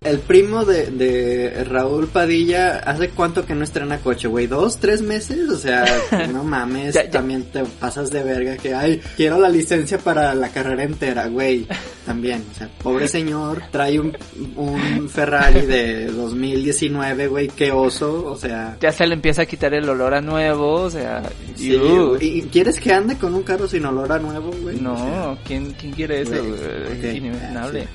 El 0.02 0.20
primo 0.20 0.64
de, 0.66 0.88
de 0.88 1.64
Raúl 1.66 2.08
Padilla, 2.08 2.78
¿hace 2.80 3.10
cuánto 3.10 3.46
que 3.46 3.56
no 3.56 3.64
estrena 3.64 3.98
coche, 4.00 4.28
güey? 4.28 4.48
¿Dos, 4.48 4.78
tres 4.78 5.02
meses? 5.02 5.50
O 5.50 5.58
sea, 5.58 5.86
no 6.32 6.44
mames, 6.44 6.94
Ya- 6.96 7.04
ya. 7.06 7.10
también 7.12 7.44
te 7.46 7.64
pasas 7.64 8.10
de 8.12 8.24
verga 8.24 8.58
que, 8.58 8.74
ay, 8.74 9.02
quiero 9.16 9.40
la 9.40 9.50
licencia 9.50 9.98
para 9.98 10.34
la 10.36 10.50
carrera 10.50 10.84
entera, 10.84 11.28
güey. 11.28 11.68
También, 12.06 12.46
o 12.52 12.58
sea, 12.58 12.70
pobre 12.82 13.08
señor, 13.10 13.64
trae 13.72 14.00
un, 14.00 14.16
un 14.56 15.10
Ferrari 15.10 15.66
de 15.66 16.06
2019, 16.06 17.28
güey, 17.28 17.48
qué 17.50 17.72
oso, 17.72 18.26
o 18.26 18.38
sea... 18.38 18.78
Ya 18.80 18.92
se 18.94 19.06
le 19.06 19.14
empieza 19.14 19.42
a 19.42 19.46
quitar 19.46 19.74
el 19.74 19.90
olor 19.90 20.14
a 20.14 20.22
nuevo, 20.22 20.74
o 20.84 20.90
sea, 20.90 21.24
Sí. 21.56 21.78
¿Y 22.22 22.44
quieres 22.44 22.80
que 22.80 22.94
ande 22.94 23.18
con 23.18 23.34
un 23.34 23.44
carro 23.44 23.68
sin 23.68 23.86
olor 23.86 24.12
a 24.12 24.20
nuevo, 24.20 24.52
güey? 24.62 24.76
O 24.78 24.80
sea, 24.80 25.06
no, 25.26 25.38
¿quién, 25.44 25.72
¿quién 25.74 25.92
quiere 25.92 26.22
eso? 26.22 26.32
Güey, 26.32 27.18
inimaginable. 27.18 27.88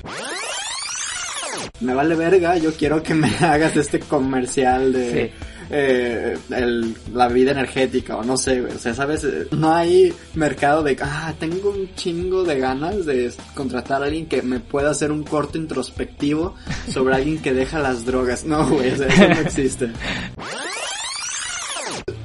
Me 1.81 1.93
vale 1.93 2.15
verga, 2.15 2.57
yo 2.57 2.73
quiero 2.73 3.01
que 3.03 3.13
me 3.13 3.27
hagas 3.41 3.75
este 3.75 3.99
comercial 3.99 4.93
de 4.93 5.11
Sí. 5.11 5.31
eh, 5.69 6.37
el- 6.51 6.95
la 7.13 7.27
vida 7.29 7.51
energética 7.51 8.17
o 8.17 8.23
no 8.23 8.37
sé, 8.37 8.61
o 8.61 8.77
sea, 8.77 8.93
sabes, 8.93 9.25
no 9.51 9.73
hay 9.73 10.13
mercado 10.35 10.83
de, 10.83 10.97
ah, 11.01 11.33
tengo 11.39 11.69
un 11.71 11.93
chingo 11.95 12.43
de 12.43 12.59
ganas 12.59 13.05
de 13.05 13.31
contratar 13.55 14.01
a 14.03 14.05
alguien 14.05 14.27
que 14.27 14.41
me 14.41 14.59
pueda 14.59 14.91
hacer 14.91 15.11
un 15.11 15.23
corto 15.23 15.57
introspectivo 15.57 16.55
sobre 16.91 17.15
alguien 17.15 17.41
que 17.41 17.53
deja 17.53 17.79
las 17.79 18.05
drogas. 18.05 18.43
No, 18.45 18.67
güey, 18.69 18.91
o 18.91 18.97
sea, 18.97 19.07
eso 19.07 19.27
no 19.29 19.39
existe. 19.41 19.89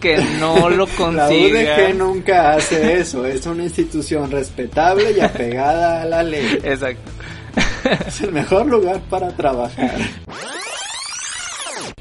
Que 0.00 0.16
no 0.38 0.68
lo 0.70 0.86
La 0.86 0.92
consiga. 0.96 1.76
UDG 1.88 1.94
nunca 1.96 2.54
hace 2.54 3.00
eso, 3.00 3.26
es 3.26 3.44
una 3.46 3.64
institución 3.64 4.30
respetable 4.30 5.12
y 5.16 5.20
apegada 5.20 6.02
a 6.02 6.04
la 6.04 6.22
ley. 6.22 6.58
Exacto. 6.62 7.10
Es 8.06 8.20
el 8.20 8.32
mejor 8.32 8.66
lugar 8.66 9.00
para 9.10 9.28
trabajar. 9.36 9.96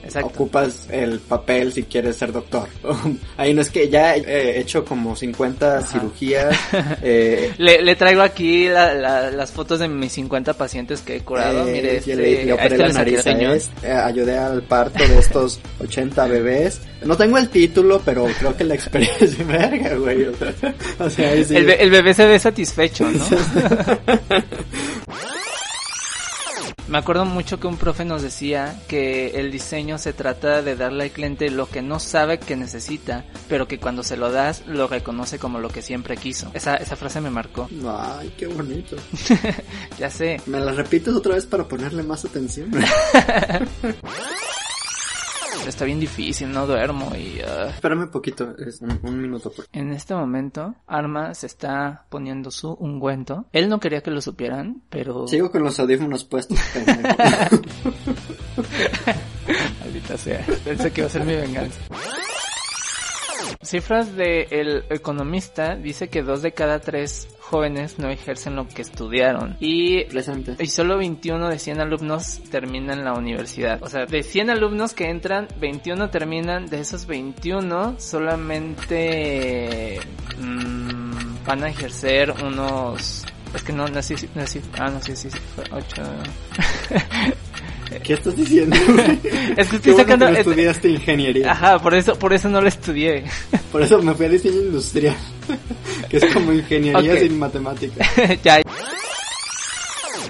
Exacto. 0.04 0.30
Ocupas 0.30 0.88
el 0.89 1.20
papel 1.20 1.74
si 1.74 1.84
quieres 1.84 2.15
ser 2.15 2.32
doctor. 2.32 2.70
Ahí 3.38 3.54
no 3.54 3.62
es 3.62 3.70
que 3.70 3.89
ya 3.89 4.15
he 4.15 4.58
hecho 4.58 4.86
como 4.86 5.15
50 5.17 5.82
cirugías. 5.82 6.56
Eh, 7.04 7.54
Le, 7.58 7.82
le 7.82 7.96
traigo 7.96 8.22
aquí 8.22 8.67
la- 8.70 8.93
la- 8.93 9.30
las 9.32 9.52
fotos 9.52 9.80
de 9.80 9.88
mis 9.89 10.13
50 10.13 10.54
pacientes 10.54 11.02
que 11.02 11.17
he 11.17 11.22
curado. 11.22 11.67
eh, 11.67 11.72
Mire, 11.74 11.98
este, 11.98 12.15
le, 12.15 12.46
le 12.46 12.54
operé 12.54 12.76
este 12.76 12.78
la 12.88 12.93
nariz 12.93 13.70
eh, 13.84 13.91
ayudé 13.91 14.38
al 14.38 14.62
parto 14.63 15.06
de 15.06 15.20
estos 15.20 15.60
80 15.80 16.26
bebés. 16.28 16.82
No 17.04 17.15
tengo 17.17 17.38
el 17.38 17.50
título, 17.50 18.02
pero 18.04 18.26
creo 18.39 18.56
que 18.56 18.63
la 18.63 18.76
experiencia 18.76 19.43
verga, 19.46 19.96
güey. 19.96 20.26
O 21.00 21.10
sea, 21.10 21.43
sí. 21.43 21.56
El, 21.56 21.70
el 21.70 21.89
bebé 21.91 22.13
se 22.13 22.26
ve 22.26 22.39
satisfecho, 22.39 23.10
¿no? 23.12 23.24
Me 26.88 26.97
acuerdo 26.97 27.26
mucho 27.26 27.60
que 27.60 27.67
un 27.67 27.76
profe 27.78 28.06
nos 28.06 28.21
decía 28.21 28.80
que 28.88 29.39
el 29.39 29.52
diseño 29.52 29.97
se 29.97 30.13
trata 30.13 30.62
de 30.62 30.78
darle 30.78 31.06
al 31.06 31.12
cliente 31.12 31.50
lo 31.50 31.67
que 31.67 31.82
no 31.82 32.00
sabe 32.00 32.39
que 32.39 32.56
necesita, 32.56 33.26
pero 33.50 33.67
que 33.67 33.78
cuando 33.78 34.04
se 34.04 34.15
lo 34.15 34.32
das 34.32 34.65
lo 34.67 34.88
reconoce 34.88 35.38
como 35.38 35.60
lo 35.60 35.69
que 35.69 35.82
siempre 35.82 36.15
quiso. 36.15 36.50
Esa, 36.54 36.76
esa 36.76 36.95
frase 36.95 37.19
me 37.19 37.30
marcó. 37.30 37.67
Ay, 37.88 38.34
qué 38.38 38.47
bonito. 38.47 38.95
Ya 40.00 40.10
sé. 40.10 40.41
¿Me 40.45 40.60
la 40.62 40.71
repites 40.71 41.13
otra 41.13 41.36
vez 41.36 41.45
para 41.45 41.67
ponerle 41.67 42.04
más 42.04 42.23
atención? 42.23 42.71
Está 45.65 45.86
bien 45.86 46.00
difícil, 46.00 46.52
no 46.52 46.67
duermo 46.67 47.12
y... 47.15 47.39
ah. 47.41 47.70
Espérame 47.70 48.04
un 48.04 48.12
poquito, 48.12 48.56
es 48.58 48.82
un, 48.82 49.00
un 49.04 49.22
minuto. 49.22 49.52
Por... 49.52 49.65
En 49.72 49.91
este 49.91 50.13
momento, 50.15 50.76
Arma 50.88 51.34
se 51.34 51.48
está 51.48 52.06
poniendo 52.10 52.52
su 52.52 52.72
ungüento. 52.74 53.46
Él 53.52 53.70
no 53.70 53.80
quería 53.80 54.02
que 54.02 54.12
lo 54.12 54.22
supieran, 54.22 54.82
pero... 54.89 55.28
Sigo 55.28 55.52
con 55.52 55.63
los 55.63 55.80
audífonos 55.80 56.24
puestos. 56.26 56.58
Maldita 59.80 60.17
sea. 60.17 60.46
Pensé 60.63 60.91
que 60.91 61.02
iba 61.02 61.08
a 61.08 61.12
ser 61.12 61.24
mi 61.26 61.36
venganza. 61.36 61.80
Cifras 63.62 64.15
de 64.15 64.48
El 64.52 64.86
Economista 64.89 65.76
dice 65.76 66.10
que 66.10 66.22
dos 66.22 66.41
de 66.41 66.52
cada 66.54 66.80
tres 66.80 67.28
jóvenes 67.39 67.98
no 67.98 68.10
ejercen 68.10 68.56
lo 68.56 68.67
que 68.67 68.82
estudiaron 68.82 69.58
y 69.60 70.04
Presente. 70.06 70.56
y 70.60 70.67
solo 70.67 70.98
21 70.98 71.50
de 71.50 71.60
100 71.60 71.82
alumnos 71.82 72.41
terminan 72.52 73.04
la 73.04 73.13
universidad. 73.13 73.82
O 73.82 73.89
sea, 73.89 74.06
de 74.06 74.22
100 74.24 74.50
alumnos 74.52 74.93
que 74.93 75.10
entran, 75.10 75.48
21 75.60 76.10
terminan. 76.10 76.67
De 76.67 76.80
esos 76.82 77.06
21, 77.08 77.96
solamente 78.00 80.00
mm, 80.39 81.43
van 81.46 81.63
a 81.63 81.70
ejercer 81.70 82.32
unos... 82.43 83.26
Es 83.56 83.63
que 83.63 83.72
no, 83.74 83.88
no 83.88 84.02
sé 84.02 84.17
si... 84.17 84.30
No 84.36 84.46
sé 84.46 84.62
si- 84.62 84.70
ah, 84.78 84.89
no 84.89 85.02
sé 85.02 85.15
si 85.15 85.30
fue 85.30 85.63
8... 85.72 86.04
¿Qué 88.04 88.14
estás 88.14 88.36
diciendo? 88.36 88.76
Es 89.58 89.68
que 89.70 89.76
estoy 89.78 89.92
bueno 89.94 90.04
sacando... 90.06 90.26
que 90.28 90.32
no 90.32 90.38
es- 90.40 90.48
estudiaste 90.48 90.90
ingeniería. 90.90 91.52
Ajá, 91.52 91.80
por 91.80 91.94
eso, 91.94 92.16
por 92.18 92.34
eso 92.34 92.50
no 92.50 92.62
lo 92.62 92.68
estudié. 92.68 93.24
Por 93.72 93.82
eso 93.82 94.02
me 94.02 94.14
fui 94.14 94.26
a 94.26 94.30
diseño 94.30 94.62
industrial. 94.62 95.16
que 96.10 96.18
es 96.18 96.26
como 96.34 96.52
ingeniería 96.54 97.14
Ok. 97.14 97.20
sin 97.20 97.38
matemáticas. 97.40 98.08
ya. 98.44 98.62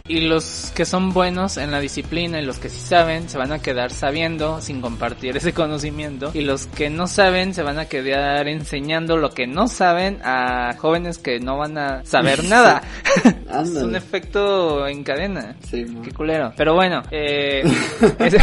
Y 0.10 0.22
los 0.22 0.72
que 0.74 0.86
son 0.86 1.12
buenos 1.12 1.58
en 1.58 1.70
la 1.72 1.80
disciplina 1.82 2.40
y 2.42 2.46
los 2.46 2.60
que 2.60 2.70
sí 2.70 2.80
saben 2.80 3.28
se 3.30 3.38
van 3.38 3.52
a 3.52 3.60
quedar 3.60 3.92
sabiendo 3.92 4.62
sin 4.62 4.80
compartir 4.82 5.36
ese 5.36 5.54
conocimiento. 5.54 6.32
Y 6.34 6.42
los 6.42 6.68
que 6.68 6.90
no 6.90 7.08
saben 7.08 7.54
se 7.54 7.62
van 7.62 7.78
a 7.78 7.86
quedar 7.86 8.48
enseñando 8.48 9.18
lo 9.18 9.32
que 9.32 9.48
no 9.48 9.68
saben 9.68 10.20
a 10.24 10.76
jóvenes 10.78 11.18
que 11.18 11.40
no 11.40 11.58
van 11.58 11.78
a 11.78 12.06
saber 12.06 12.44
nada. 12.50 12.82
es 13.26 13.70
un 13.72 13.96
efecto 13.96 14.88
en 14.88 15.04
cadena. 15.04 15.56
Sí. 15.70 15.86
Qué 16.04 16.12
culero. 16.12 16.54
Pero 16.56 16.74
bueno, 16.74 17.04
eh, 17.12 17.64
es- 18.20 18.36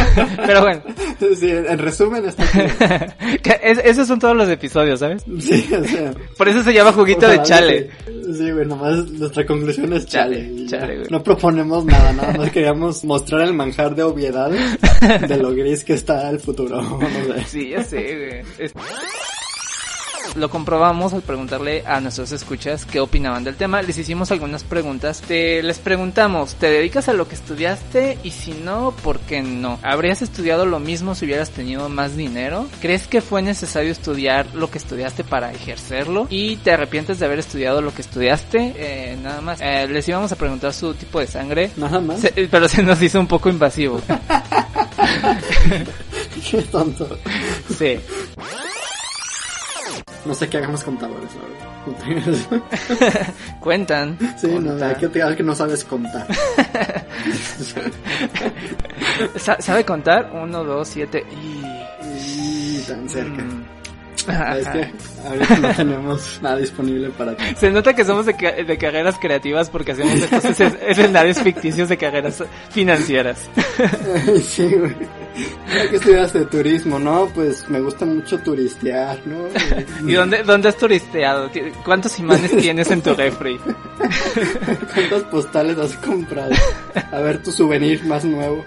pero 0.45 0.61
bueno, 0.61 0.81
Sí, 1.39 1.49
en 1.49 1.79
resumen 1.79 2.25
está 2.25 2.43
es- 3.63 3.79
esos 3.83 4.07
son 4.07 4.19
todos 4.19 4.35
los 4.35 4.49
episodios, 4.49 4.99
¿sabes? 4.99 5.23
Sí, 5.39 5.67
o 5.73 5.83
sea. 5.83 6.13
Por 6.37 6.47
eso 6.47 6.61
se 6.63 6.73
llama 6.73 6.91
juguito 6.91 7.27
de 7.27 7.41
chale. 7.43 7.89
Sí, 8.37 8.51
güey, 8.51 8.65
nomás 8.67 8.97
nuestra 9.11 9.45
conclusión 9.45 9.93
es 9.93 10.05
chale. 10.05 10.65
Chale, 10.67 10.95
güey. 10.97 11.07
no 11.09 11.23
proponemos 11.55 11.85
nada, 11.85 12.13
nada 12.13 12.33
más 12.33 12.51
queríamos 12.51 13.03
mostrar 13.05 13.41
el 13.41 13.53
manjar 13.53 13.95
de 13.95 14.03
obviedades 14.03 14.77
de 15.27 15.37
lo 15.37 15.51
gris 15.51 15.83
que 15.83 15.93
está 15.93 16.29
el 16.29 16.39
futuro. 16.39 16.99
Sí, 17.47 17.69
ya 17.69 17.83
sé, 17.83 18.43
güey. 18.57 18.69
Lo 20.33 20.49
comprobamos 20.49 21.13
al 21.13 21.21
preguntarle 21.21 21.83
a 21.85 22.01
nuestros 22.01 22.31
escuchas 22.33 22.85
qué 22.85 22.99
opinaban 22.99 23.43
del 23.45 23.55
tema. 23.55 23.81
Les 23.81 23.97
hicimos 23.97 24.31
algunas 24.31 24.63
preguntas. 24.65 25.21
Te, 25.21 25.63
les 25.63 25.77
preguntamos, 25.79 26.55
¿te 26.55 26.69
dedicas 26.69 27.07
a 27.07 27.13
lo 27.13 27.27
que 27.29 27.35
estudiaste? 27.35 28.17
Y 28.23 28.31
si 28.31 28.51
no, 28.51 28.91
¿por 29.03 29.19
qué 29.19 29.41
no? 29.41 29.79
¿Habrías 29.81 30.21
estudiado 30.21 30.65
lo 30.65 30.79
mismo 30.79 31.15
si 31.15 31.23
hubieras 31.25 31.51
tenido 31.51 31.87
más 31.87 32.17
dinero? 32.17 32.67
¿Crees 32.81 33.07
que 33.07 33.21
fue 33.21 33.41
necesario 33.41 33.91
estudiar 33.93 34.47
lo 34.53 34.69
que 34.69 34.77
estudiaste 34.77 35.23
para 35.23 35.53
ejercerlo? 35.53 36.27
¿Y 36.29 36.57
te 36.57 36.71
arrepientes 36.71 37.19
de 37.19 37.25
haber 37.27 37.39
estudiado 37.39 37.81
lo 37.81 37.93
que 37.93 38.01
estudiaste? 38.01 38.73
Eh, 38.75 39.17
nada 39.21 39.39
más. 39.39 39.59
Eh, 39.61 39.87
les 39.87 40.05
íbamos 40.09 40.31
a 40.33 40.35
preguntar 40.35 40.73
su 40.73 40.93
tipo 40.95 41.21
de 41.21 41.27
sangre. 41.27 41.71
Nada 41.77 42.01
más. 42.01 42.19
Se- 42.19 42.33
pero 42.51 42.67
se 42.67 42.83
nos 42.83 43.01
hizo 43.01 43.21
un 43.21 43.27
poco 43.27 43.47
invasivo. 43.49 44.01
Qué 46.51 46.61
tonto. 46.63 47.17
Sí. 47.77 47.97
No 50.25 50.33
sé 50.33 50.49
qué 50.49 50.57
hagamos 50.57 50.83
contadores, 50.83 51.29
la 51.35 51.41
verdad. 51.43 52.63
Cuentan. 53.59 54.17
Sí, 54.37 54.47
no, 54.47 54.53
Cuentan. 54.61 54.89
hay 54.89 54.95
que 54.95 55.07
te 55.07 55.35
que 55.35 55.43
no 55.43 55.53
sabes 55.55 55.83
contar. 55.83 56.25
Sa- 59.37 59.61
¿Sabe 59.61 59.83
contar? 59.85 60.31
Uno, 60.33 60.63
dos, 60.63 60.87
siete 60.87 61.25
y... 61.31 61.63
Y 62.77 62.83
tan 62.87 63.07
cerca. 63.09 63.41
Mm. 63.41 63.65
Es 64.27 64.67
que 64.69 64.91
ahorita 65.27 65.57
no 65.57 65.69
tenemos 65.75 66.39
nada 66.41 66.57
disponible 66.57 67.09
para 67.11 67.35
ti. 67.35 67.43
Se 67.57 67.69
nota 67.71 67.93
que 67.93 68.03
somos 68.05 68.25
de, 68.25 68.35
ca- 68.35 68.51
de 68.63 68.77
carreras 68.77 69.15
creativas 69.19 69.69
porque 69.69 69.91
hacemos 69.93 70.13
estos 70.15 70.45
es- 70.59 70.77
escenarios 70.87 71.39
ficticios 71.39 71.89
de 71.89 71.97
carreras 71.97 72.43
financieras. 72.71 73.39
Sí, 74.41 74.67
güey. 74.73 74.95
Ya 75.75 75.89
que 75.89 75.95
estudiaste 75.97 76.45
turismo, 76.45 76.97
¿no? 76.97 77.27
Pues 77.35 77.67
me 77.69 77.81
gusta 77.81 78.05
mucho 78.05 78.37
turistear, 78.39 79.19
¿no? 79.25 79.47
¿Y 80.09 80.13
dónde, 80.13 80.43
dónde 80.43 80.69
has 80.69 80.77
turisteado? 80.77 81.49
¿Cuántos 81.83 82.17
imanes 82.19 82.55
tienes 82.57 82.89
en 82.91 83.01
tu 83.01 83.13
refri? 83.13 83.59
¿Cuántas 84.93 85.23
postales 85.23 85.77
has 85.77 85.93
comprado? 85.97 86.51
A 87.11 87.19
ver 87.19 87.43
tu 87.43 87.51
souvenir 87.51 88.05
más 88.05 88.23
nuevo. 88.23 88.65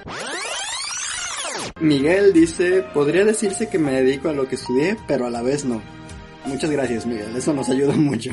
Miguel 1.80 2.32
dice, 2.32 2.84
podría 2.94 3.24
decirse 3.24 3.68
que 3.68 3.78
me 3.78 3.92
dedico 3.92 4.28
a 4.28 4.32
lo 4.32 4.48
que 4.48 4.56
estudié, 4.56 4.96
pero 5.06 5.26
a 5.26 5.30
la 5.30 5.42
vez 5.42 5.64
no. 5.64 5.80
Muchas 6.44 6.70
gracias, 6.70 7.04
Miguel. 7.04 7.36
Eso 7.36 7.52
nos 7.52 7.68
ayuda 7.68 7.94
mucho. 7.94 8.30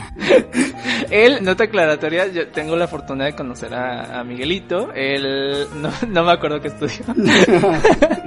Él, 1.09 1.43
nota 1.43 1.65
aclaratoria, 1.65 2.27
yo 2.27 2.47
tengo 2.47 2.75
la 2.75 2.87
fortuna 2.87 3.25
de 3.25 3.35
conocer 3.35 3.73
a, 3.73 4.19
a 4.19 4.23
Miguelito. 4.23 4.91
Él, 4.93 5.67
no, 5.75 5.91
no 6.07 6.23
me 6.23 6.31
acuerdo 6.31 6.61
qué 6.61 6.69
estudió. 6.69 7.03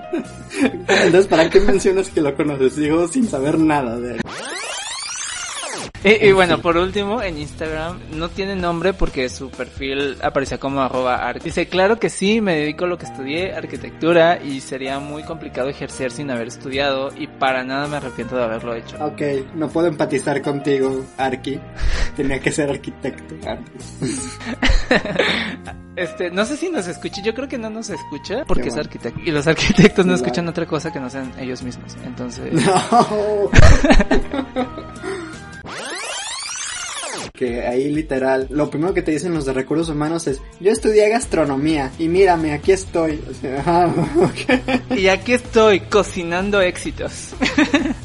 Entonces, 0.88 1.26
¿para 1.26 1.48
qué 1.48 1.60
mencionas 1.60 2.08
que 2.08 2.20
lo 2.20 2.34
conoces? 2.34 2.76
Digo, 2.76 3.06
sin 3.08 3.28
saber 3.28 3.58
nada 3.58 3.98
de 3.98 4.14
él. 4.14 4.20
Y, 6.04 6.28
y 6.28 6.32
bueno, 6.32 6.60
por 6.60 6.76
último, 6.76 7.22
en 7.22 7.38
Instagram 7.38 7.98
no 8.12 8.28
tiene 8.28 8.54
nombre 8.54 8.92
porque 8.92 9.28
su 9.28 9.50
perfil 9.50 10.16
aparecía 10.22 10.58
como 10.58 10.80
arroba 10.80 11.16
art. 11.16 11.42
Dice, 11.42 11.66
claro 11.66 11.98
que 11.98 12.08
sí, 12.10 12.40
me 12.40 12.56
dedico 12.56 12.84
a 12.84 12.88
lo 12.88 12.98
que 12.98 13.06
estudié, 13.06 13.52
arquitectura, 13.54 14.42
y 14.42 14.60
sería 14.60 14.98
muy 15.00 15.24
complicado 15.24 15.68
ejercer 15.68 16.12
sin 16.12 16.30
haber 16.30 16.48
estudiado, 16.48 17.10
y 17.16 17.26
para 17.26 17.64
nada 17.64 17.88
me 17.88 17.96
arrepiento 17.96 18.36
de 18.36 18.44
haberlo 18.44 18.74
hecho. 18.74 18.96
Ok, 19.04 19.22
no 19.54 19.68
puedo 19.68 19.88
empatizar 19.88 20.40
contigo, 20.42 21.04
Arki. 21.16 21.58
Tenía 22.16 22.40
que 22.40 22.52
ser 22.52 22.70
arquitecto 22.70 23.34
antes. 23.48 24.38
Este, 25.98 26.30
no 26.30 26.44
sé 26.44 26.56
si 26.56 26.70
nos 26.70 26.86
escucha, 26.86 27.20
yo 27.22 27.34
creo 27.34 27.48
que 27.48 27.58
no 27.58 27.70
nos 27.70 27.90
escucha 27.90 28.44
porque 28.46 28.68
es 28.68 28.76
arquitecto. 28.76 29.18
Y 29.20 29.32
los 29.32 29.48
arquitectos 29.48 30.06
no 30.06 30.14
escuchan 30.14 30.46
otra 30.46 30.64
cosa 30.64 30.92
que 30.92 31.00
no 31.00 31.10
sean 31.10 31.32
ellos 31.40 31.60
mismos. 31.64 31.96
Entonces, 32.04 32.52
No. 32.64 33.50
Que 37.38 37.64
ahí 37.64 37.88
literal, 37.88 38.48
lo 38.50 38.68
primero 38.68 38.92
que 38.92 39.02
te 39.02 39.12
dicen 39.12 39.32
los 39.32 39.44
de 39.44 39.52
recursos 39.52 39.88
humanos 39.88 40.26
es, 40.26 40.42
yo 40.58 40.72
estudié 40.72 41.08
gastronomía 41.08 41.92
y 41.96 42.08
mírame, 42.08 42.52
aquí 42.52 42.72
estoy. 42.72 43.20
O 43.30 43.34
sea, 43.34 43.62
ah, 43.66 43.94
ok. 44.16 44.96
y 44.98 45.06
aquí 45.06 45.34
estoy 45.34 45.80
cocinando 45.80 46.60
éxitos. 46.60 47.34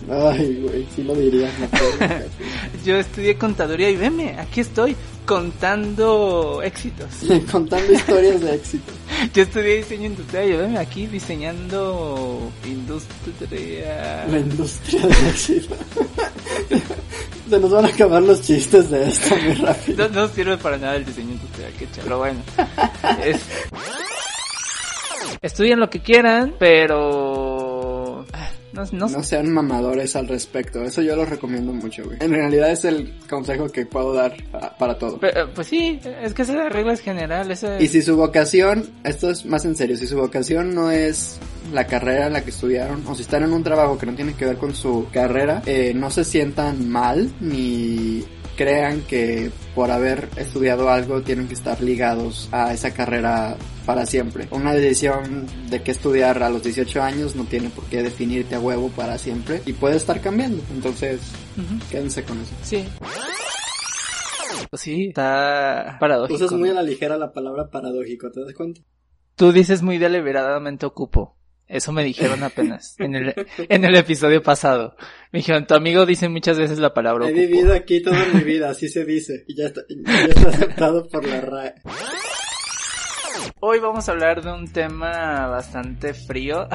Ay, 0.07 0.61
güey, 0.61 0.87
sí 0.95 1.03
lo 1.03 1.15
diría. 1.15 1.49
casi. 1.71 2.85
Yo 2.85 2.97
estudié 2.97 3.35
contaduría 3.37 3.89
y 3.89 3.95
veme, 3.95 4.37
aquí 4.37 4.59
estoy 4.59 4.95
contando 5.25 6.61
éxitos. 6.63 7.07
Contando 7.51 7.93
historias 7.93 8.41
de 8.41 8.55
éxito. 8.55 8.93
Yo 9.33 9.43
estudié 9.43 9.77
diseño 9.77 10.07
industrial 10.07 10.49
y 10.49 10.53
veme 10.53 10.77
aquí 10.77 11.07
diseñando 11.07 12.51
industria. 12.65 14.25
La 14.27 14.39
industria 14.39 15.01
del 15.01 15.27
éxito. 15.27 15.75
Se 17.49 17.59
nos 17.59 17.71
van 17.71 17.85
a 17.85 17.87
acabar 17.89 18.23
los 18.23 18.41
chistes 18.41 18.89
de 18.89 19.09
esto 19.09 19.35
muy 19.35 19.53
rápido. 19.55 20.09
No, 20.09 20.21
no 20.21 20.27
sirve 20.27 20.57
para 20.57 20.77
nada 20.77 20.95
el 20.95 21.05
diseño 21.05 21.33
industrial, 21.33 21.71
que 21.73 21.87
pero 22.01 22.17
bueno. 22.17 22.39
Es... 23.23 23.41
Estudien 25.41 25.79
lo 25.79 25.89
que 25.89 25.99
quieran, 25.99 26.55
pero... 26.57 27.52
ah, 28.75 28.83
No, 28.91 29.07
no, 29.07 29.09
No 29.09 29.23
sean 29.23 29.51
mamadores 29.51 30.15
al 30.15 30.27
respecto, 30.27 30.83
eso 30.83 31.01
yo 31.01 31.15
lo 31.15 31.25
recomiendo 31.25 31.71
mucho, 31.73 32.03
güey. 32.05 32.17
En 32.21 32.31
realidad 32.31 32.71
es 32.71 32.85
el 32.85 33.13
consejo 33.29 33.69
que 33.69 33.85
puedo 33.85 34.13
dar 34.13 34.35
pa- 34.51 34.75
para 34.77 34.97
todo. 34.97 35.19
Pe- 35.19 35.29
eh, 35.29 35.45
Pues 35.53 35.67
sí, 35.67 35.99
es 36.21 36.33
que 36.33 36.41
esa 36.41 36.51
es 36.53 36.57
la 36.57 36.69
regla 36.69 36.95
general. 36.97 37.51
Esa... 37.51 37.81
Y 37.81 37.87
si 37.87 38.01
su 38.01 38.15
vocación, 38.15 38.89
esto 39.03 39.29
es 39.29 39.45
más 39.45 39.65
en 39.65 39.75
serio, 39.75 39.95
si 39.97 40.07
su 40.07 40.17
vocación 40.17 40.73
no 40.73 40.91
es 40.91 41.39
la 41.73 41.87
carrera 41.87 42.27
en 42.27 42.33
la 42.33 42.43
que 42.43 42.49
estudiaron, 42.49 43.03
o 43.07 43.15
si 43.15 43.21
están 43.21 43.43
en 43.43 43.53
un 43.53 43.63
trabajo 43.63 43.97
que 43.97 44.05
no 44.05 44.13
tiene 44.15 44.33
que 44.33 44.45
ver 44.45 44.57
con 44.57 44.75
su 44.75 45.07
carrera, 45.11 45.61
eh, 45.65 45.93
no 45.95 46.09
se 46.11 46.23
sientan 46.23 46.89
mal 46.89 47.31
ni 47.39 48.23
crean 48.55 49.01
que 49.01 49.51
por 49.75 49.91
haber 49.91 50.29
estudiado 50.37 50.89
algo 50.89 51.21
tienen 51.21 51.47
que 51.47 51.53
estar 51.53 51.81
ligados 51.81 52.49
a 52.51 52.73
esa 52.73 52.93
carrera 52.93 53.57
para 53.85 54.05
siempre. 54.05 54.47
Una 54.51 54.73
decisión 54.73 55.47
de 55.69 55.81
qué 55.81 55.91
estudiar 55.91 56.41
a 56.43 56.49
los 56.49 56.63
18 56.63 57.01
años 57.01 57.35
no 57.35 57.45
tiene 57.45 57.69
por 57.69 57.85
qué 57.85 58.03
definirte 58.03 58.55
a 58.55 58.59
huevo 58.59 58.89
para 58.89 59.17
siempre 59.17 59.61
y 59.65 59.73
puede 59.73 59.97
estar 59.97 60.21
cambiando. 60.21 60.61
Entonces, 60.73 61.21
quédense 61.89 62.23
con 62.23 62.39
eso. 62.41 62.53
Sí. 62.61 62.85
Pues 64.69 64.81
sí, 64.81 65.07
está 65.09 65.97
paradójico. 65.99 66.45
Usas 66.45 66.51
muy 66.57 66.69
a 66.69 66.73
la 66.73 66.83
ligera 66.83 67.17
la 67.17 67.31
palabra 67.31 67.69
paradójico, 67.69 68.31
¿te 68.31 68.41
das 68.41 68.53
cuenta? 68.53 68.81
Tú 69.35 69.51
dices 69.51 69.81
muy 69.81 69.97
deliberadamente 69.97 70.85
ocupo. 70.85 71.35
Eso 71.73 71.91
me 71.91 72.03
dijeron 72.03 72.43
apenas 72.43 72.95
en 72.99 73.15
el, 73.15 73.33
en 73.57 73.83
el 73.83 73.95
episodio 73.95 74.43
pasado. 74.43 74.95
Me 75.31 75.39
dijeron, 75.39 75.65
tu 75.65 75.73
amigo 75.73 76.05
dice 76.05 76.29
muchas 76.29 76.59
veces 76.59 76.77
la 76.77 76.93
palabra 76.93 77.25
He 77.27 77.31
ocupo. 77.31 77.47
vivido 77.47 77.73
aquí 77.73 77.99
toda 78.01 78.23
mi 78.31 78.41
vida, 78.43 78.69
así 78.69 78.87
se 78.89 79.03
dice. 79.05 79.43
Y 79.47 79.55
ya 79.55 79.65
está, 79.65 79.81
ya 79.89 80.25
está 80.25 80.49
aceptado 80.49 81.07
por 81.09 81.25
la 81.27 81.41
RAE. 81.41 81.73
Hoy 83.59 83.79
vamos 83.79 84.07
a 84.07 84.11
hablar 84.11 84.43
de 84.43 84.51
un 84.51 84.71
tema 84.71 85.47
bastante 85.47 86.13
frío. 86.13 86.67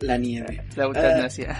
La 0.00 0.18
nieve. 0.18 0.62
La 0.76 0.84
eutanasia. 0.84 1.56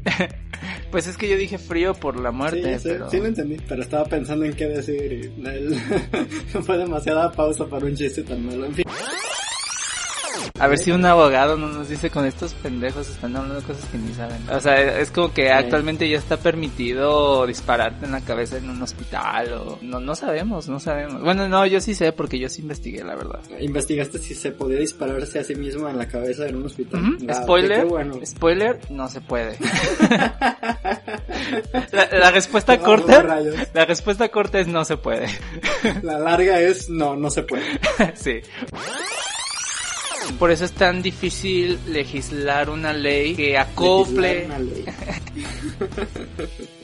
pues 0.90 1.06
es 1.06 1.16
que 1.18 1.28
yo 1.28 1.36
dije 1.36 1.58
frío 1.58 1.92
por 1.92 2.18
la 2.18 2.30
Sí, 2.30 2.36
muerte, 2.36 2.78
sé, 2.78 2.92
pero... 2.94 3.10
sí 3.10 3.18
lo 3.18 3.26
entendí, 3.26 3.56
pero 3.68 3.82
estaba 3.82 4.04
pensando 4.06 4.44
en 4.46 4.54
qué 4.54 4.66
decir 4.68 5.12
y 5.12 5.46
el- 5.46 5.76
fue 6.64 6.78
demasiada 6.78 7.30
pausa 7.32 7.66
para 7.66 7.84
un 7.84 7.94
chiste 7.94 8.22
tan 8.22 8.46
malo. 8.46 8.64
En 8.66 8.74
fin, 8.74 8.84
A 10.58 10.66
ver 10.68 10.78
si 10.78 10.90
un 10.92 11.04
abogado 11.04 11.56
no 11.56 11.68
nos 11.68 11.88
dice 11.88 12.10
con 12.10 12.26
estos 12.26 12.54
pendejos 12.54 13.08
están 13.08 13.34
hablando 13.36 13.62
cosas 13.66 13.84
que 13.86 13.98
ni 13.98 14.12
saben. 14.14 14.38
O 14.50 14.60
sea, 14.60 15.00
es 15.00 15.10
como 15.10 15.32
que 15.32 15.50
actualmente 15.50 16.08
ya 16.08 16.18
está 16.18 16.36
permitido 16.36 17.46
dispararte 17.46 18.06
en 18.06 18.12
la 18.12 18.20
cabeza 18.20 18.56
en 18.58 18.70
un 18.70 18.80
hospital 18.82 19.52
o 19.54 19.78
no 19.82 20.00
no 20.00 20.14
sabemos, 20.14 20.68
no 20.68 20.78
sabemos. 20.80 21.22
Bueno, 21.22 21.48
no, 21.48 21.66
yo 21.66 21.80
sí 21.80 21.94
sé 21.94 22.12
porque 22.12 22.38
yo 22.38 22.48
sí 22.48 22.62
investigué, 22.62 23.02
la 23.04 23.14
verdad. 23.16 23.40
investigaste 23.60 24.18
si 24.18 24.34
se 24.34 24.52
podía 24.52 24.78
dispararse 24.78 25.38
a 25.40 25.44
sí 25.44 25.54
mismo 25.54 25.88
en 25.88 25.98
la 25.98 26.06
cabeza 26.08 26.46
en 26.46 26.56
un 26.56 26.66
hospital. 26.66 27.16
Wow, 27.20 27.34
Spoiler, 27.42 27.78
qué- 27.80 27.84
bueno. 27.84 28.14
spoiler, 28.24 28.78
no 28.90 29.08
se 29.08 29.20
puede. 29.20 29.58
la, 31.92 32.08
la 32.12 32.30
respuesta 32.30 32.78
corta, 32.78 33.22
la 33.72 33.84
respuesta 33.84 34.28
corta 34.28 34.60
es 34.60 34.66
no 34.68 34.84
se 34.84 34.96
puede. 34.96 35.26
La 36.02 36.18
larga 36.18 36.60
es 36.60 36.88
no, 36.88 37.16
no 37.16 37.30
se 37.30 37.42
puede. 37.42 37.64
sí. 38.14 38.40
Por 40.38 40.50
eso 40.50 40.64
es 40.64 40.72
tan 40.72 41.02
difícil 41.02 41.78
legislar 41.88 42.70
una 42.70 42.92
ley 42.92 43.34
que 43.34 43.58
acople. 43.58 44.48
Ley. 44.48 44.84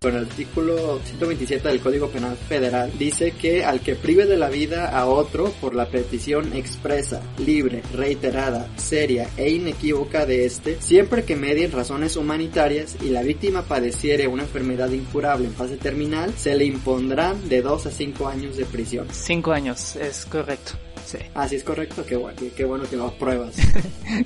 Con 0.00 0.14
el 0.14 0.24
artículo 0.24 1.00
127 1.04 1.66
del 1.66 1.80
Código 1.80 2.08
Penal 2.08 2.36
Federal 2.36 2.92
dice 2.98 3.32
que 3.32 3.64
al 3.64 3.80
que 3.80 3.96
prive 3.96 4.26
de 4.26 4.36
la 4.36 4.48
vida 4.48 4.90
a 4.96 5.06
otro 5.06 5.50
por 5.60 5.74
la 5.74 5.86
petición 5.86 6.52
expresa, 6.52 7.20
libre, 7.38 7.82
reiterada, 7.92 8.68
seria 8.76 9.28
e 9.36 9.50
inequívoca 9.50 10.24
de 10.24 10.44
este, 10.44 10.80
siempre 10.80 11.24
que 11.24 11.34
medien 11.34 11.72
razones 11.72 12.16
humanitarias 12.16 12.96
y 13.02 13.10
la 13.10 13.22
víctima 13.22 13.62
padeciere 13.62 14.28
una 14.28 14.44
enfermedad 14.44 14.90
incurable 14.90 15.46
en 15.46 15.54
fase 15.54 15.76
terminal, 15.76 16.32
se 16.36 16.54
le 16.54 16.64
impondrán 16.64 17.48
de 17.48 17.62
2 17.62 17.86
a 17.86 17.90
5 17.90 18.28
años 18.28 18.56
de 18.56 18.66
prisión. 18.66 19.08
Cinco 19.10 19.52
años, 19.52 19.96
es 19.96 20.26
correcto. 20.26 20.74
Sí. 21.08 21.16
Ah, 21.34 21.48
sí 21.48 21.56
es 21.56 21.64
correcto, 21.64 22.04
qué 22.06 22.16
bueno, 22.16 22.38
qué 22.54 22.66
bueno 22.66 22.84
que 22.84 22.96
lo 22.96 23.06
apruebas. 23.06 23.56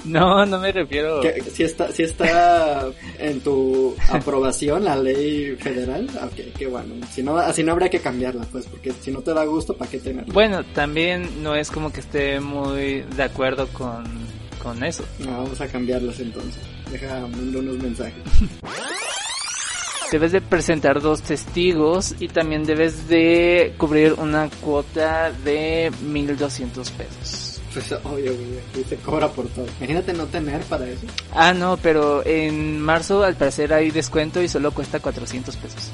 No, 0.04 0.46
no 0.46 0.60
me 0.60 0.70
refiero. 0.70 1.20
Si 1.52 1.64
está, 1.64 1.90
si 1.90 2.04
está 2.04 2.86
en 3.18 3.40
tu 3.40 3.96
aprobación 4.10 4.84
la 4.84 4.94
ley 4.94 5.56
federal, 5.56 6.08
ok, 6.22 6.56
qué 6.56 6.66
bueno. 6.68 6.94
Si 7.12 7.20
no, 7.22 7.36
así 7.36 7.64
no 7.64 7.72
habría 7.72 7.90
que 7.90 7.98
cambiarla, 7.98 8.44
pues, 8.52 8.66
porque 8.66 8.92
si 9.00 9.10
no 9.10 9.20
te 9.22 9.34
da 9.34 9.44
gusto, 9.44 9.76
¿para 9.76 9.90
qué 9.90 9.98
tenerla? 9.98 10.32
Bueno, 10.32 10.64
también 10.64 11.42
no 11.42 11.56
es 11.56 11.70
como 11.70 11.92
que 11.92 12.00
esté 12.00 12.38
muy 12.38 13.02
de 13.02 13.22
acuerdo 13.22 13.66
con, 13.68 14.04
con 14.62 14.84
eso. 14.84 15.04
No, 15.18 15.42
vamos 15.42 15.60
a 15.60 15.66
cambiarlas 15.66 16.20
entonces. 16.20 16.62
Deja, 16.90 17.20
mando 17.20 17.58
unos 17.58 17.78
mensajes. 17.78 18.22
Debes 20.12 20.30
de 20.30 20.42
presentar 20.42 21.00
dos 21.00 21.22
testigos 21.22 22.14
y 22.20 22.28
también 22.28 22.64
debes 22.64 23.08
de 23.08 23.72
cubrir 23.78 24.12
una 24.18 24.50
cuota 24.60 25.32
de 25.32 25.90
1200 26.02 26.90
pesos. 26.90 27.62
Pues 27.72 27.92
obvio, 27.92 28.34
güey, 28.34 28.58
aquí 28.58 28.84
se 28.86 28.96
cobra 28.96 29.28
por 29.28 29.48
todo. 29.48 29.64
Imagínate 29.78 30.12
no 30.12 30.26
tener 30.26 30.60
para 30.64 30.86
eso. 30.86 31.06
Ah, 31.34 31.54
no, 31.54 31.78
pero 31.78 32.22
en 32.26 32.78
marzo 32.78 33.24
al 33.24 33.36
parecer 33.36 33.72
hay 33.72 33.90
descuento 33.90 34.42
y 34.42 34.48
solo 34.48 34.72
cuesta 34.72 35.00
400 35.00 35.56
pesos. 35.56 35.90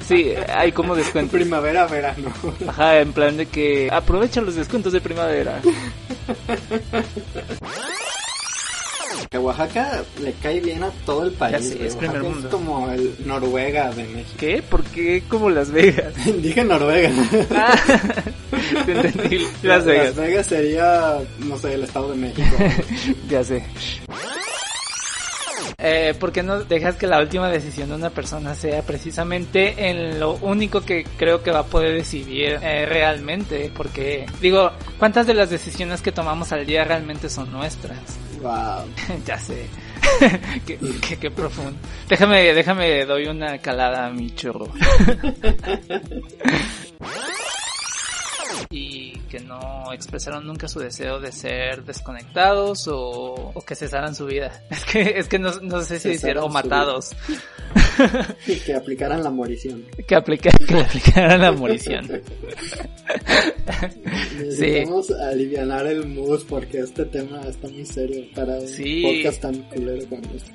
sí, 0.08 0.32
hay 0.48 0.72
como 0.72 0.96
descuento. 0.96 1.32
Primavera, 1.32 1.86
verano. 1.86 2.32
Ajá, 2.66 3.00
en 3.00 3.12
plan 3.12 3.36
de 3.36 3.44
que 3.44 3.90
aprovecha 3.92 4.40
los 4.40 4.54
descuentos 4.54 4.94
de 4.94 5.02
primavera. 5.02 5.60
Que 9.30 9.38
Oaxaca 9.38 10.02
le 10.22 10.32
cae 10.34 10.60
bien 10.60 10.82
a 10.82 10.90
todo 11.04 11.24
el 11.24 11.32
país. 11.32 11.68
Sé, 11.68 11.86
es 11.86 11.96
primer 11.96 12.22
mundo. 12.22 12.48
Es 12.48 12.54
como 12.54 12.90
el 12.90 13.14
Noruega 13.26 13.90
de 13.90 14.04
México. 14.04 14.36
¿Qué? 14.38 14.62
¿Por 14.62 14.82
qué 14.84 15.22
como 15.28 15.50
Las 15.50 15.70
Vegas? 15.70 16.14
Dije 16.42 16.64
Noruega. 16.64 17.10
Ah, 17.50 17.76
te 18.86 18.92
entendí. 18.92 19.46
Las 19.62 19.84
Vegas. 19.84 20.06
Las 20.06 20.16
Vegas 20.16 20.46
sería, 20.46 21.18
no 21.40 21.58
sé, 21.58 21.74
el 21.74 21.84
Estado 21.84 22.10
de 22.10 22.16
México. 22.16 22.56
Ya 23.28 23.44
sé. 23.44 23.64
Eh, 25.80 26.12
¿Por 26.18 26.32
qué 26.32 26.42
no 26.42 26.64
dejas 26.64 26.96
que 26.96 27.06
la 27.06 27.20
última 27.20 27.48
decisión 27.48 27.88
de 27.90 27.94
una 27.94 28.10
persona 28.10 28.56
sea 28.56 28.82
precisamente 28.82 29.90
en 29.90 30.18
lo 30.18 30.32
único 30.34 30.80
que 30.80 31.04
creo 31.16 31.44
que 31.44 31.52
va 31.52 31.60
a 31.60 31.66
poder 31.66 31.94
decidir 31.94 32.58
eh, 32.62 32.84
realmente? 32.84 33.70
Porque, 33.76 34.26
digo, 34.40 34.72
¿cuántas 34.98 35.28
de 35.28 35.34
las 35.34 35.50
decisiones 35.50 36.02
que 36.02 36.10
tomamos 36.10 36.50
al 36.50 36.66
día 36.66 36.82
realmente 36.82 37.28
son 37.28 37.52
nuestras? 37.52 38.00
Wow. 38.40 38.84
ya 39.26 39.38
sé. 39.38 39.66
qué, 40.66 40.78
qué, 40.78 41.16
qué 41.16 41.30
profundo. 41.30 41.78
Déjame, 42.08 42.54
déjame, 42.54 43.04
doy 43.04 43.26
una 43.26 43.58
calada 43.58 44.06
a 44.06 44.10
mi 44.10 44.30
churro. 44.34 44.68
y 48.70 49.18
que 49.30 49.40
no 49.40 49.92
expresaron 49.92 50.46
nunca 50.46 50.68
su 50.68 50.78
deseo 50.80 51.20
de 51.20 51.32
ser 51.32 51.84
desconectados 51.84 52.86
o, 52.88 53.52
o 53.54 53.64
que 53.64 53.74
cesaran 53.74 54.14
su 54.14 54.26
vida. 54.26 54.52
Es 54.70 54.84
que, 54.84 55.00
es 55.18 55.28
que 55.28 55.38
no, 55.38 55.50
no 55.62 55.80
sé 55.82 55.98
si 55.98 56.10
hicieron 56.10 56.44
o 56.44 56.48
matados. 56.48 57.10
Y 58.46 58.56
que 58.56 58.74
aplicaran 58.74 59.22
la 59.22 59.30
morición. 59.30 59.84
que, 60.06 60.14
aplica, 60.14 60.50
que 60.66 60.74
le 60.74 60.80
aplicaran 60.82 61.40
la 61.40 61.52
morición. 61.52 62.08
Necesitamos 64.38 65.10
aliviar 65.10 65.86
el 65.86 66.06
mood 66.06 66.42
porque 66.48 66.78
este 66.80 67.04
tema 67.06 67.40
está 67.48 67.68
muy 67.68 67.84
serio 67.84 68.24
para 68.34 68.54
un 68.58 68.66
Sí. 68.68 69.02
podcast 69.02 69.42
tan 69.42 69.54
culero 69.64 70.06
como 70.08 70.22
este. 70.34 70.52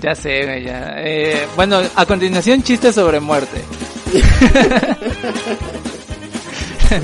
ya 0.00 0.14
sé, 0.14 0.62
ya. 0.64 0.94
Eh, 0.98 1.46
bueno, 1.56 1.80
a 1.96 2.06
continuación, 2.06 2.62
chistes 2.62 2.94
sobre 2.94 3.20
muerte. 3.20 3.60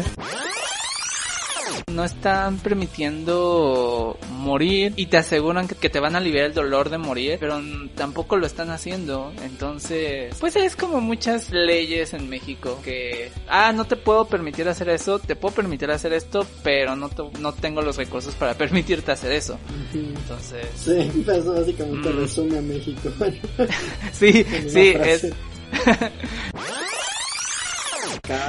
no 1.93 2.05
están 2.05 2.59
permitiendo 2.59 4.19
morir 4.31 4.93
y 4.97 5.07
te 5.07 5.17
aseguran 5.17 5.69
que, 5.69 5.89
te 5.89 6.01
van 6.01 6.15
a 6.17 6.19
aliviar 6.19 6.47
el 6.47 6.55
dolor 6.55 6.91
de 6.91 6.99
morir, 6.99 7.37
pero 7.39 7.61
tampoco 7.95 8.37
lo 8.37 8.47
están 8.47 8.71
haciendo. 8.71 9.33
Entonces, 9.45 10.35
pues 10.41 10.57
es 10.57 10.75
como 10.77 11.01
muchas 11.01 11.51
leyes 11.51 12.13
en 12.15 12.29
México 12.29 12.81
que, 12.83 13.31
ah, 13.49 13.73
no 13.73 13.85
te 13.85 13.97
puedo 13.97 14.27
permitir 14.27 14.69
hacer 14.69 14.89
eso, 14.89 15.19
te 15.21 15.37
puedo 15.37 15.55
permitir 15.55 15.91
hacer 15.91 16.13
esto, 16.13 16.45
pero 16.65 16.97
no, 16.97 17.09
te- 17.11 17.39
no 17.39 17.53
tengo 17.53 17.81
los 17.81 17.97
recursos 17.97 18.35
para 18.35 18.55
permitirte 18.59 19.13
hacer 19.13 19.33
eso. 19.33 19.59
Entonces, 19.95 20.67
Sí, 20.77 21.25
eso 21.29 21.53
básicamente 21.55 22.09
Mm. 22.11 22.17
resume 22.21 22.59
a 22.59 22.63
México. 22.63 23.09
sí, 24.13 24.45
sí, 24.69 24.95
es, 25.01 25.27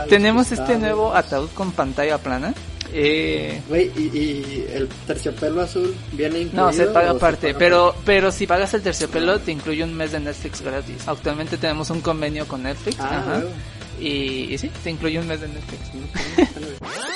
tenemos 0.10 0.52
este 0.52 0.78
nuevo 0.78 1.14
ataúd 1.14 1.50
con 1.54 1.72
pantalla 1.72 2.18
plana. 2.18 2.54
Eh, 2.94 3.62
Güey, 3.68 3.92
y, 3.98 4.02
y 4.18 4.66
el 4.74 4.88
terciopelo 5.08 5.62
azul 5.62 5.94
viene 6.14 6.40
incluido. 6.42 6.68
No, 6.68 6.72
se 6.74 6.86
paga 6.86 7.12
aparte, 7.12 7.54
pero 7.56 7.94
pero 8.06 8.32
si 8.32 8.48
pagas 8.48 8.74
el 8.74 8.82
terciopelo 8.84 9.40
te 9.40 9.52
incluye 9.52 9.84
un 9.84 9.94
mes 9.94 10.12
de 10.14 10.20
Netflix 10.20 10.62
gratis. 10.62 11.08
Actualmente 11.08 11.58
tenemos 11.58 11.90
un 11.90 12.00
convenio 12.02 12.48
con 12.48 12.64
Netflix, 12.64 12.98
Ah, 13.00 13.18
ajá, 13.20 13.42
y, 14.00 14.54
y 14.54 14.58
sí, 14.58 14.70
te 14.84 14.92
incluye 14.92 15.20
un 15.20 15.28
mes 15.28 15.42
de 15.42 15.48
Netflix. 15.48 15.82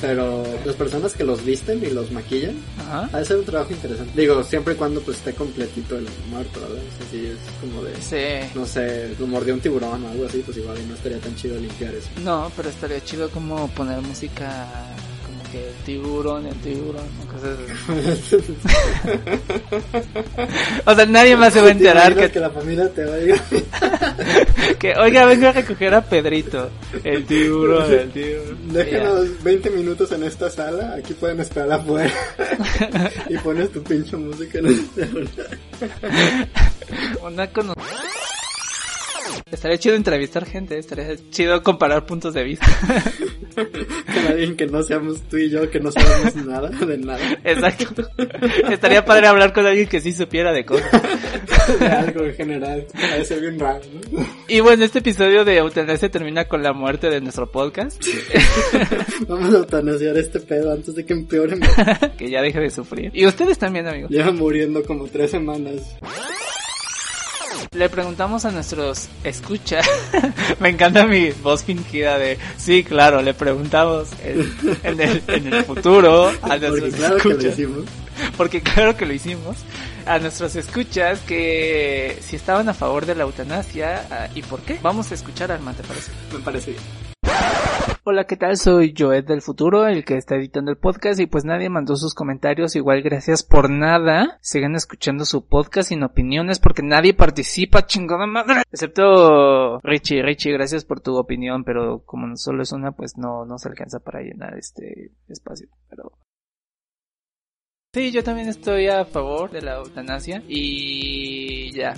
Pero 0.00 0.44
las 0.64 0.76
personas 0.76 1.14
que 1.14 1.24
los 1.24 1.44
visten 1.44 1.82
y 1.84 1.90
los 1.90 2.10
maquillan, 2.10 2.56
Ajá. 2.80 3.08
ha 3.12 3.18
de 3.18 3.24
ser 3.24 3.36
un 3.38 3.44
trabajo 3.44 3.72
interesante. 3.72 4.18
Digo, 4.20 4.42
siempre 4.42 4.74
y 4.74 4.76
cuando 4.76 5.00
pues 5.00 5.18
esté 5.18 5.34
completito 5.34 5.96
el 5.98 6.06
muerto, 6.30 6.60
¿verdad? 6.60 6.78
O 6.78 6.98
sea, 6.98 7.10
si 7.10 7.26
es 7.26 7.36
como 7.60 7.82
de, 7.82 7.94
Sí. 8.00 8.50
no 8.54 8.66
sé, 8.66 9.14
lo 9.18 9.26
mordió 9.26 9.54
un 9.54 9.60
tiburón 9.60 10.04
o 10.04 10.08
algo 10.08 10.26
así, 10.26 10.42
pues 10.44 10.56
igual 10.56 10.78
y 10.80 10.86
no 10.86 10.94
estaría 10.94 11.18
tan 11.18 11.34
chido 11.36 11.58
limpiar 11.58 11.94
eso. 11.94 12.08
No, 12.22 12.50
pero 12.56 12.68
estaría 12.68 13.02
chido 13.04 13.28
como 13.30 13.68
poner 13.68 14.00
música 14.00 14.66
que 15.50 15.68
el 15.68 15.74
tiburón, 15.84 16.46
el 16.46 16.54
tiburón, 16.56 17.04
o 17.22 17.26
cosas. 17.32 17.56
O 20.86 20.94
sea, 20.94 21.06
nadie 21.06 21.36
más 21.36 21.52
se 21.52 21.60
va 21.60 21.68
a 21.68 21.72
enterar 21.72 22.14
¿Te 22.14 22.20
imaginas 22.20 22.26
que, 22.28 22.32
que 22.32 22.40
la 22.40 22.50
familia 22.50 22.88
te 22.90 23.04
oiga. 23.04 23.36
que, 24.78 24.94
oiga, 24.96 25.24
vengo 25.26 25.48
a 25.48 25.52
recoger 25.52 25.94
a 25.94 26.00
Pedrito. 26.02 26.70
El 27.04 27.24
tiburón, 27.26 27.92
el 27.92 28.10
tiburón. 28.10 28.58
Déjenos 28.72 29.42
20 29.42 29.70
minutos 29.70 30.12
en 30.12 30.22
esta 30.24 30.50
sala, 30.50 30.94
aquí 30.98 31.14
pueden 31.14 31.40
esperar 31.40 31.72
afuera. 31.72 32.12
y 33.28 33.36
pones 33.38 33.70
tu 33.72 33.82
pinche 33.82 34.16
música 34.16 34.58
en 34.58 34.66
el 34.66 34.86
celular. 34.94 35.58
Una 37.22 37.46
cono- 37.52 37.74
Estaría 39.50 39.78
chido 39.78 39.96
entrevistar 39.96 40.44
gente, 40.44 40.78
estaría 40.78 41.16
chido 41.30 41.62
comparar 41.62 42.06
puntos 42.06 42.34
de 42.34 42.44
vista. 42.44 42.66
Con 43.54 44.26
alguien 44.26 44.56
que 44.56 44.66
no 44.66 44.82
seamos 44.82 45.22
tú 45.22 45.36
y 45.36 45.50
yo, 45.50 45.68
que 45.70 45.80
no 45.80 45.90
sabemos 45.90 46.36
nada 46.36 46.68
de 46.68 46.98
nada. 46.98 47.38
Exacto. 47.44 48.08
Estaría 48.70 49.04
padre 49.04 49.26
hablar 49.26 49.52
con 49.52 49.66
alguien 49.66 49.88
que 49.88 50.00
sí 50.00 50.12
supiera 50.12 50.52
de 50.52 50.64
cosas. 50.64 50.90
De 51.78 51.86
algo 51.86 52.24
en 52.24 52.34
general. 52.34 52.86
A 52.94 53.16
veces 53.16 53.40
bien 53.40 53.58
raro, 53.58 53.80
¿no? 54.10 54.26
Y 54.48 54.60
bueno, 54.60 54.84
este 54.84 55.00
episodio 55.00 55.44
de 55.44 55.58
Eutanasia 55.58 56.10
termina 56.10 56.46
con 56.46 56.62
la 56.62 56.72
muerte 56.72 57.08
de 57.10 57.20
nuestro 57.20 57.50
podcast. 57.50 58.02
Vamos 59.28 59.54
a 59.54 59.58
eutanasiar 59.58 60.16
este 60.16 60.40
pedo 60.40 60.72
antes 60.72 60.94
de 60.94 61.04
que 61.04 61.12
empeore. 61.12 61.58
que 62.18 62.30
ya 62.30 62.42
deje 62.42 62.60
de 62.60 62.70
sufrir. 62.70 63.10
Y 63.14 63.26
ustedes 63.26 63.58
también, 63.58 63.86
amigos. 63.86 64.10
Lleva 64.10 64.32
muriendo 64.32 64.82
como 64.82 65.06
tres 65.06 65.30
semanas. 65.30 65.96
Le 67.72 67.88
preguntamos 67.88 68.44
a 68.44 68.50
nuestros 68.50 69.08
escucha. 69.24 69.80
Me 70.60 70.70
encanta 70.70 71.06
mi 71.06 71.30
voz 71.30 71.64
fingida 71.64 72.18
de 72.18 72.38
sí, 72.56 72.84
claro, 72.84 73.22
le 73.22 73.34
preguntamos 73.34 74.08
en, 74.24 74.52
en 74.82 75.00
el, 75.00 75.22
en 75.28 75.52
el 75.52 75.64
futuro 75.64 76.28
a 76.28 76.32
Porque 76.40 76.58
nuestros 76.60 76.94
claro 76.94 77.16
que 77.16 77.28
lo 77.28 77.34
escuchas. 77.34 77.52
hicimos. 77.54 77.84
porque 78.36 78.60
claro 78.62 78.96
que 78.96 79.06
lo 79.06 79.12
hicimos, 79.12 79.56
a 80.06 80.18
nuestros 80.18 80.56
escuchas 80.56 81.20
que 81.20 82.18
si 82.20 82.36
estaban 82.36 82.68
a 82.68 82.74
favor 82.74 83.06
de 83.06 83.14
la 83.14 83.22
eutanasia 83.24 84.06
ah, 84.10 84.28
y 84.34 84.42
por 84.42 84.60
qué. 84.60 84.78
Vamos 84.82 85.10
a 85.10 85.14
escuchar 85.14 85.50
a 85.50 85.54
Arma, 85.54 85.72
¿te 85.72 85.82
parece? 85.82 86.10
Me 86.32 86.40
parece 86.40 86.72
bien. 86.72 87.09
Hola, 88.12 88.24
¿qué 88.24 88.36
tal? 88.36 88.56
Soy 88.56 88.92
Joed 88.98 89.24
del 89.24 89.40
futuro, 89.40 89.86
el 89.86 90.04
que 90.04 90.16
está 90.16 90.34
editando 90.34 90.72
el 90.72 90.78
podcast 90.78 91.20
y 91.20 91.26
pues 91.26 91.44
nadie 91.44 91.68
mandó 91.68 91.94
sus 91.94 92.12
comentarios, 92.12 92.74
igual 92.74 93.02
gracias 93.02 93.44
por 93.44 93.70
nada. 93.70 94.36
Sigan 94.40 94.74
escuchando 94.74 95.24
su 95.24 95.46
podcast 95.46 95.90
sin 95.90 96.02
opiniones 96.02 96.58
porque 96.58 96.82
nadie 96.82 97.14
participa, 97.14 97.86
chingada 97.86 98.26
madre. 98.26 98.62
Excepto 98.72 99.78
Richie, 99.84 100.24
Richie, 100.24 100.54
gracias 100.54 100.84
por 100.84 101.00
tu 101.00 101.16
opinión, 101.16 101.62
pero 101.62 102.02
como 102.04 102.34
solo 102.36 102.64
es 102.64 102.72
una, 102.72 102.90
pues 102.90 103.16
no, 103.16 103.44
no 103.44 103.58
se 103.58 103.68
alcanza 103.68 104.00
para 104.00 104.22
llenar 104.22 104.58
este 104.58 105.12
espacio, 105.28 105.68
pero... 105.88 106.10
Sí, 107.92 108.12
yo 108.12 108.22
también 108.22 108.48
estoy 108.48 108.86
a 108.86 109.04
favor 109.04 109.50
de 109.50 109.62
la 109.62 109.78
eutanasia 109.78 110.44
y 110.46 111.72
ya. 111.72 111.92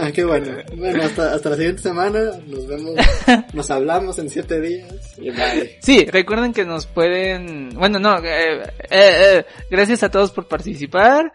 Ah, 0.00 0.10
Qué 0.12 0.24
bueno. 0.24 0.50
Bueno, 0.76 1.04
hasta, 1.04 1.34
hasta 1.34 1.50
la 1.50 1.56
siguiente 1.56 1.80
semana. 1.80 2.18
Nos 2.44 2.66
vemos. 2.66 2.94
Nos 3.54 3.70
hablamos 3.70 4.18
en 4.18 4.28
siete 4.28 4.60
días. 4.60 5.16
Y 5.18 5.30
bye. 5.30 5.78
Sí, 5.80 6.06
recuerden 6.06 6.52
que 6.52 6.64
nos 6.64 6.86
pueden... 6.86 7.68
Bueno, 7.70 8.00
no, 8.00 8.18
eh, 8.18 8.62
eh, 8.62 8.66
eh, 8.90 9.46
gracias 9.70 10.02
a 10.02 10.10
todos 10.10 10.32
por 10.32 10.48
participar. 10.48 11.32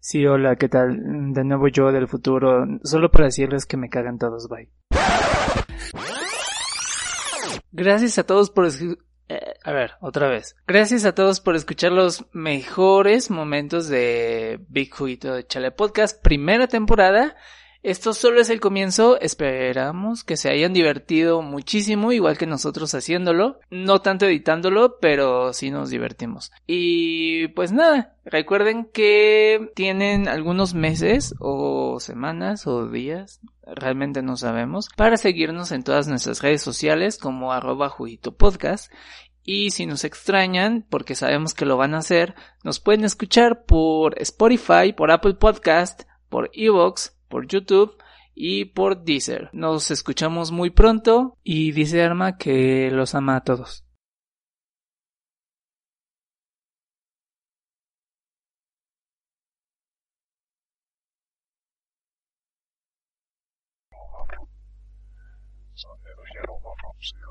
Sí, 0.00 0.24
hola, 0.24 0.56
¿qué 0.56 0.70
tal? 0.70 0.96
De 1.34 1.44
nuevo 1.44 1.68
yo 1.68 1.92
del 1.92 2.08
futuro, 2.08 2.64
solo 2.84 3.10
para 3.10 3.26
decirles 3.26 3.66
que 3.66 3.76
me 3.76 3.90
cagan 3.90 4.16
todos, 4.16 4.48
bye. 4.48 4.70
Gracias 7.70 8.18
a 8.18 8.24
todos 8.24 8.48
por... 8.48 8.66
eh, 9.28 9.54
a 9.62 9.72
ver, 9.72 9.92
otra 10.00 10.28
vez. 10.28 10.56
Gracias 10.66 11.04
a 11.04 11.14
todos 11.14 11.40
por 11.40 11.54
escuchar 11.54 11.92
los 11.92 12.24
mejores 12.32 13.30
momentos 13.30 13.88
de 13.88 14.60
Big 14.68 14.92
Juguito 14.92 15.34
de 15.34 15.46
Chale 15.46 15.70
Podcast, 15.70 16.22
primera 16.22 16.66
temporada. 16.66 17.36
Esto 17.84 18.12
solo 18.12 18.40
es 18.40 18.50
el 18.50 18.58
comienzo, 18.58 19.20
esperamos 19.20 20.24
que 20.24 20.36
se 20.36 20.50
hayan 20.50 20.72
divertido 20.72 21.42
muchísimo, 21.42 22.10
igual 22.10 22.36
que 22.36 22.46
nosotros 22.46 22.92
haciéndolo, 22.92 23.60
no 23.70 24.00
tanto 24.00 24.26
editándolo, 24.26 24.98
pero 25.00 25.52
sí 25.52 25.70
nos 25.70 25.88
divertimos. 25.88 26.50
Y 26.66 27.48
pues 27.48 27.70
nada, 27.70 28.16
recuerden 28.24 28.86
que 28.92 29.70
tienen 29.76 30.26
algunos 30.26 30.74
meses 30.74 31.36
o 31.38 31.77
semanas 32.04 32.66
o 32.66 32.88
días, 32.88 33.40
realmente 33.62 34.22
no 34.22 34.36
sabemos, 34.36 34.88
para 34.96 35.16
seguirnos 35.16 35.72
en 35.72 35.82
todas 35.82 36.08
nuestras 36.08 36.42
redes 36.42 36.62
sociales 36.62 37.18
como 37.18 37.52
arroba 37.52 37.88
juguito 37.88 38.36
podcast. 38.36 38.92
Y 39.42 39.70
si 39.70 39.86
nos 39.86 40.04
extrañan, 40.04 40.84
porque 40.90 41.14
sabemos 41.14 41.54
que 41.54 41.64
lo 41.64 41.76
van 41.76 41.94
a 41.94 41.98
hacer, 41.98 42.34
nos 42.64 42.80
pueden 42.80 43.04
escuchar 43.04 43.64
por 43.64 44.20
Spotify, 44.20 44.92
por 44.94 45.10
Apple 45.10 45.34
Podcast, 45.34 46.02
por 46.28 46.50
Evox, 46.52 47.16
por 47.28 47.46
YouTube 47.46 47.96
y 48.34 48.66
por 48.66 49.04
Deezer. 49.04 49.48
Nos 49.52 49.90
escuchamos 49.90 50.52
muy 50.52 50.70
pronto 50.70 51.36
y 51.42 51.72
dice 51.72 52.02
Arma 52.02 52.36
que 52.36 52.90
los 52.90 53.14
ama 53.14 53.36
a 53.36 53.44
todos. 53.44 53.87